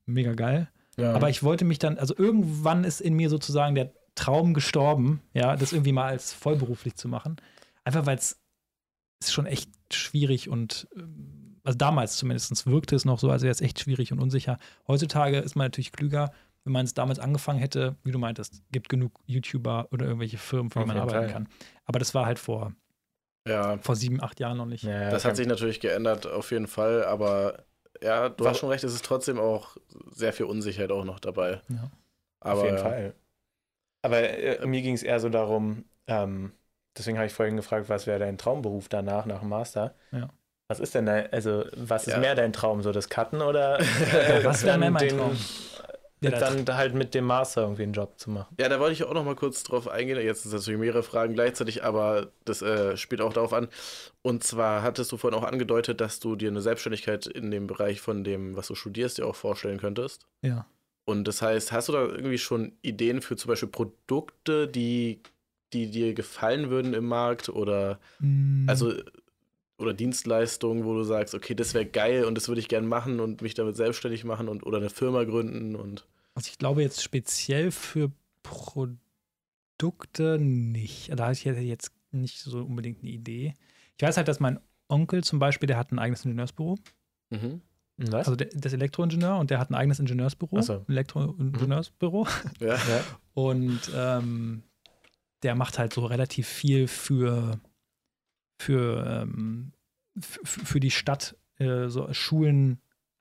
[0.06, 0.70] mega geil.
[0.98, 1.14] Ja.
[1.14, 5.56] Aber ich wollte mich dann, also irgendwann ist in mir sozusagen der Traum gestorben, ja,
[5.56, 7.38] das irgendwie mal als vollberuflich zu machen.
[7.84, 8.40] Einfach weil es
[9.22, 13.52] ist schon echt schwierig und ähm, also damals zumindest wirkte es noch so, als wäre
[13.52, 14.58] es echt schwierig und unsicher.
[14.88, 16.32] Heutzutage ist man natürlich klüger,
[16.66, 20.70] wenn man es damals angefangen hätte, wie du meintest, gibt genug YouTuber oder irgendwelche Firmen,
[20.72, 21.32] für die man arbeiten Fall.
[21.32, 21.48] kann.
[21.86, 22.74] Aber das war halt vor,
[23.48, 24.84] ja, vor sieben, acht Jahren noch nicht.
[24.84, 27.64] Ja, das hat sich natürlich geändert, auf jeden Fall, aber
[28.02, 29.76] Ja, du Was- hast schon recht, es ist trotzdem auch
[30.12, 31.62] sehr viel Unsicherheit auch noch dabei.
[31.70, 31.90] Ja.
[32.40, 32.78] Aber Auf jeden.
[32.78, 33.14] Fall.
[34.04, 36.54] Aber äh, mir ging es eher so darum, ähm,
[36.98, 39.96] deswegen habe ich vorhin gefragt, was wäre dein Traumberuf danach, nach dem Master?
[40.12, 40.30] Ja.
[40.70, 42.20] Was ist denn dein, also was ist Ja.
[42.20, 43.80] mehr dein Traum, so das Cutten oder
[44.44, 45.38] Was wäre dann mehr mein den- Traum?
[46.22, 48.54] Ja, dann halt mit dem Master irgendwie einen Job zu machen?
[48.60, 50.20] Ja, da wollte ich auch noch mal kurz drauf eingehen.
[50.20, 53.70] Jetzt sind natürlich mehrere Fragen gleichzeitig, aber das äh, spielt auch darauf an.
[54.22, 58.02] Und zwar hattest du vorhin auch angedeutet, dass du dir eine Selbstständigkeit in dem Bereich
[58.02, 60.26] von dem, was du studierst, dir auch vorstellen könntest.
[60.42, 60.66] Ja.
[61.06, 65.22] Und das heißt, hast du da irgendwie schon Ideen für zum Beispiel Produkte, die,
[65.74, 68.94] die dir gefallen würden im Markt oder Mm, also
[69.80, 73.20] oder Dienstleistungen, wo du sagst, okay, das wäre geil und das würde ich gern machen
[73.20, 76.06] und mich damit selbstständig machen und oder eine Firma gründen und
[76.36, 78.12] Also ich glaube jetzt speziell für
[78.44, 81.12] Produkte nicht.
[81.18, 83.54] Da hatte ich jetzt nicht so unbedingt eine Idee.
[83.98, 86.78] Ich weiß halt, dass mein Onkel zum Beispiel, der hat ein eigenes Ingenieursbüro.
[87.30, 87.62] mhm.
[88.00, 88.28] Was?
[88.28, 90.62] Also der, der ist Elektroingenieur und der hat ein eigenes Ingenieursbüro.
[90.62, 90.86] So.
[90.88, 92.28] Elektroingenieursbüro.
[92.60, 92.76] ja.
[92.76, 93.04] ja.
[93.34, 94.64] Und ähm,
[95.44, 97.60] der macht halt so relativ viel für,
[98.60, 99.72] für, ähm,
[100.20, 102.80] für die Stadt, äh, so Schulen,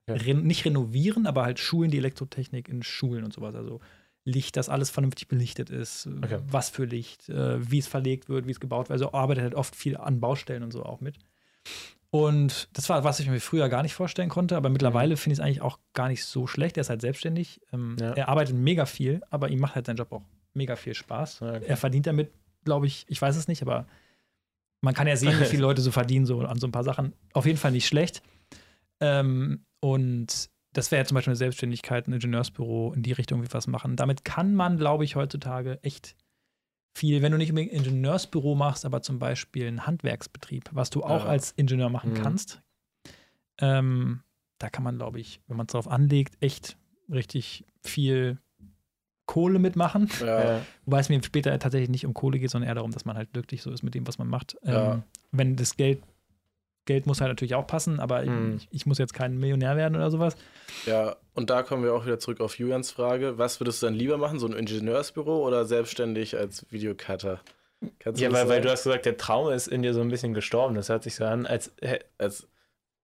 [0.08, 0.14] Ja.
[0.14, 3.54] ren nicht renovieren, aber halt Schulen, die Elektrotechnik in Schulen und sowas.
[3.54, 3.80] Also
[4.24, 6.38] Licht, dass alles vernünftig belichtet ist, Okay.
[6.46, 8.92] was für Licht, äh, wie es verlegt wird, wie es gebaut wird.
[9.00, 11.16] Also arbeitet halt oft viel an Baustellen und so auch mit.
[12.10, 15.38] Und das war, was ich mir früher gar nicht vorstellen konnte, aber mittlerweile finde ich
[15.40, 16.78] es eigentlich auch gar nicht so schlecht.
[16.78, 17.60] Er ist halt selbstständig.
[17.72, 18.12] Ähm, Ja.
[18.12, 20.22] Er arbeitet mega viel, aber ihm macht halt sein Job auch
[20.54, 21.42] mega viel Spaß.
[21.42, 21.64] Okay.
[21.66, 22.30] Er verdient damit,
[22.64, 23.86] glaube ich, ich weiß es nicht, aber
[24.80, 27.12] man kann ja sehen, wie viele Leute so verdienen, so an so ein paar Sachen.
[27.32, 28.22] Auf jeden Fall nicht schlecht.
[29.00, 33.52] Ähm, und das wäre ja zum Beispiel eine Selbstständigkeit, ein Ingenieursbüro in die Richtung wie
[33.52, 33.96] was machen.
[33.96, 36.14] Damit kann man, glaube ich, heutzutage echt
[36.96, 41.02] viel, wenn du nicht unbedingt ein Ingenieursbüro machst, aber zum Beispiel einen Handwerksbetrieb, was du
[41.04, 41.30] auch Ja.
[41.30, 42.14] als Ingenieur machen Mhm.
[42.14, 42.60] kannst.
[43.60, 44.22] Ähm,
[44.58, 46.76] da kann man, glaube ich, wenn man es darauf anlegt, echt
[47.10, 48.38] richtig viel
[49.28, 50.10] Kohle mitmachen.
[50.20, 50.44] Ja.
[50.56, 50.60] Ja.
[50.86, 53.32] Wobei es mir später tatsächlich nicht um Kohle geht, sondern eher darum, dass man halt
[53.32, 54.56] glücklich so ist mit dem, was man macht.
[54.64, 54.94] Ja.
[54.94, 56.02] Ähm, wenn das Geld,
[56.86, 58.56] Geld muss halt natürlich auch passen, aber Mhm.
[58.56, 60.34] ich, ich muss jetzt kein Millionär werden oder sowas.
[60.86, 63.36] Ja, und da kommen wir auch wieder zurück auf Julians Frage.
[63.38, 67.40] Was würdest du dann lieber machen, so ein Ingenieursbüro oder selbstständig als Videocutter?
[67.98, 70.32] Kannst Ja, weil, weil du hast gesagt, der Traum ist in dir so ein bisschen
[70.34, 70.74] gestorben.
[70.74, 72.48] Das hört sich so an, als, hä- als,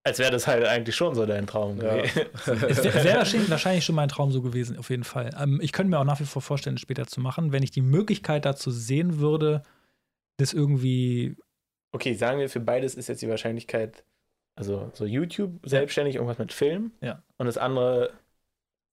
[0.05, 1.81] als wäre das halt eigentlich schon so dein Traum.
[1.81, 1.95] Ja.
[1.97, 2.21] gewesen.
[2.69, 5.31] Es wäre wär wahrscheinlich, wahrscheinlich schon mein Traum so gewesen, auf jeden Fall.
[5.37, 7.71] Ähm, ich könnte mir auch nach wie vor vorstellen, es später zu machen, wenn ich
[7.71, 9.63] die Möglichkeit dazu sehen würde,
[10.37, 11.35] das irgendwie.
[11.93, 14.03] Okay, sagen wir, für beides ist jetzt die Wahrscheinlichkeit,
[14.57, 16.91] also so YouTube, selbstständig, irgendwas mit Film.
[17.01, 17.23] Ja.
[17.37, 18.11] Und das andere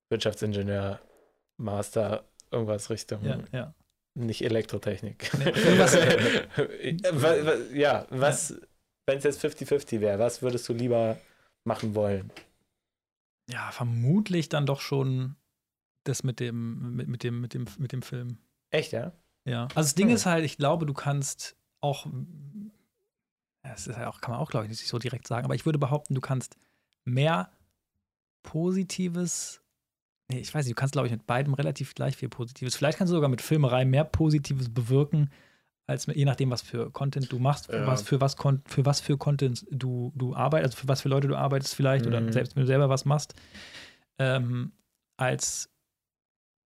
[0.09, 0.99] Wirtschaftsingenieur,
[1.57, 3.73] Master, irgendwas Richtung, Ja, ja.
[4.15, 5.31] nicht Elektrotechnik.
[5.77, 5.95] Was-
[7.21, 8.59] Wa- wa- ja, was,
[9.05, 11.17] wenn es jetzt 50-50 wäre, was würdest du lieber
[11.65, 12.31] machen wollen?
[13.49, 15.35] ja, vermutlich dann doch schon
[16.05, 18.37] das mit dem, mit, mit dem, mit dem, mit dem Film.
[18.71, 19.11] Echt, ja?
[19.45, 19.63] Ja.
[19.75, 20.15] Also das Ding Hm.
[20.15, 22.07] ist halt, ich glaube, du kannst auch,
[23.63, 25.65] das ist ja auch, kann man auch, glaube ich, nicht so direkt sagen, aber ich
[25.65, 26.55] würde behaupten, du kannst
[27.03, 27.51] mehr
[28.43, 29.61] Positives,
[30.29, 32.75] nee, ich weiß nicht, du kannst, glaube ich, mit beidem relativ gleich viel Positives.
[32.75, 35.29] Vielleicht kannst du sogar mit Filmerei mehr Positives bewirken,
[35.85, 37.87] als je nachdem, was für Content du machst, für Ja.
[37.87, 41.27] was, für was, für was für Content du, du arbeitest, also für was für Leute
[41.27, 42.31] du arbeitest vielleicht oder Mhm.
[42.31, 43.33] selbst wenn du selber was machst,
[44.19, 44.71] ähm,
[45.17, 45.69] als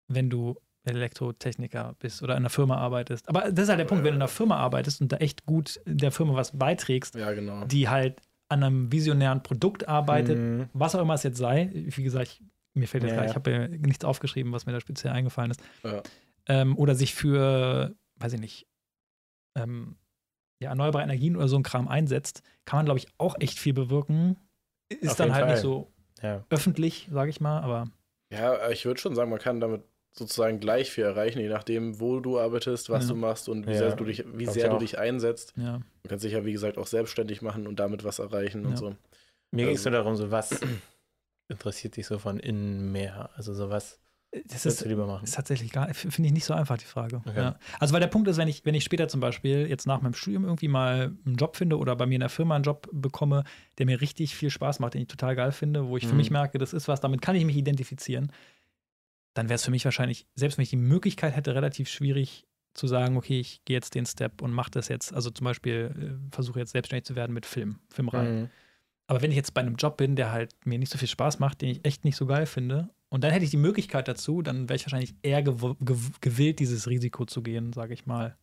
[0.08, 3.28] wenn du Elektrotechniker bist oder in einer Firma arbeitest.
[3.28, 5.44] Aber das ist halt der Punkt, wenn du in einer Firma arbeitest und da echt
[5.44, 7.64] gut der Firma was beiträgst, ja, genau.
[7.64, 10.68] die halt an einem visionären Produkt arbeitet, Mhm.
[10.72, 11.70] was auch immer es jetzt sei.
[11.72, 12.42] Wie gesagt, ich,
[12.74, 15.50] mir fällt jetzt Ja, gar, ich habe ja nichts aufgeschrieben, was mir da speziell eingefallen
[15.50, 15.60] ist.
[15.82, 16.02] Ja.
[16.46, 18.66] Ähm, oder sich für, weiß ich nicht,
[19.56, 19.96] ähm,
[20.62, 23.72] ja, erneuerbare Energien oder so ein Kram einsetzt, kann man, glaube ich, auch echt viel
[23.74, 24.36] bewirken.
[24.88, 25.52] Ist Auf dann halt Fall.
[25.54, 25.92] nicht so
[26.22, 26.44] Ja.
[26.50, 27.90] öffentlich, sage ich mal, aber
[28.32, 29.82] Ja, ich würde schon sagen, man kann damit
[30.12, 33.10] sozusagen gleich viel erreichen, je nachdem, wo du arbeitest, was Ja.
[33.10, 34.78] du machst und wie Ja, sehr du dich, wie glaub sehr du auch.
[34.78, 35.52] dich einsetzt.
[35.56, 35.78] ja.
[36.04, 38.68] Du kannst dich ja, wie gesagt, auch selbstständig machen und damit was erreichen Ja.
[38.70, 38.96] und so.
[39.52, 40.58] Mir ging es Also- nur darum, so was
[41.48, 43.30] interessiert dich so von innen mehr?
[43.36, 43.98] Also so was
[44.32, 45.24] Das würdest ist, lieber machen?
[45.24, 47.22] ist tatsächlich gar, finde ich nicht so einfach, die Frage.
[47.24, 47.36] Okay.
[47.36, 47.58] Ja.
[47.80, 50.14] Also, weil der Punkt ist, wenn ich, wenn ich später zum Beispiel jetzt nach meinem
[50.14, 53.44] Studium irgendwie mal einen Job finde oder bei mir in der Firma einen Job bekomme,
[53.78, 56.16] der mir richtig viel Spaß macht, den ich total geil finde, wo ich für Mhm.
[56.18, 58.30] mich merke, das ist was, damit kann ich mich identifizieren,
[59.34, 62.86] dann wäre es für mich wahrscheinlich, selbst wenn ich die Möglichkeit hätte, relativ schwierig zu
[62.86, 66.34] sagen, okay, ich gehe jetzt den Step und mache das jetzt, also zum Beispiel äh,
[66.34, 68.28] versuche jetzt selbstständig zu werden mit Film, Filmreihe.
[68.42, 68.50] Mhm.
[69.06, 71.38] Aber wenn ich jetzt bei einem Job bin, der halt mir nicht so viel Spaß
[71.38, 74.42] macht, den ich echt nicht so geil finde, und dann hätte ich die Möglichkeit dazu,
[74.42, 78.36] dann wäre ich wahrscheinlich eher gew gew gewillt, dieses Risiko zu gehen, sage ich mal.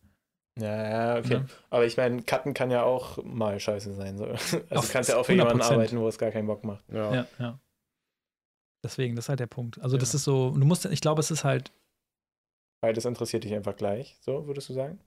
[0.58, 1.34] Ja, ja, okay.
[1.34, 1.44] Ja.
[1.70, 4.16] Aber ich meine, Cutten kann ja auch mal scheiße sein.
[4.18, 4.26] So.
[4.26, 5.72] Also Auf du kannst ja auch für jemanden 100%.
[5.72, 6.84] arbeiten, wo es gar keinen Bock macht.
[6.92, 7.12] Ja.
[7.14, 7.58] Ja, ja.
[8.84, 9.80] Deswegen, das ist halt der Punkt.
[9.80, 11.72] Also, das ist so, du musst, ich glaube, es ist halt,
[12.82, 15.00] Beides interessiert dich einfach gleich, so würdest du sagen?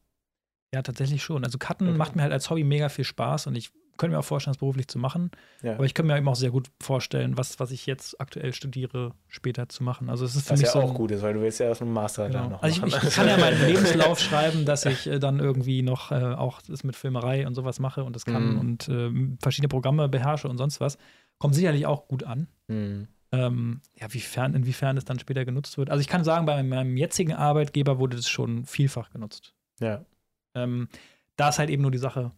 [0.73, 1.43] ja, tatsächlich schon.
[1.45, 1.97] Also, Cutten Okay.
[1.97, 4.59] macht mir halt als Hobby mega viel Spaß und ich könnte mir auch vorstellen, das
[4.59, 5.31] beruflich zu machen.
[5.61, 5.73] Ja.
[5.75, 9.13] Aber ich könnte mir eben auch sehr gut vorstellen, was, was ich jetzt aktuell studiere,
[9.27, 10.09] später zu machen.
[10.09, 10.81] Also, es ist für Was mich ja so.
[10.81, 12.49] auch ein- gut ist, weil du willst ja aus dem Master Genau.
[12.49, 13.07] noch Also ich, machen.
[13.07, 16.83] ich kann ja meinen Lebenslauf schreiben, dass ich äh, dann irgendwie noch äh, auch das
[16.83, 18.59] mit Filmerei und sowas mache und das kann Mhm.
[18.59, 20.97] und ähm, verschiedene Programme beherrsche und sonst was.
[21.39, 22.47] Kommt sicherlich auch gut an.
[22.67, 23.07] Hm.
[23.31, 25.89] Ähm, ja, wiefern, inwiefern es dann später genutzt wird.
[25.89, 29.53] Also ich kann sagen, bei meinem jetzigen Arbeitgeber wurde das schon vielfach genutzt.
[29.81, 30.05] Ja.
[30.55, 30.87] Ähm,
[31.35, 32.31] da ist halt eben nur die Sache,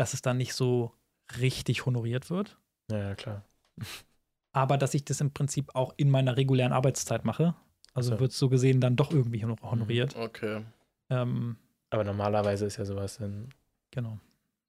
[0.00, 0.92] dass es dann nicht so
[1.38, 2.58] richtig honoriert wird,
[2.90, 3.44] ja, ja, klar.
[4.52, 7.54] aber dass ich das im Prinzip auch in meiner regulären Arbeitszeit mache.
[7.92, 8.20] Also So.
[8.20, 10.16] wird es so gesehen dann doch irgendwie honor- honoriert.
[10.16, 10.64] Okay.
[11.10, 11.56] Ähm,
[11.90, 13.48] Aber normalerweise ist ja sowas dann
[13.90, 14.18] genau.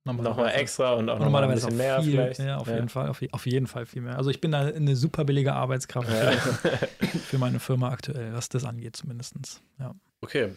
[0.05, 2.39] nochmal extra und auch nochmal ein Normalerweise bisschen auch mehr viel, vielleicht.
[2.39, 4.17] Ja, auf jeden Fall, auf, auf jeden Fall viel mehr.
[4.17, 6.31] Also ich bin da eine super billige Arbeitskraft Ja.
[6.31, 6.87] für,
[7.19, 9.61] für meine Firma aktuell, was das angeht zumindest.
[9.79, 9.93] Ja.
[10.21, 10.51] Okay.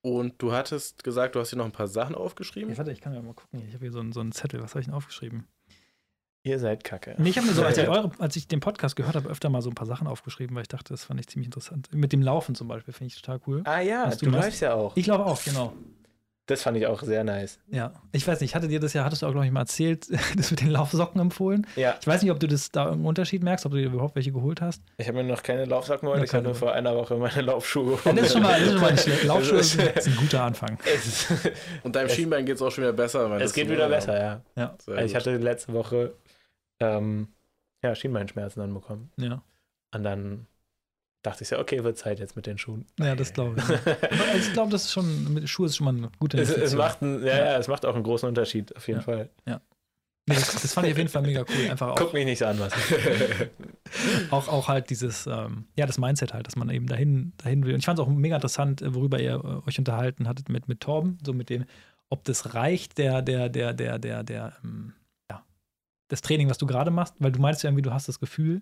[0.00, 2.76] Und du hattest gesagt, du hast hier noch ein paar Sachen aufgeschrieben.
[2.76, 3.62] Warte, ich kann ja mal gucken.
[3.66, 4.62] Ich habe hier so einen, so einen Zettel.
[4.62, 5.48] Was habe ich denn aufgeschrieben?
[6.44, 7.16] Ihr seid kacke.
[7.18, 9.50] Nee, ich habe mir so, als ich, eure, als ich den Podcast gehört habe, öfter
[9.50, 11.88] mal so ein paar Sachen aufgeschrieben, weil ich dachte, das fand ich ziemlich interessant.
[11.92, 13.62] Mit dem Laufen zum Beispiel finde ich total cool.
[13.64, 14.96] Ah ja, du du läufst ja auch.
[14.96, 15.74] Ich glaube auch, genau.
[16.48, 17.60] Das fand ich auch sehr nice.
[17.70, 17.92] Ja.
[18.10, 20.50] Ich weiß nicht, hatte dir das ja, hattest du auch, glaube ich, mal erzählt, das
[20.50, 21.66] mit den Laufsocken empfohlen.
[21.76, 24.16] Ja, Ich weiß nicht, ob du das da irgendeinen Unterschied merkst, ob du dir überhaupt
[24.16, 24.82] welche geholt hast.
[24.96, 26.24] ich habe mir noch keine Laufsocken geholt.
[26.24, 28.72] Ich habe nur vor einer Woche meine Laufschuhe Ja, das ist schon mal, das ist
[28.72, 29.24] schon mal nicht schlecht.
[29.24, 30.78] Laufschuhe ist ist- ein, guter Anfang.
[31.84, 33.30] Und deinem Es- Schienbein geht es auch schon wieder besser.
[33.30, 34.40] weil es geht wieder besser, ja.
[34.56, 34.74] Ja.
[34.86, 36.14] Also ich hatte letzte Woche
[36.80, 37.28] ähm,
[37.84, 39.12] ja, Schienbeinschmerzen dann bekommen.
[39.16, 39.42] Ja,
[39.94, 40.46] Und dann
[41.28, 42.86] dachte ich so, okay, wird Zeit jetzt mit den Schuhen.
[42.98, 43.64] ja das glaube ich.
[43.64, 46.74] Aber ich glaube, das ist schon, mit Schuhe ist schon mal eine gute Es, es,
[46.74, 49.04] macht einen, ja, ja, es macht auch einen großen Unterschied, auf jeden Ja.
[49.04, 49.30] Fall.
[49.46, 51.70] Nee, das, das fand ich auf jeden Fall mega cool.
[51.70, 52.72] Einfach Guck auch, mich nicht so an, was.
[54.30, 57.72] auch, auch halt dieses, ähm, ja, das Mindset halt, dass man eben dahin, dahin will.
[57.72, 60.68] Und ich fand es auch mega interessant, äh, worüber ihr äh, euch unterhalten hattet mit,
[60.68, 61.64] mit Torben, so mit dem,
[62.10, 64.92] ob das reicht, der, der, der, der, der, der, ähm,
[65.30, 65.42] ja,
[66.08, 68.60] das Training, was du gerade machst, weil du meinst ja irgendwie, du hast das Gefühl,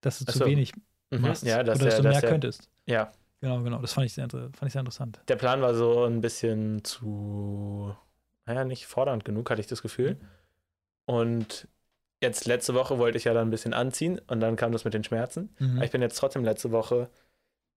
[0.00, 0.46] dass du Ach zu so.
[0.46, 0.72] wenig.
[1.18, 2.70] Machst Ja, dass oder dass der, du mehr dass der, könntest.
[2.86, 3.78] Ja, Genau, genau.
[3.80, 5.20] Das fand ich sehr, fand ich sehr interessant.
[5.26, 7.94] der Plan war so ein bisschen zu,
[8.46, 10.16] naja, nicht fordernd genug, hatte ich das Gefühl.
[11.06, 11.66] Und
[12.22, 14.94] jetzt letzte Woche wollte ich ja dann ein bisschen anziehen und dann kam das mit
[14.94, 15.54] den Schmerzen.
[15.58, 15.76] Mhm.
[15.76, 17.10] Aber ich bin jetzt trotzdem letzte Woche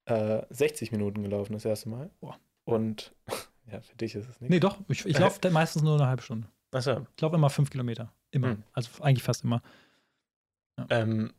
[0.05, 2.11] äh, 60 Minuten gelaufen, das erste Mal.
[2.19, 2.37] Boah.
[2.63, 3.15] Und
[3.71, 4.51] ja, für dich ist es nicht.
[4.51, 4.77] Nee, doch.
[4.87, 6.47] Ich, ich laufe meistens nur eine halbe Stunde.
[6.71, 7.07] Achso.
[7.15, 8.13] Ich laufe immer fünf Kilometer.
[8.29, 8.49] Immer.
[8.49, 8.63] Hm.
[8.73, 9.63] Also eigentlich fast immer.
[10.89, 11.33] Ähm,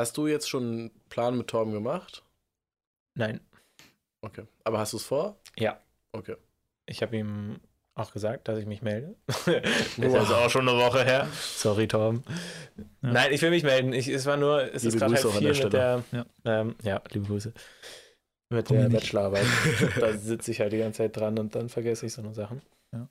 [0.00, 2.24] Hast du jetzt schon einen Plan mit Torben gemacht?
[3.14, 3.38] nein,
[4.22, 4.44] Okay.
[4.64, 5.38] Aber hast du es vor?
[5.58, 5.78] Ja.
[6.12, 6.36] Okay.
[6.86, 7.60] ich habe ihm
[7.94, 9.14] auch gesagt, dass ich mich melde.
[9.28, 11.28] ist also auch schon eine Woche her.
[11.32, 12.22] Sorry, Tom.
[12.78, 12.84] Ja.
[13.12, 13.92] Nein, ich will mich melden.
[13.92, 16.12] Ich, es war nur, es Liebe ist gerade Grüße halt auch an viel der mit
[16.12, 16.60] der, Ja.
[16.60, 17.52] Ähm, ja, liebe Grüße.
[18.48, 18.88] Mit Von der.
[18.88, 19.46] Bachelorarbeit.
[20.00, 22.62] da sitze ich halt die ganze Zeit dran und dann vergesse ich so eine Sachen.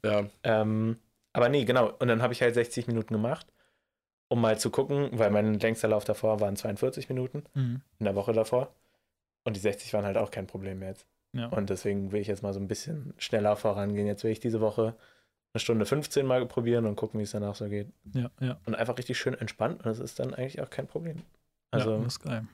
[0.04, 0.26] Ja.
[0.42, 0.98] Ähm,
[1.34, 1.94] aber nee, genau.
[2.00, 3.46] Und dann habe ich halt 60 Minuten gemacht,
[4.30, 7.82] um mal zu gucken, weil mein längster Lauf davor waren 42 Minuten Mhm.
[8.00, 8.74] in der Woche davor.
[9.44, 11.06] Und die 60 waren halt auch kein Problem jetzt.
[11.34, 11.48] Ja.
[11.48, 14.08] Und deswegen will ich jetzt mal so ein bisschen schneller vorangehen.
[14.08, 14.96] Jetzt will ich diese Woche
[15.54, 17.88] eine Stunde 15 mal probieren und gucken, wie es danach so geht.
[18.14, 18.58] ja, ja.
[18.66, 19.78] Und einfach richtig schön entspannt.
[19.80, 21.18] Und das ist dann eigentlich auch kein Problem.
[21.72, 22.46] Also, ja, das ist geil.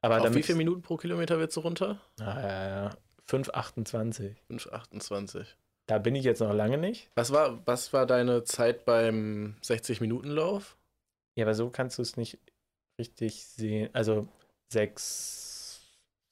[0.00, 1.98] aber Auf wie viele Minuten pro Kilometer willst du runter?
[2.20, 2.90] Ah, ja, ja.
[3.28, 4.34] 5,28.
[4.50, 5.46] 5,28.
[5.86, 7.10] Da bin ich jetzt noch lange nicht.
[7.14, 10.76] Was war, was war deine Zeit beim 60-Minuten-Lauf?
[11.36, 12.38] Ja, aber so kannst du es nicht
[12.98, 13.88] richtig sehen.
[13.92, 14.28] Also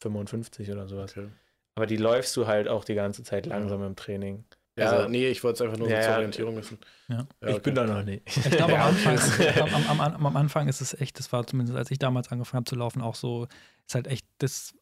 [0.02, 1.12] 6,55 oder sowas.
[1.16, 1.28] Okay.
[1.74, 4.44] Aber die läufst du halt auch die ganze Zeit langsam im Training.
[4.76, 6.16] Ja, Also- nee, ich wollte es einfach nur Ja, zur ja.
[6.16, 6.78] Orientierung wissen.
[7.08, 7.26] Ja.
[7.46, 8.22] Ich bin da noch nicht.
[8.36, 9.60] Ich glaube, Ja, am, Anfang, okay.
[9.60, 12.60] am, am, am, am Anfang ist es echt, das war zumindest, als ich damals angefangen
[12.60, 13.46] habe zu laufen, auch so,
[13.86, 14.74] ist halt echt das,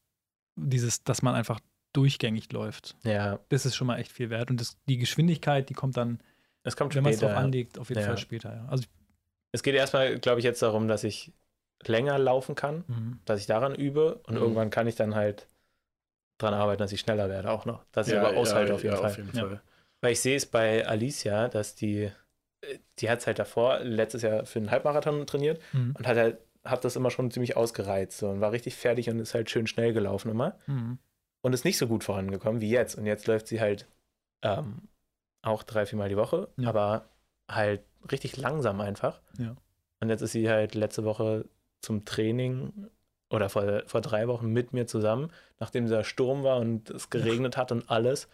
[0.57, 1.61] dieses, dass man einfach
[1.95, 2.97] durchgängig läuft.
[3.03, 4.51] Ja, Das ist schon mal echt viel wert.
[4.51, 6.21] Und das, die Geschwindigkeit, die kommt dann,
[6.65, 8.07] es kommt wenn man es drauf anlegt, auf jeden Ja.
[8.09, 8.55] Fall später.
[8.55, 8.67] Ja.
[8.69, 8.85] Also,
[9.53, 11.33] Es geht erstmal, glaube ich, jetzt darum, dass ich
[11.87, 13.21] länger laufen kann, mhm.
[13.25, 14.41] dass ich daran übe und Mhm.
[14.43, 15.47] irgendwann kann ich dann halt
[16.39, 17.85] dran arbeiten, dass ich schneller werde auch noch.
[17.93, 19.11] Dass ich Ja, aber aushalte ja, auf jeden ja, Fall.
[19.11, 19.33] Auf jeden.
[19.33, 19.63] Fall.
[20.01, 22.11] Weil ich sehe es bei Alicia, dass die,
[22.61, 25.95] äh, die hat es halt davor, letztes Jahr für einen Halbmarathon trainiert Mhm.
[25.97, 29.19] und hat halt, hat das immer schon ziemlich ausgereizt so, und war richtig fertig und
[29.21, 30.57] ist halt schön schnell gelaufen immer.
[30.67, 30.99] Mhm.
[31.41, 32.97] Und ist nicht so gut vorangekommen wie jetzt.
[32.97, 33.87] Und jetzt läuft sie halt
[34.43, 34.89] ähm,
[35.43, 37.09] auch drei, viermal die Woche, aber
[37.49, 39.21] halt richtig langsam einfach.
[39.39, 39.57] Ja.
[40.01, 41.45] Und jetzt ist sie halt letzte Woche
[41.81, 42.89] zum Training
[43.31, 47.57] oder vor, vor drei Wochen mit mir zusammen, nachdem dieser Sturm war und es geregnet
[47.57, 48.29] hat und alles,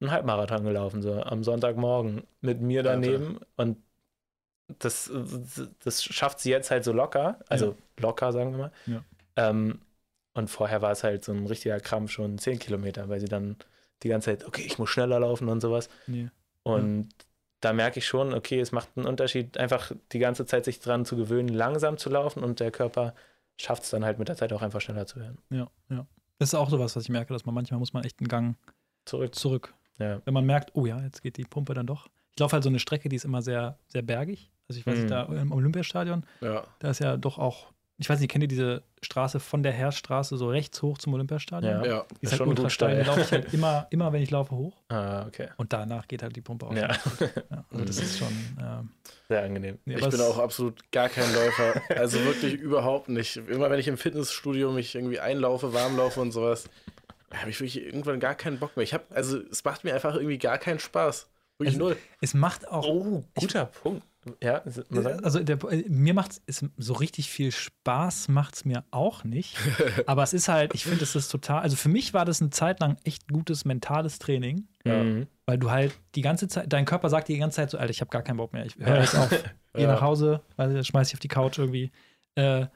[0.00, 3.40] einen Halbmarathon gelaufen, so am Sonntagmorgen mit mir daneben.
[3.56, 3.78] Und
[4.78, 5.10] das,
[5.84, 8.72] das schafft sie jetzt halt so locker, also locker, sagen wir mal.
[8.86, 9.04] Ja.
[9.36, 9.80] Ähm,
[10.34, 13.56] und vorher war es halt so ein richtiger Krampf schon 10 Kilometer, weil sie dann
[14.02, 15.88] die ganze Zeit, okay, ich muss schneller laufen und sowas.
[16.06, 16.30] Nee.
[16.62, 17.08] Und
[17.62, 21.04] da merke ich schon, okay, es macht einen Unterschied, einfach die ganze Zeit sich dran
[21.06, 23.14] zu gewöhnen, langsam zu laufen und der Körper
[23.56, 25.38] schafft es dann halt mit der Zeit auch einfach schneller zu werden.
[25.50, 26.06] Ja, ja.
[26.38, 28.56] Das ist auch sowas, was ich merke, dass man manchmal muss man echt einen Gang
[29.04, 29.34] Zurück.
[29.34, 29.74] zurück.
[29.98, 30.20] Ja.
[30.24, 32.08] Wenn man merkt, oh ja, jetzt geht die Pumpe dann doch.
[32.34, 34.50] Ich laufe halt so eine Strecke, die ist immer sehr, sehr bergig.
[34.68, 35.08] Also ich weiß nicht, Mhm.
[35.10, 36.64] da im Olympiastadion, Ja.
[36.80, 40.36] da ist ja doch auch, ich weiß nicht, kennt ihr diese Straße von der Herzstraße
[40.36, 41.72] so rechts hoch zum Olympiastadion?
[41.72, 41.84] Ja.
[41.86, 42.06] Ja.
[42.10, 43.02] Die ist Ist halt schon ultra gut steil.
[43.02, 43.06] Steil.
[43.06, 44.82] laufe ich halt immer, immer, wenn ich laufe, hoch.
[44.88, 45.48] Ah, okay.
[45.56, 46.74] Und danach geht halt die Pumpe auf.
[46.76, 48.28] Ja, Ja, also das ist schon.
[48.60, 48.90] Ähm,
[49.28, 49.78] sehr angenehm.
[49.84, 51.80] nee, Ich bin auch absolut gar kein Läufer.
[51.96, 53.36] Also wirklich überhaupt nicht.
[53.36, 56.68] Immer wenn ich im Fitnessstudio mich irgendwie einlaufe, warm laufe und sowas,
[57.32, 58.82] habe ich wirklich irgendwann gar keinen Bock mehr.
[58.84, 61.28] Ich habe, also es macht mir einfach irgendwie gar keinen Spaß.
[61.58, 61.96] Wirklich Es- null.
[62.20, 62.86] Es macht auch.
[62.86, 64.02] Oh, guter Punkt.
[64.42, 65.58] Ja, man sagt- Also der,
[65.88, 69.56] mir macht es so richtig viel Spaß, macht es mir auch nicht.
[70.06, 72.50] Aber es ist halt, ich finde, es ist total, also für mich war das eine
[72.50, 75.02] Zeit lang echt gutes mentales Training, Ja.
[75.02, 75.26] Mhm.
[75.46, 77.90] weil du halt die ganze Zeit, dein Körper sagt dir die ganze Zeit so, Alter,
[77.90, 79.28] ich habe gar keinen Bock mehr, ich höre jetzt auf,
[79.74, 79.88] geh Ja.
[79.92, 81.90] nach Hause, weil schmeiß dich auf die Couch irgendwie.
[82.36, 82.66] Äh,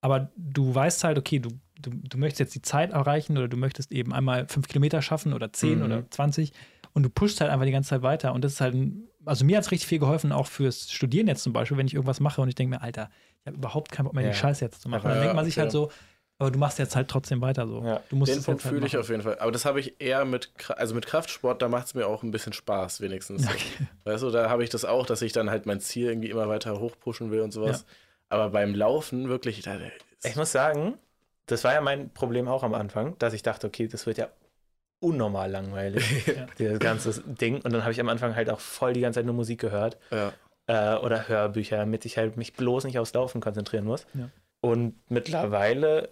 [0.00, 3.56] aber du weißt halt, okay, du, du, du möchtest jetzt die Zeit erreichen oder du
[3.58, 5.84] möchtest eben einmal fünf Kilometer schaffen oder zehn Mhm.
[5.84, 6.52] oder 20
[6.94, 8.32] und du pushst halt einfach die ganze Zeit weiter.
[8.32, 11.26] Und das ist halt, ein, also mir hat es richtig viel geholfen, auch fürs Studieren
[11.26, 13.10] jetzt zum Beispiel, wenn ich irgendwas mache und ich denke mir, Alter,
[13.40, 14.30] ich habe überhaupt keinen Bock mehr, Ja.
[14.30, 15.06] die Scheiße jetzt zu machen.
[15.08, 15.62] Ja, dann denkt man sich okay.
[15.62, 15.90] halt so,
[16.38, 17.82] aber du machst jetzt halt trotzdem weiter so.
[17.82, 18.02] Ja.
[18.08, 19.38] Du musst Den Punkt halt fühle ich auf jeden Fall.
[19.38, 22.30] Aber das habe ich eher mit, also mit Kraftsport, da macht es mir auch ein
[22.30, 23.44] bisschen Spaß, wenigstens.
[23.44, 23.86] Ja, okay.
[24.04, 26.48] Weißt du, da habe ich das auch, dass ich dann halt mein Ziel irgendwie immer
[26.48, 27.86] weiter hochpushen will und sowas.
[28.28, 29.78] Aber beim Laufen wirklich, da,
[30.24, 30.98] Ich muss sagen,
[31.46, 34.28] das war ja mein Problem auch am Anfang, dass ich dachte, okay, das wird ja
[35.00, 36.46] unnormal langweilig, Ja.
[36.58, 37.56] dieses ganze Ding.
[37.62, 39.98] Und dann habe ich am Anfang halt auch voll die ganze Zeit nur Musik gehört
[40.10, 40.32] ja,
[40.66, 44.06] äh, oder Hörbücher, damit ich halt mich bloß nicht aufs Laufen konzentrieren muss.
[44.14, 44.30] Ja.
[44.60, 46.08] Und mittlerweile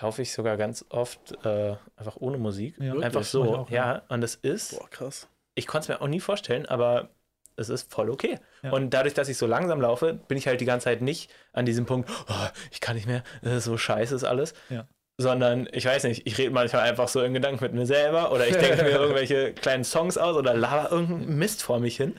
[0.00, 2.80] laufe ich sogar ganz oft äh, einfach ohne Musik.
[2.80, 4.02] Einfach so, auch, ja.
[4.08, 5.28] Und es ist, boah, krass.
[5.54, 7.10] ich konnte es mir auch nie vorstellen, aber
[7.56, 8.38] es ist voll okay.
[8.62, 8.72] Ja.
[8.72, 11.64] Und dadurch, dass ich so langsam laufe, bin ich halt die ganze Zeit nicht an
[11.64, 14.54] diesem Punkt, oh, ich kann nicht mehr, das so scheiße ist alles.
[14.68, 14.86] Ja.
[15.16, 18.48] Sondern, ich weiß nicht, ich rede manchmal einfach so in Gedanken mit mir selber oder
[18.48, 22.14] ich denke mir irgendwelche kleinen Songs aus oder laber irgendeinen Mist vor mich hin.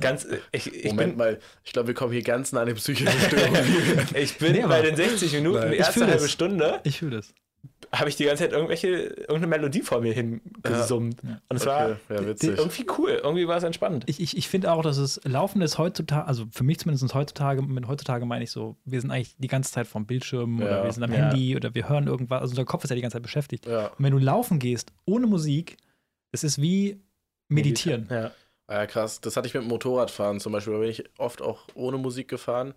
[0.00, 2.76] Ganz, ich, ich Moment bin, mal, ich glaube, wir kommen hier ganz nah an den
[2.76, 4.06] psychischen Störungen.
[4.14, 5.68] ich bin Nee, bei den 60 Minuten, Nein.
[5.70, 6.28] die Ich erste halbe.
[6.28, 7.32] Stunde, Ich fühle das.
[7.92, 11.20] Habe ich die ganze Zeit irgendwelche, irgendeine Melodie vor mir hingesummt.
[11.22, 11.40] Ja.
[11.48, 11.88] Und es Okay, war
[12.20, 12.58] ja, witzig.
[12.58, 14.04] irgendwie cool, irgendwie war es entspannt.
[14.06, 17.62] Ich, ich, ich finde auch, dass es Laufen ist heutzutage, also für mich zumindest heutzutage,
[17.62, 20.84] mit heutzutage meine ich so, wir sind eigentlich die ganze Zeit vom Bildschirm oder Ja.
[20.84, 21.18] wir sind am Ja.
[21.30, 23.66] Handy oder wir hören irgendwas, also unser Kopf ist ja die ganze Zeit beschäftigt.
[23.66, 23.86] Ja.
[23.88, 25.76] Und wenn du laufen gehst, ohne Musik,
[26.32, 27.00] es ist wie
[27.48, 28.06] meditieren.
[28.10, 28.30] Ja.
[28.70, 29.20] ja, krass.
[29.22, 30.74] Das hatte ich mit dem Motorradfahren zum Beispiel.
[30.74, 32.74] Da bin ich oft auch ohne Musik gefahren.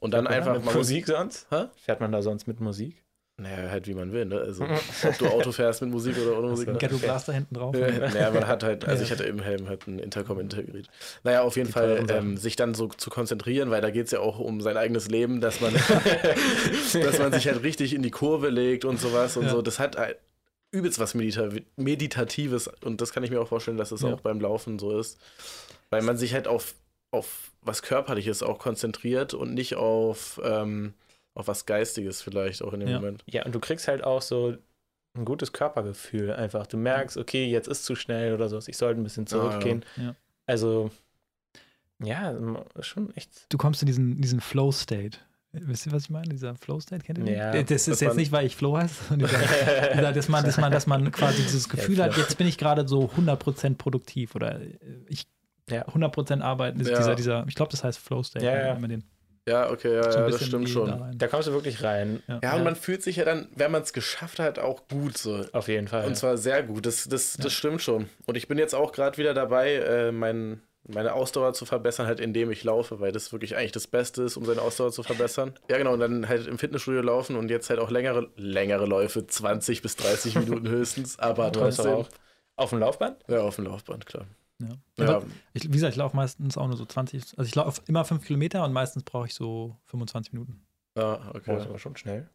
[0.00, 1.46] Und dann einfach mit mal Musik sonst?
[1.50, 1.66] Hä?
[1.76, 3.04] Fährt man da sonst mit Musik?
[3.40, 4.40] Naja, halt wie man will, ne?
[4.40, 4.64] Also,
[5.04, 6.66] ob du Auto fährst mit Musik oder ohne Musik.
[6.66, 6.72] so.
[6.72, 6.78] ne?
[6.78, 7.72] Ghetto Blast da hinten drauf.
[7.74, 9.04] naja, man hat halt, also Ja.
[9.06, 10.88] ich hatte im Helm halt ein Intercom integriert.
[11.22, 14.10] Naja, auf jeden Die Fall ähm, sich dann so zu konzentrieren, weil da geht es
[14.10, 18.10] ja auch um sein eigenes Leben, dass man, dass man sich halt richtig in die
[18.10, 19.50] Kurve legt und sowas und Ja.
[19.50, 19.62] so.
[19.62, 20.16] Das hat halt
[20.70, 24.14] übelst was Medita Meditatives und das kann ich mir auch vorstellen, dass es Ja.
[24.14, 25.18] auch beim Laufen so ist.
[25.90, 26.74] Weil man sich halt auf,
[27.10, 30.92] auf was Körperliches auch konzentriert und nicht auf, ähm,
[31.38, 33.00] auf was Geistiges vielleicht auch in dem Ja.
[33.00, 33.22] Moment.
[33.26, 34.56] Ja, und du kriegst halt auch so
[35.14, 36.66] ein gutes Körpergefühl einfach.
[36.66, 39.40] Du merkst, okay, jetzt ist zu schnell oder so, ich sollte ein bisschen Ah, ja.
[39.40, 39.84] zurückgehen.
[39.96, 40.14] Ja.
[40.46, 40.90] Also,
[42.02, 42.34] ja,
[42.80, 43.30] schon echt.
[43.48, 45.18] Du kommst in diesen, diesen Flow-State.
[45.52, 46.28] Wisst ihr, was ich meine?
[46.28, 47.34] Dieser Flow-State, kennt ihr den?
[47.34, 47.62] Ja.
[47.62, 51.10] Das ist jetzt nicht, weil ich Flow heiße, dieser, dass, man, dass, man, dass man
[51.10, 52.22] quasi dieses Gefühl hat, Flow.
[52.22, 54.60] jetzt bin ich gerade so 100% produktiv oder
[55.08, 55.26] ich
[55.70, 55.86] Ja.
[55.88, 56.80] 100% arbeiten.
[56.80, 56.98] Ist Ja.
[56.98, 58.44] dieser, dieser, ich glaube, das heißt Flow-State.
[58.44, 58.74] Ja, ja.
[58.74, 59.04] wenn man den
[59.48, 60.88] Ja, okay, ja, so ja das stimmt schon.
[60.88, 62.22] da Da kommst du wirklich rein.
[62.28, 62.40] Ja.
[62.42, 65.44] Ja, und man fühlt sich ja dann, wenn man es geschafft hat, auch gut so.
[65.52, 66.06] Auf jeden Fall.
[66.06, 66.86] Und zwar sehr gut.
[66.86, 68.08] Das, das, das stimmt schon.
[68.26, 72.20] Und ich bin jetzt auch gerade wieder dabei, äh, mein, meine Ausdauer zu verbessern, halt
[72.20, 75.54] indem ich laufe, weil das wirklich eigentlich das Beste ist, um seine Ausdauer zu verbessern.
[75.70, 75.94] Ja, genau.
[75.94, 79.96] Und dann halt im Fitnessstudio laufen und jetzt halt auch längere, längere Läufe, 20 bis
[79.96, 81.92] 30 Minuten höchstens, aber trotzdem.
[81.92, 82.08] auch
[82.56, 83.18] auf dem Laufband?
[83.28, 84.26] Ja, auf dem Laufband, klar.
[84.60, 84.68] Ja.
[84.98, 85.22] Ja,
[85.52, 87.38] Ich, wie gesagt, ich laufe meistens auch nur so 20.
[87.38, 90.60] Also ich laufe immer 5 Kilometer und meistens brauche ich so 25 Minuten.
[90.96, 91.56] ja Oh, okay.
[91.58, 92.28] ist aber schon schnell.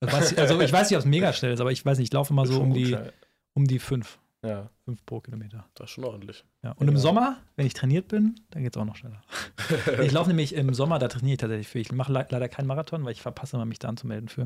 [0.00, 1.96] Also, weiß ich, also ich weiß nicht, ob es mega schnell ist, aber ich weiß
[1.98, 3.12] nicht, ich laufe immer so um die, schnell.
[3.54, 4.18] um die 5.
[4.44, 4.68] Ja.
[4.84, 5.64] 5 pro Kilometer.
[5.74, 6.44] Das ist schon ordentlich.
[6.62, 6.72] Ja.
[6.72, 7.00] Und im Ja.
[7.00, 9.22] Sommer, wenn ich trainiert bin, dann geht es auch noch schneller.
[10.02, 11.78] ich laufe nämlich im Sommer, da trainiere ich tatsächlich für.
[11.78, 14.44] Ich mache le leider keinen Marathon, weil ich verpasse immer, mich da anzumelden für.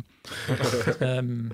[1.01, 1.53] ähm,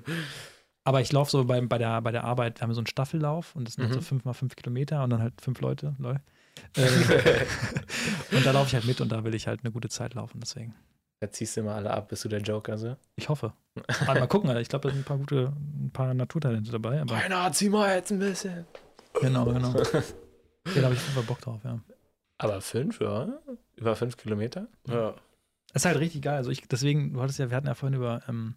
[0.87, 3.55] aber ich laufe so bei, bei, der, bei der Arbeit, wir haben so einen Staffellauf
[3.57, 3.93] und das sind Mhm.
[3.95, 5.95] so 5 mal 5 Kilometer und dann halt fünf Leute.
[5.99, 6.21] Lol.
[6.79, 6.87] Ähm,
[8.33, 10.41] und da laufe ich halt mit und da will ich halt eine gute Zeit laufen,
[10.41, 10.75] deswegen.
[11.21, 12.97] Da ziehst du immer alle ab, bist du der Joker, so.
[13.17, 13.53] Ich hoffe.
[14.07, 14.63] Aber mal gucken, Alter.
[14.63, 17.01] Ich glaube, da sind ein paar gute, ein paar Naturtalente dabei.
[17.03, 18.65] Aber Keiner, zieh mal jetzt ein bisschen.
[19.21, 19.73] genau, genau.
[20.75, 21.79] Da habe ich auf jeden Fall Bock drauf, ja.
[22.39, 23.29] Aber fünf, ja?
[23.77, 24.67] Über fünf Kilometer?
[24.89, 25.15] Ja.
[25.73, 26.37] Es ist halt richtig geil.
[26.39, 28.55] Also ich, deswegen, du hattest ja, wir hatten ja vorhin über ähm,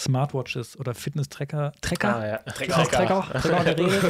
[0.00, 2.36] Smartwatches oder Fitness-Tracker, Tracker, Ah, ja.
[2.38, 4.04] Tracker, Tracker, Tracker geredet.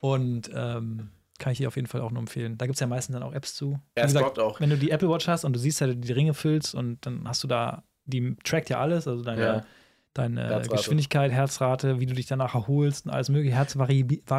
[0.00, 2.56] Und ähm, kann ich dir auf jeden Fall auch nur empfehlen.
[2.58, 3.80] Da gibt es ja meistens dann auch Apps zu.
[3.96, 4.60] Ja, es gesagt, auch.
[4.60, 7.26] wenn du die Apple Watch hast und du siehst halt, die Ringe füllst und dann
[7.26, 9.64] hast du da, die trackt ja alles, also deine, Ja.
[10.14, 10.76] Deine Herzrate.
[10.76, 13.92] Geschwindigkeit, Herzrate, wie du dich danach erholst und alles mögliche, Übelst geil.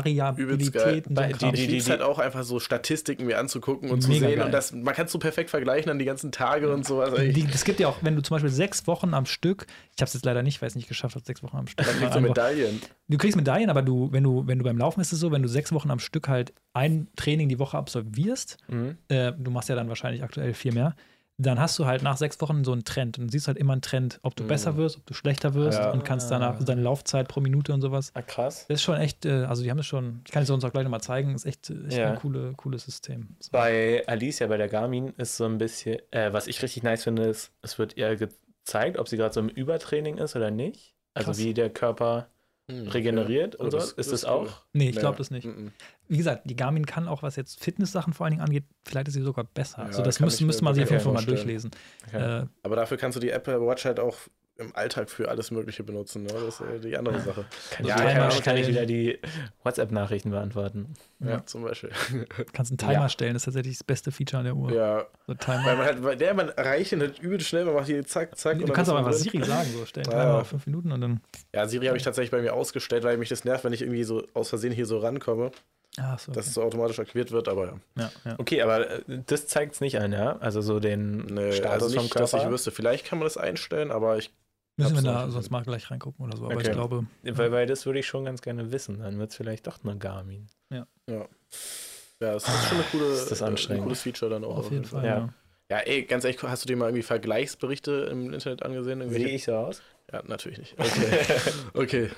[0.06, 4.12] Herzvariabilität und die- die- lieb's die- halt auch einfach so Statistiken mir anzugucken und zu
[4.12, 4.22] sehen.
[4.22, 4.42] geil.
[4.42, 7.14] Und das, man kann es so perfekt vergleichen an die ganzen Tage und sowas.
[7.16, 10.08] Die, das gibt ja auch, wenn du zum Beispiel sechs Wochen am Stück, ich habe
[10.08, 11.86] es jetzt leider nicht, weil ich es nicht geschafft habe, sechs Wochen am Stück.
[11.86, 12.82] dann kriegst du Medaillen.
[13.08, 15.42] Du kriegst Medaillen, aber du, wenn du, wenn du beim Laufen ist es so, wenn
[15.42, 18.98] du sechs Wochen am Stück halt ein Training die Woche absolvierst, Mhm.
[19.10, 20.96] äh, du machst ja dann wahrscheinlich aktuell viel mehr,
[21.38, 23.74] dann hast du halt nach sechs Wochen so einen Trend und du siehst halt immer
[23.74, 24.48] einen Trend, ob du Mhm.
[24.48, 25.92] besser wirst, ob du schlechter wirst Ja.
[25.92, 28.12] und kannst danach deine Laufzeit pro Minute und sowas.
[28.14, 28.66] Ah, krass.
[28.70, 30.72] Das ist schon echt, äh, also die haben das schon, ich kann es uns auch
[30.72, 32.12] gleich nochmal zeigen, ist echt, echt Ja.
[32.12, 33.36] ein coole, cooles System.
[33.40, 33.50] So.
[33.52, 37.24] Bei Alicia, bei der Garmin, ist so ein bisschen, äh, was ich richtig nice finde,
[37.24, 40.94] ist, es wird ihr gezeigt, ob sie gerade so im Übertraining ist oder nicht.
[41.14, 41.38] Also Krass.
[41.40, 42.28] wie der Körper
[42.70, 43.64] regeneriert okay.
[43.64, 43.78] und so.
[43.96, 44.64] Ist das auch?
[44.74, 45.48] Nee, ich glaube das nicht.
[46.08, 49.14] Wie gesagt, die Garmin kann auch, was jetzt Fitness-Sachen vor allen Dingen angeht, vielleicht ist
[49.14, 49.80] sie sogar besser.
[49.80, 51.72] Ja, also das müsste, müsste man sich auf jeden Fall mal durchlesen.
[52.08, 52.42] Okay.
[52.42, 54.18] Äh, Aber dafür kannst du die Apple Watch halt auch
[54.58, 56.24] im Alltag für alles Mögliche benutzen.
[56.24, 56.30] Ne?
[56.34, 57.46] Das ist äh, die andere Sache.
[57.72, 58.68] Kann, Ja, ich, Timer kann, ich, kann ich stellen.
[58.68, 59.20] wieder die
[59.64, 60.94] WhatsApp-Nachrichten beantworten.
[61.20, 61.46] Ja, Ja.
[61.46, 61.92] zum Beispiel.
[62.54, 63.10] kannst einen Timer Ja.
[63.10, 64.72] stellen, das ist tatsächlich das beste Feature an der Uhr.
[64.72, 65.66] Ja, So Timer.
[65.66, 68.38] weil man halt, weil der man erreicht ihn halt übel schnell, man macht hier zack,
[68.38, 68.54] zack.
[68.56, 69.14] Du und dann kannst auch einfach.
[69.14, 70.20] Siri sagen, so stellen Ja.
[70.22, 71.22] Timer auf fünf Minuten und dann.
[71.54, 74.04] Ja, Siri habe ich tatsächlich bei mir ausgestellt, weil mich das nervt, wenn ich irgendwie
[74.04, 75.52] so aus Versehen hier so rankomme,
[75.98, 76.32] Ach so.
[76.32, 77.74] dass es so automatisch aktiviert wird, aber ja.
[77.98, 78.36] ja, ja.
[78.38, 80.38] Okay, aber äh, das zeigt es nicht an, ja?
[80.38, 82.52] Also so den Nee, Status also vom nicht, dass ich Körper.
[82.54, 82.72] wüsste.
[82.72, 84.32] Vielleicht kann man das einstellen, aber ich.
[84.78, 86.46] Müssen wir da sonst mal gleich reingucken oder so.
[86.46, 86.66] Aber Okay.
[86.68, 89.00] ich glaube, Weil, weil das würde ich schon ganz gerne wissen.
[89.00, 90.48] Dann wird es vielleicht doch eine Garmin.
[90.70, 90.86] Ja,
[92.36, 93.82] es ist schon eine coole, Ist das äh, anstrengend.
[93.82, 94.58] ein cooles Feature dann auch.
[94.58, 95.06] auf jeden Fall.
[95.06, 95.18] Ja.
[95.18, 95.30] Ja.
[95.72, 99.10] Ja, ey, ganz ehrlich, hast du dir mal irgendwie Vergleichsberichte im Internet angesehen?
[99.10, 99.82] Sehe ich so aus?
[100.14, 100.76] Ja, natürlich nicht.
[100.80, 101.26] Okay.
[101.74, 102.10] okay.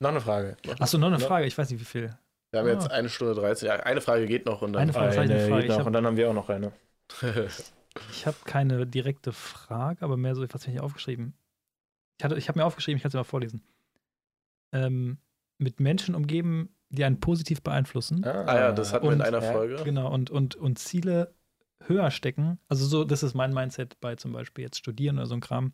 [0.00, 0.56] Noch eine Frage.
[0.78, 1.26] Achso, noch eine Ja.
[1.26, 1.46] Frage.
[1.46, 2.10] Ich weiß nicht, wie viel.
[2.50, 2.72] Wir haben Ah.
[2.72, 3.66] jetzt eine Stunde 13.
[3.68, 4.82] Ja, eine Frage geht noch und dann.
[4.82, 5.20] Eine Frage.
[5.20, 5.66] eine Frage.
[5.68, 6.72] noch, hab- und dann haben wir auch noch eine.
[8.10, 11.34] Ich habe keine direkte Frage, aber mehr so, was habe ich aufgeschrieben?
[12.18, 13.62] Ich, hatte- ich habe mir aufgeschrieben, ich kann es dir mal vorlesen.
[14.72, 15.18] Ähm,
[15.58, 18.24] mit Menschen umgeben, die einen positiv beeinflussen.
[18.24, 19.82] ah ja, das hatten wir in einer ja, Folge.
[19.84, 21.34] Genau, und, und, und Ziele
[21.84, 22.58] höher stecken.
[22.68, 25.72] Also so, das ist mein Mindset bei zum Beispiel jetzt Studieren oder so ein Kram.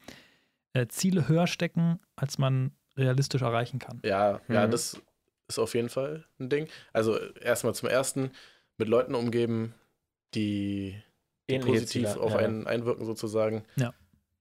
[0.72, 4.00] Äh, Ziele höher stecken, als man realistisch erreichen kann.
[4.04, 4.70] Ja, ja, Mhm.
[4.70, 5.00] das
[5.48, 6.68] ist auf jeden Fall ein Ding.
[6.92, 8.30] Also erstmal zum ersten,
[8.78, 9.74] mit Leuten umgeben,
[10.34, 11.00] die,
[11.50, 13.64] die positiv auf einen einwirken sozusagen.
[13.76, 13.92] Ja.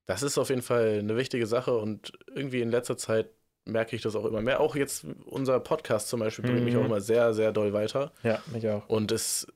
[0.06, 3.30] Das ist auf jeden Fall eine wichtige Sache und irgendwie in letzter Zeit
[3.66, 4.60] merke ich das auch immer mehr.
[4.60, 6.80] Auch jetzt unser Podcast zum Beispiel bringt mich Mhm.
[6.80, 8.12] auch immer sehr, sehr doll weiter.
[8.22, 8.86] Ja, mich auch.
[8.88, 9.46] Und es,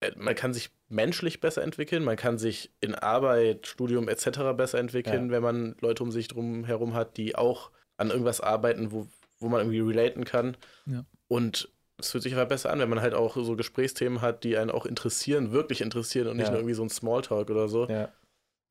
[0.00, 4.54] äh, man kann sich menschlich besser entwickeln, man kann sich in Arbeit, Studium etc.
[4.56, 5.30] besser entwickeln, Ja.
[5.32, 9.06] wenn man Leute um sich drum herum hat, die auch an irgendwas arbeiten, wo,
[9.38, 10.56] wo man irgendwie relaten kann.
[10.86, 11.04] Ja.
[11.28, 11.68] Und
[11.98, 14.70] es fühlt sich einfach besser an, wenn man halt auch so Gesprächsthemen hat, die einen
[14.70, 16.52] auch interessieren, wirklich interessieren und nicht Ja.
[16.52, 17.86] nur irgendwie so ein Smalltalk oder so.
[17.88, 18.12] Ja.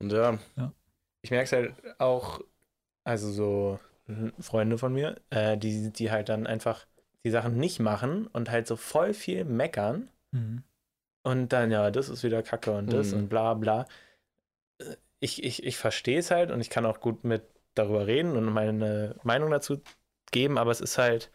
[0.00, 0.38] Und ja,
[1.22, 2.40] Ich merke es halt auch,
[3.04, 3.80] also so
[4.40, 6.86] Freunde von mir, äh, die, die halt dann einfach
[7.24, 10.62] die Sachen nicht machen und halt so voll viel meckern Mhm.
[11.22, 13.18] und dann, ja, das ist wieder Kacke und das Mhm.
[13.18, 13.86] und bla bla.
[14.78, 17.42] Äh, Ich, ich, ich verstehe es halt und ich kann auch gut mit
[17.74, 19.80] darüber reden und meine Meinung dazu
[20.30, 21.30] geben, aber es ist halt,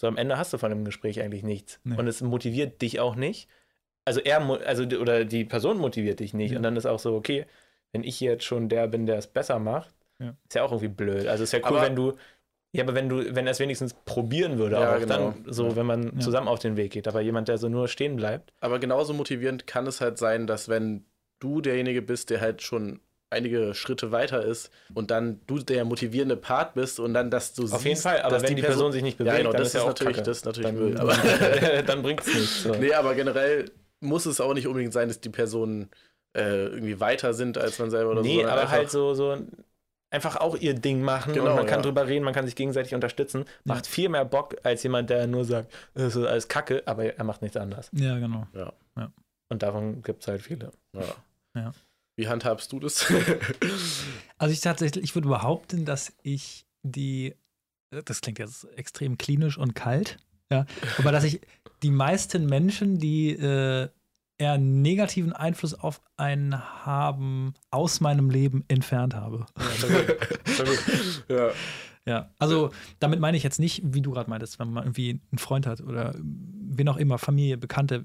[0.00, 1.80] so am Ende hast du von dem Gespräch eigentlich nichts.
[1.84, 1.96] Nee.
[1.96, 3.48] Und es motiviert dich auch nicht.
[4.04, 6.52] Also er, also oder die Person motiviert dich nicht.
[6.52, 6.56] Ja.
[6.56, 7.46] Und dann ist auch so, okay,
[7.92, 10.34] wenn ich jetzt schon der bin, der es besser macht, Ja.
[10.46, 11.26] ist ja auch irgendwie blöd.
[11.26, 12.14] Also ist ja cool, Aber- wenn du,
[12.72, 15.32] ja, aber wenn du, wenn er es wenigstens probieren würde, Ja, auch genau.
[15.32, 16.18] dann so, wenn man Ja.
[16.20, 17.08] zusammen auf den Weg geht.
[17.08, 20.68] Aber jemand, der so nur stehen bleibt, aber genauso motivierend kann es halt sein, dass
[20.68, 21.04] wenn
[21.40, 23.00] du derjenige bist, der halt schon
[23.30, 27.64] einige Schritte weiter ist und dann du der motivierende Part bist und dann, dass du
[27.64, 28.22] auf jeden Fall.
[28.22, 29.88] Aber dass wenn die Person, sich nicht bewegt, ja, genau, dann das ist ja auch
[29.88, 30.26] natürlich, Kacke.
[30.26, 30.96] das ist natürlich dann, Müll.
[30.98, 31.14] Aber,
[31.82, 32.62] dann bringt es nichts.
[32.62, 32.74] So.
[32.74, 35.90] nee, aber generell muss es auch nicht unbedingt sein, dass die Personen
[36.36, 38.28] äh, irgendwie weiter sind als man selber oder so.
[38.28, 39.36] nee, aber halt so, so
[40.10, 41.82] einfach auch ihr Ding machen Genau, und man kann ja.
[41.82, 43.44] drüber reden, man kann sich gegenseitig unterstützen.
[43.64, 47.24] Macht viel mehr Bock als jemand, der nur sagt, es ist alles Kacke, aber er
[47.24, 47.90] macht nichts anders.
[47.92, 48.46] Ja, genau.
[49.50, 50.72] Und davon gibt es halt viele.
[50.94, 51.02] Ja.
[51.54, 51.72] Ja.
[52.18, 53.06] Wie handhabst du das?
[54.40, 57.34] Also ich tatsächlich, ich würde behaupten, dass ich die,
[57.90, 60.18] das klingt jetzt extrem klinisch und kalt,
[60.48, 60.64] ja,
[60.96, 61.40] aber dass ich
[61.82, 63.88] die meisten Menschen, die, äh,
[64.38, 69.46] eher negativen Einfluss auf einen haben, aus meinem Leben entfernt habe.
[71.28, 71.36] ja.
[71.36, 71.50] Ja,
[72.38, 72.70] also
[73.00, 75.80] damit meine ich jetzt nicht, wie du gerade meintest, wenn man irgendwie einen Freund hat
[75.80, 76.14] oder
[76.70, 78.04] wen auch immer, Familie, Bekannte,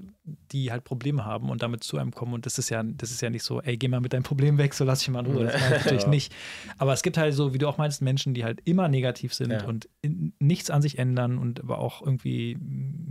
[0.52, 2.32] die halt Probleme haben und damit zu einem kommen.
[2.34, 4.58] Und das ist ja, das ist ja nicht so, ey, geh mal mit deinem Problem
[4.58, 5.44] weg, so lass ich mal in Ruhe.
[5.44, 6.08] Das meine ich natürlich Ja.
[6.08, 6.34] nicht.
[6.78, 9.52] Aber es gibt halt so, wie du auch meinst, Menschen, die halt immer negativ sind
[9.52, 9.64] Ja.
[9.66, 12.56] und in, nichts an sich ändern und aber auch irgendwie,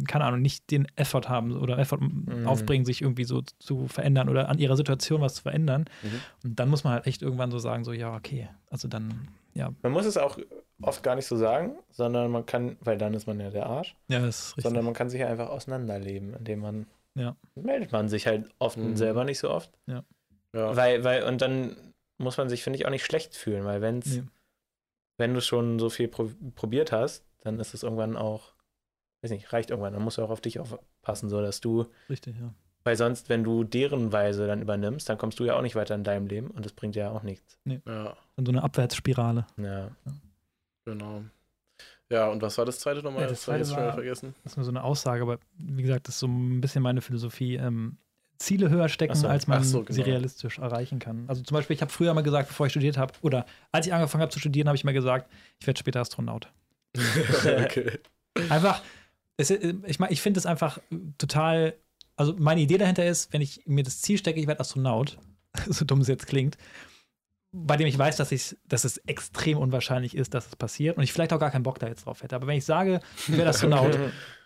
[0.07, 2.47] keine Ahnung, nicht den Effort haben oder Effort Mhm.
[2.47, 5.85] aufbringen, sich irgendwie so zu verändern oder an ihrer Situation was zu verändern.
[6.01, 6.19] Mhm.
[6.43, 9.73] Und dann muss man halt echt irgendwann so sagen, so, ja, okay, also dann, ja,
[9.81, 10.37] Man muss es auch
[10.81, 13.95] oft gar nicht so sagen, sondern man kann, weil dann ist man ja der Arsch,
[14.07, 14.63] ja, das ist richtig.
[14.63, 17.35] sondern man kann sich einfach auseinanderleben, indem man Ja.
[17.55, 18.95] meldet man sich halt oft Mhm.
[18.95, 19.71] selber nicht so oft.
[19.87, 20.03] ja.
[20.51, 24.05] Weil, weil, und dann muss man sich, finde ich, auch nicht schlecht fühlen, weil wenn's,
[24.17, 24.23] Nee.
[25.17, 28.53] wenn du schon so viel pro probiert hast, dann ist es irgendwann auch,
[29.23, 29.93] weiß nicht, reicht irgendwann.
[29.93, 32.53] Dann musst du auch auf dich aufpassen, so dass du, Richtig, ja.
[32.83, 35.95] Weil sonst, wenn du deren Weise dann übernimmst, dann kommst du ja auch nicht weiter
[35.95, 37.57] in deinem Leben und das bringt ja auch nichts.
[37.65, 39.45] ja, Und so eine Abwärtsspirale.
[39.57, 39.89] Ja.
[40.85, 41.23] genau.
[42.09, 43.21] Ja, und was war das zweite nochmal?
[43.23, 44.35] Ja, das das zweite schon war- vergessen.
[44.43, 47.01] Das ist nur so eine Aussage, aber wie gesagt, das ist so ein bisschen meine
[47.01, 47.55] Philosophie.
[47.55, 47.97] Ähm,
[48.37, 49.93] Ziele höher stecken, so, als man so, genau.
[49.95, 51.23] sie realistisch erreichen kann.
[51.27, 53.93] Also zum Beispiel, ich habe früher mal gesagt, bevor ich studiert habe, oder als ich
[53.93, 56.51] angefangen habe zu studieren, habe ich mal gesagt, ich werde später Astronaut.
[57.45, 57.99] okay.
[58.49, 58.81] Einfach,
[59.37, 60.79] es, ich, ich finde es einfach
[61.17, 61.73] total,
[62.15, 65.17] also meine Idee dahinter ist, wenn ich mir das Ziel stecke, ich werde Astronaut,
[65.67, 66.57] so dumm es jetzt klingt,
[67.51, 71.03] bei dem ich weiß, dass, ich, dass es extrem unwahrscheinlich ist, dass es passiert und
[71.03, 72.35] ich vielleicht auch gar keinen Bock da jetzt drauf hätte.
[72.35, 73.97] Aber wenn ich sage, ich werde Astronaut,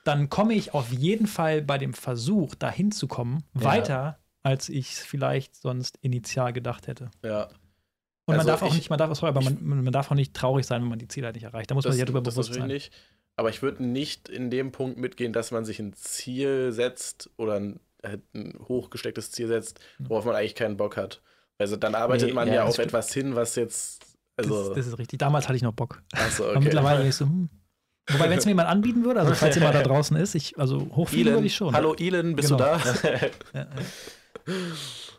[0.04, 3.64] dann komme ich auf jeden Fall bei dem Versuch, dahin zu kommen, Ja.
[3.64, 7.10] weiter, als ich es vielleicht sonst initial gedacht hätte.
[7.24, 7.52] Ja, Und
[8.28, 10.34] man Also darf auch ich- nicht, man darf, sorry, aber man, man darf auch nicht
[10.34, 11.72] traurig sein, wenn man die Ziele halt nicht erreicht.
[11.72, 12.68] Da muss man sich ja drüber das bewusst sein.
[12.68, 12.92] nicht.
[13.38, 17.54] Aber ich würde nicht in dem Punkt mitgehen, dass man sich ein Ziel setzt oder
[17.60, 21.22] ein, halt ein hochgestecktes Ziel setzt, worauf man eigentlich keinen Bock hat.
[21.60, 24.04] Also dann arbeitet Nee, man ja, ja, auf etwas hin, was jetzt.
[24.38, 25.20] Also, das, das ist richtig.
[25.20, 26.02] Damals hatte ich noch Bock.
[26.14, 26.64] achso, Aber okay.
[26.66, 27.50] mittlerweile bin ich so, hm.
[28.10, 30.80] Wobei, wenn es mir jemand anbieten würde, also falls jemand da draußen ist, ich, also
[30.96, 31.74] hochfliegen würde ich schon.
[31.76, 32.58] hallo Elon, bist Genau.
[32.58, 32.96] du da?
[33.14, 33.20] Ja,
[33.62, 33.68] ja.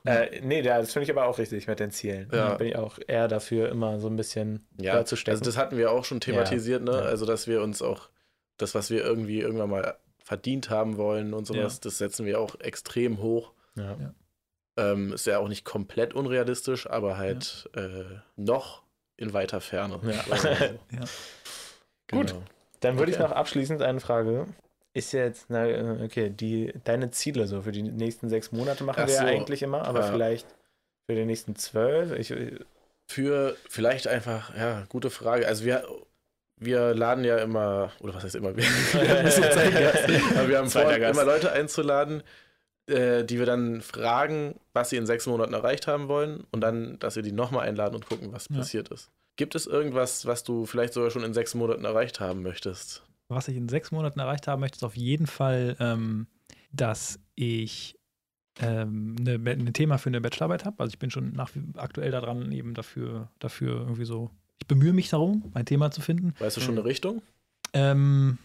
[0.05, 2.28] Äh, nee, ja, das finde ich aber auch richtig mit den Zielen.
[2.32, 2.51] Ja.
[2.51, 5.36] Da bin ich auch eher dafür, immer so ein bisschen Ja, zu stecken.
[5.39, 6.93] also das hatten wir auch schon thematisiert, ne?
[6.93, 6.99] Ja.
[7.01, 8.09] Also, dass wir uns auch
[8.57, 11.81] das, was wir irgendwie irgendwann mal verdient haben wollen und sowas, Ja.
[11.85, 13.53] das setzen wir auch extrem hoch.
[13.77, 13.97] ja.
[13.99, 14.15] Ja.
[14.77, 18.05] Ähm, ist ja auch nicht komplett unrealistisch, aber halt äh,
[18.36, 18.85] noch
[19.16, 19.99] in weiter Ferne.
[20.05, 20.36] Ja.
[20.36, 20.97] sagen wir so.
[20.97, 21.01] Ja.
[22.19, 22.28] Gut.
[22.28, 22.43] Genau.
[22.78, 23.27] Dann würde ich Okay.
[23.28, 24.47] noch abschließend eine Frage.
[24.94, 29.02] Ist jetzt, na, äh, okay, die, deine Ziele so für die nächsten sechs Monate machen
[29.02, 29.27] Ach wir ja so.
[29.27, 30.12] eigentlich immer, aber Ja.
[30.12, 30.47] vielleicht
[31.06, 32.12] für die nächsten zwölf.
[32.19, 32.35] Ich,
[33.10, 35.47] Für vielleicht einfach, ja, gute Frage.
[35.47, 35.85] Also wir,
[36.56, 40.69] wir laden ja immer, oder was heißt immer, wir, wir Zeit Gast, aber wir haben
[40.69, 42.23] vor, immer Leute einzuladen,
[42.86, 46.98] äh, die wir dann fragen, was sie in sechs Monaten erreicht haben wollen und dann,
[46.98, 48.56] dass wir die nochmal einladen und gucken, was Ja.
[48.56, 49.10] passiert ist.
[49.36, 53.05] Gibt es irgendwas, was du vielleicht sogar schon in sechs Monaten erreicht haben möchtest?
[53.29, 56.27] Was ich in sechs Monaten erreicht haben möchte, ist auf jeden Fall, ähm,
[56.73, 57.99] dass ich
[58.61, 60.81] ähm, eine, ein Thema für eine Bachelorarbeit habe.
[60.81, 64.93] Also ich bin schon nach wie aktuell daran, eben dafür, dafür irgendwie so, ich bemühe
[64.93, 66.35] mich darum, ein Thema zu finden.
[66.39, 67.23] Weißt du schon eine Richtung?
[67.73, 68.39] Ähm,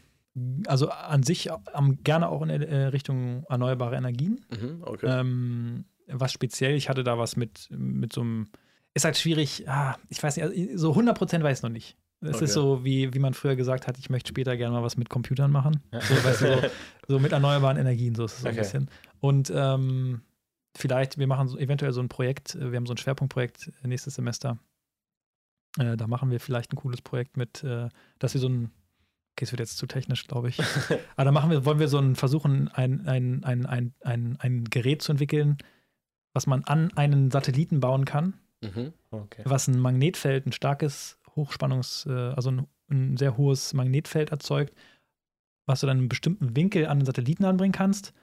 [0.67, 4.45] also an sich am, gerne auch in äh, Richtung erneuerbare Energien.
[4.51, 5.07] Mhm, okay.
[5.07, 8.47] Ähm, was speziell, ich hatte da was mit, mit so einem,
[8.93, 11.97] ist halt schwierig, ah, ich weiß nicht, also so 100% weiß ich noch nicht.
[12.23, 12.45] Es Okay.
[12.45, 15.09] ist so, wie, wie man früher gesagt hat, ich möchte später gerne mal was mit
[15.09, 15.81] Computern machen.
[15.91, 16.01] Ja.
[16.01, 16.61] So, weißt du, so,
[17.07, 18.61] so mit erneuerbaren Energien, so ist es so ein Okay.
[18.61, 18.89] bisschen.
[19.19, 20.21] Und ähm,
[20.75, 24.15] vielleicht, wir machen so, eventuell so ein Projekt, äh, wir haben so ein Schwerpunktprojekt nächstes
[24.15, 24.57] Semester.
[25.77, 27.89] Äh, da machen wir vielleicht ein cooles Projekt mit, äh,
[28.19, 28.71] dass wir so ein,
[29.35, 30.59] okay, es wird jetzt zu technisch, glaube ich.
[31.15, 34.63] Aber da machen wir, wollen wir so ein versuchen, ein, ein, ein, ein, ein, ein
[34.65, 35.57] Gerät zu entwickeln,
[36.33, 38.93] was man an einen Satelliten bauen kann, Mhm.
[39.11, 39.41] okay.
[39.45, 44.73] was ein Magnetfeld, ein starkes Hochspannungs-, äh, also ein, ein sehr hohes Magnetfeld erzeugt,
[45.65, 48.13] was du dann in einem bestimmten Winkel an den Satelliten anbringen kannst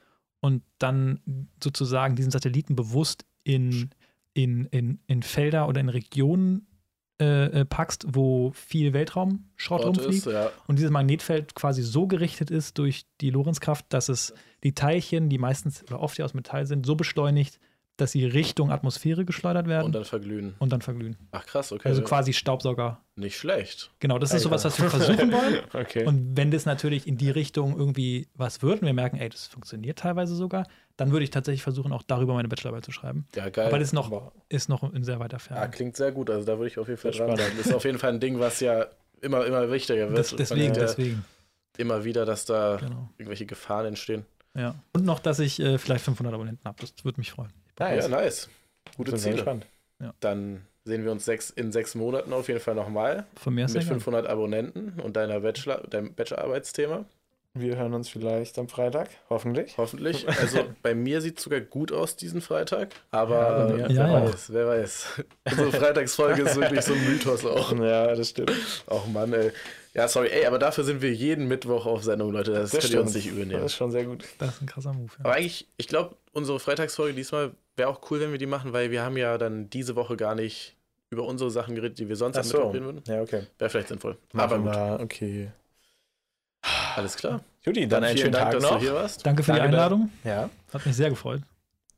[0.41, 3.91] und dann sozusagen diesen Satelliten bewusst in,
[4.35, 6.67] in, in, in Felder oder in Regionen
[7.21, 10.51] äh, äh, packst, wo viel Weltraumschrott rumfliegt ist, ja.
[10.67, 14.33] und dieses Magnetfeld quasi so gerichtet ist durch die Lorenzkraft, dass es
[14.65, 17.61] die Teilchen, die meistens oder oft ja aus Metall sind, so beschleunigt,
[18.01, 20.55] dass sie Richtung Atmosphäre geschleudert werden Und und dann verglühen.
[20.61, 21.17] dann, verglühen.
[21.33, 21.89] Ach krass, okay.
[21.89, 23.01] Also quasi Staubsauger.
[23.17, 23.91] Nicht schlecht.
[24.01, 24.43] Genau, das ist Alter.
[24.45, 25.61] sowas, was wir versuchen wollen.
[25.75, 26.05] Okay.
[26.07, 29.47] Und wenn das natürlich in die Richtung irgendwie was wird und wir merken, ey, das
[29.47, 30.67] funktioniert teilweise sogar,
[30.97, 33.27] dann würde ich tatsächlich versuchen, auch darüber meine Bachelorarbeit zu schreiben.
[33.35, 33.67] Ja, geil.
[33.69, 35.71] Aber das ist noch, ist noch in sehr weiter Ferne.
[35.71, 36.31] klingt sehr gut.
[36.31, 37.53] Also da würde ich auf jeden Fall dran sein.
[37.57, 38.87] Das ist auf jeden Fall ein Ding, was ja
[39.21, 40.19] immer, immer wichtiger wird.
[40.19, 41.25] Das, deswegen, ja deswegen.
[41.79, 43.09] Immer wieder, dass da Genau.
[43.19, 44.25] irgendwelche Gefahren entstehen.
[44.55, 44.75] Ja.
[44.93, 46.77] Und noch, dass ich äh, vielleicht 500 Abonnenten habe.
[46.81, 47.53] Das würde mich freuen.
[47.81, 48.05] Nice.
[48.05, 48.49] Ja, nice.
[48.97, 49.37] Gute Ziele.
[49.37, 49.67] gespannt.
[50.21, 53.75] Dann sehen wir uns sechs, in sechs Monaten auf jeden Fall nochmal Von mir ist
[53.75, 54.01] mit sehr gerne.
[54.01, 57.05] 500 Abonnenten und deiner Bachelor, deinem Bachelorarbeitsthema.
[57.55, 59.77] Wir hören uns vielleicht am Freitag, hoffentlich.
[59.77, 60.29] Hoffentlich.
[60.29, 62.95] Also bei mir sieht es sogar gut aus diesen Freitag.
[63.13, 64.25] Ja, Aber mir wer Ja, ja.
[64.31, 65.07] weiß, wer weiß.
[65.51, 67.73] Unsere Freitagsfolge ist wirklich so ein Mythos auch.
[67.81, 68.53] Ja, das stimmt.
[68.87, 69.51] Auch Mann, ey.
[69.95, 72.53] Ja, sorry, ey, aber dafür sind wir jeden Mittwoch auf Sendung, Leute.
[72.53, 74.25] Das, könnt ihr uns nicht übel Das ist schon sehr gut.
[74.39, 75.11] Das ist ein krasser Move.
[75.19, 75.25] Ja.
[75.25, 77.51] Aber eigentlich, ich glaube, unsere Freitagsfolge diesmal
[77.81, 80.35] wäre auch cool, wenn wir die machen, weil wir haben ja dann diese Woche gar
[80.35, 80.77] nicht
[81.09, 82.57] über unsere Sachen geredet, die wir sonst Ach am so.
[82.59, 83.03] Mittwoch reden würden.
[83.07, 83.47] Ja, okay.
[83.59, 84.19] Wäre vielleicht sinnvoll.
[84.33, 85.51] Machen Aber gut, wir, okay.
[86.95, 87.43] alles klar.
[87.63, 88.79] Judy, dann, einen vielen schönen Dank, Tag dass noch.
[88.79, 89.25] du hier warst.
[89.25, 90.11] Danke für Danke, die Einladung.
[90.25, 90.51] Ja.
[90.73, 91.41] Hat mich sehr gefreut.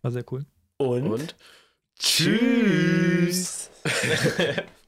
[0.03, 0.45] War sehr cool.
[0.79, 1.37] Und, Und
[1.99, 3.69] tschüss.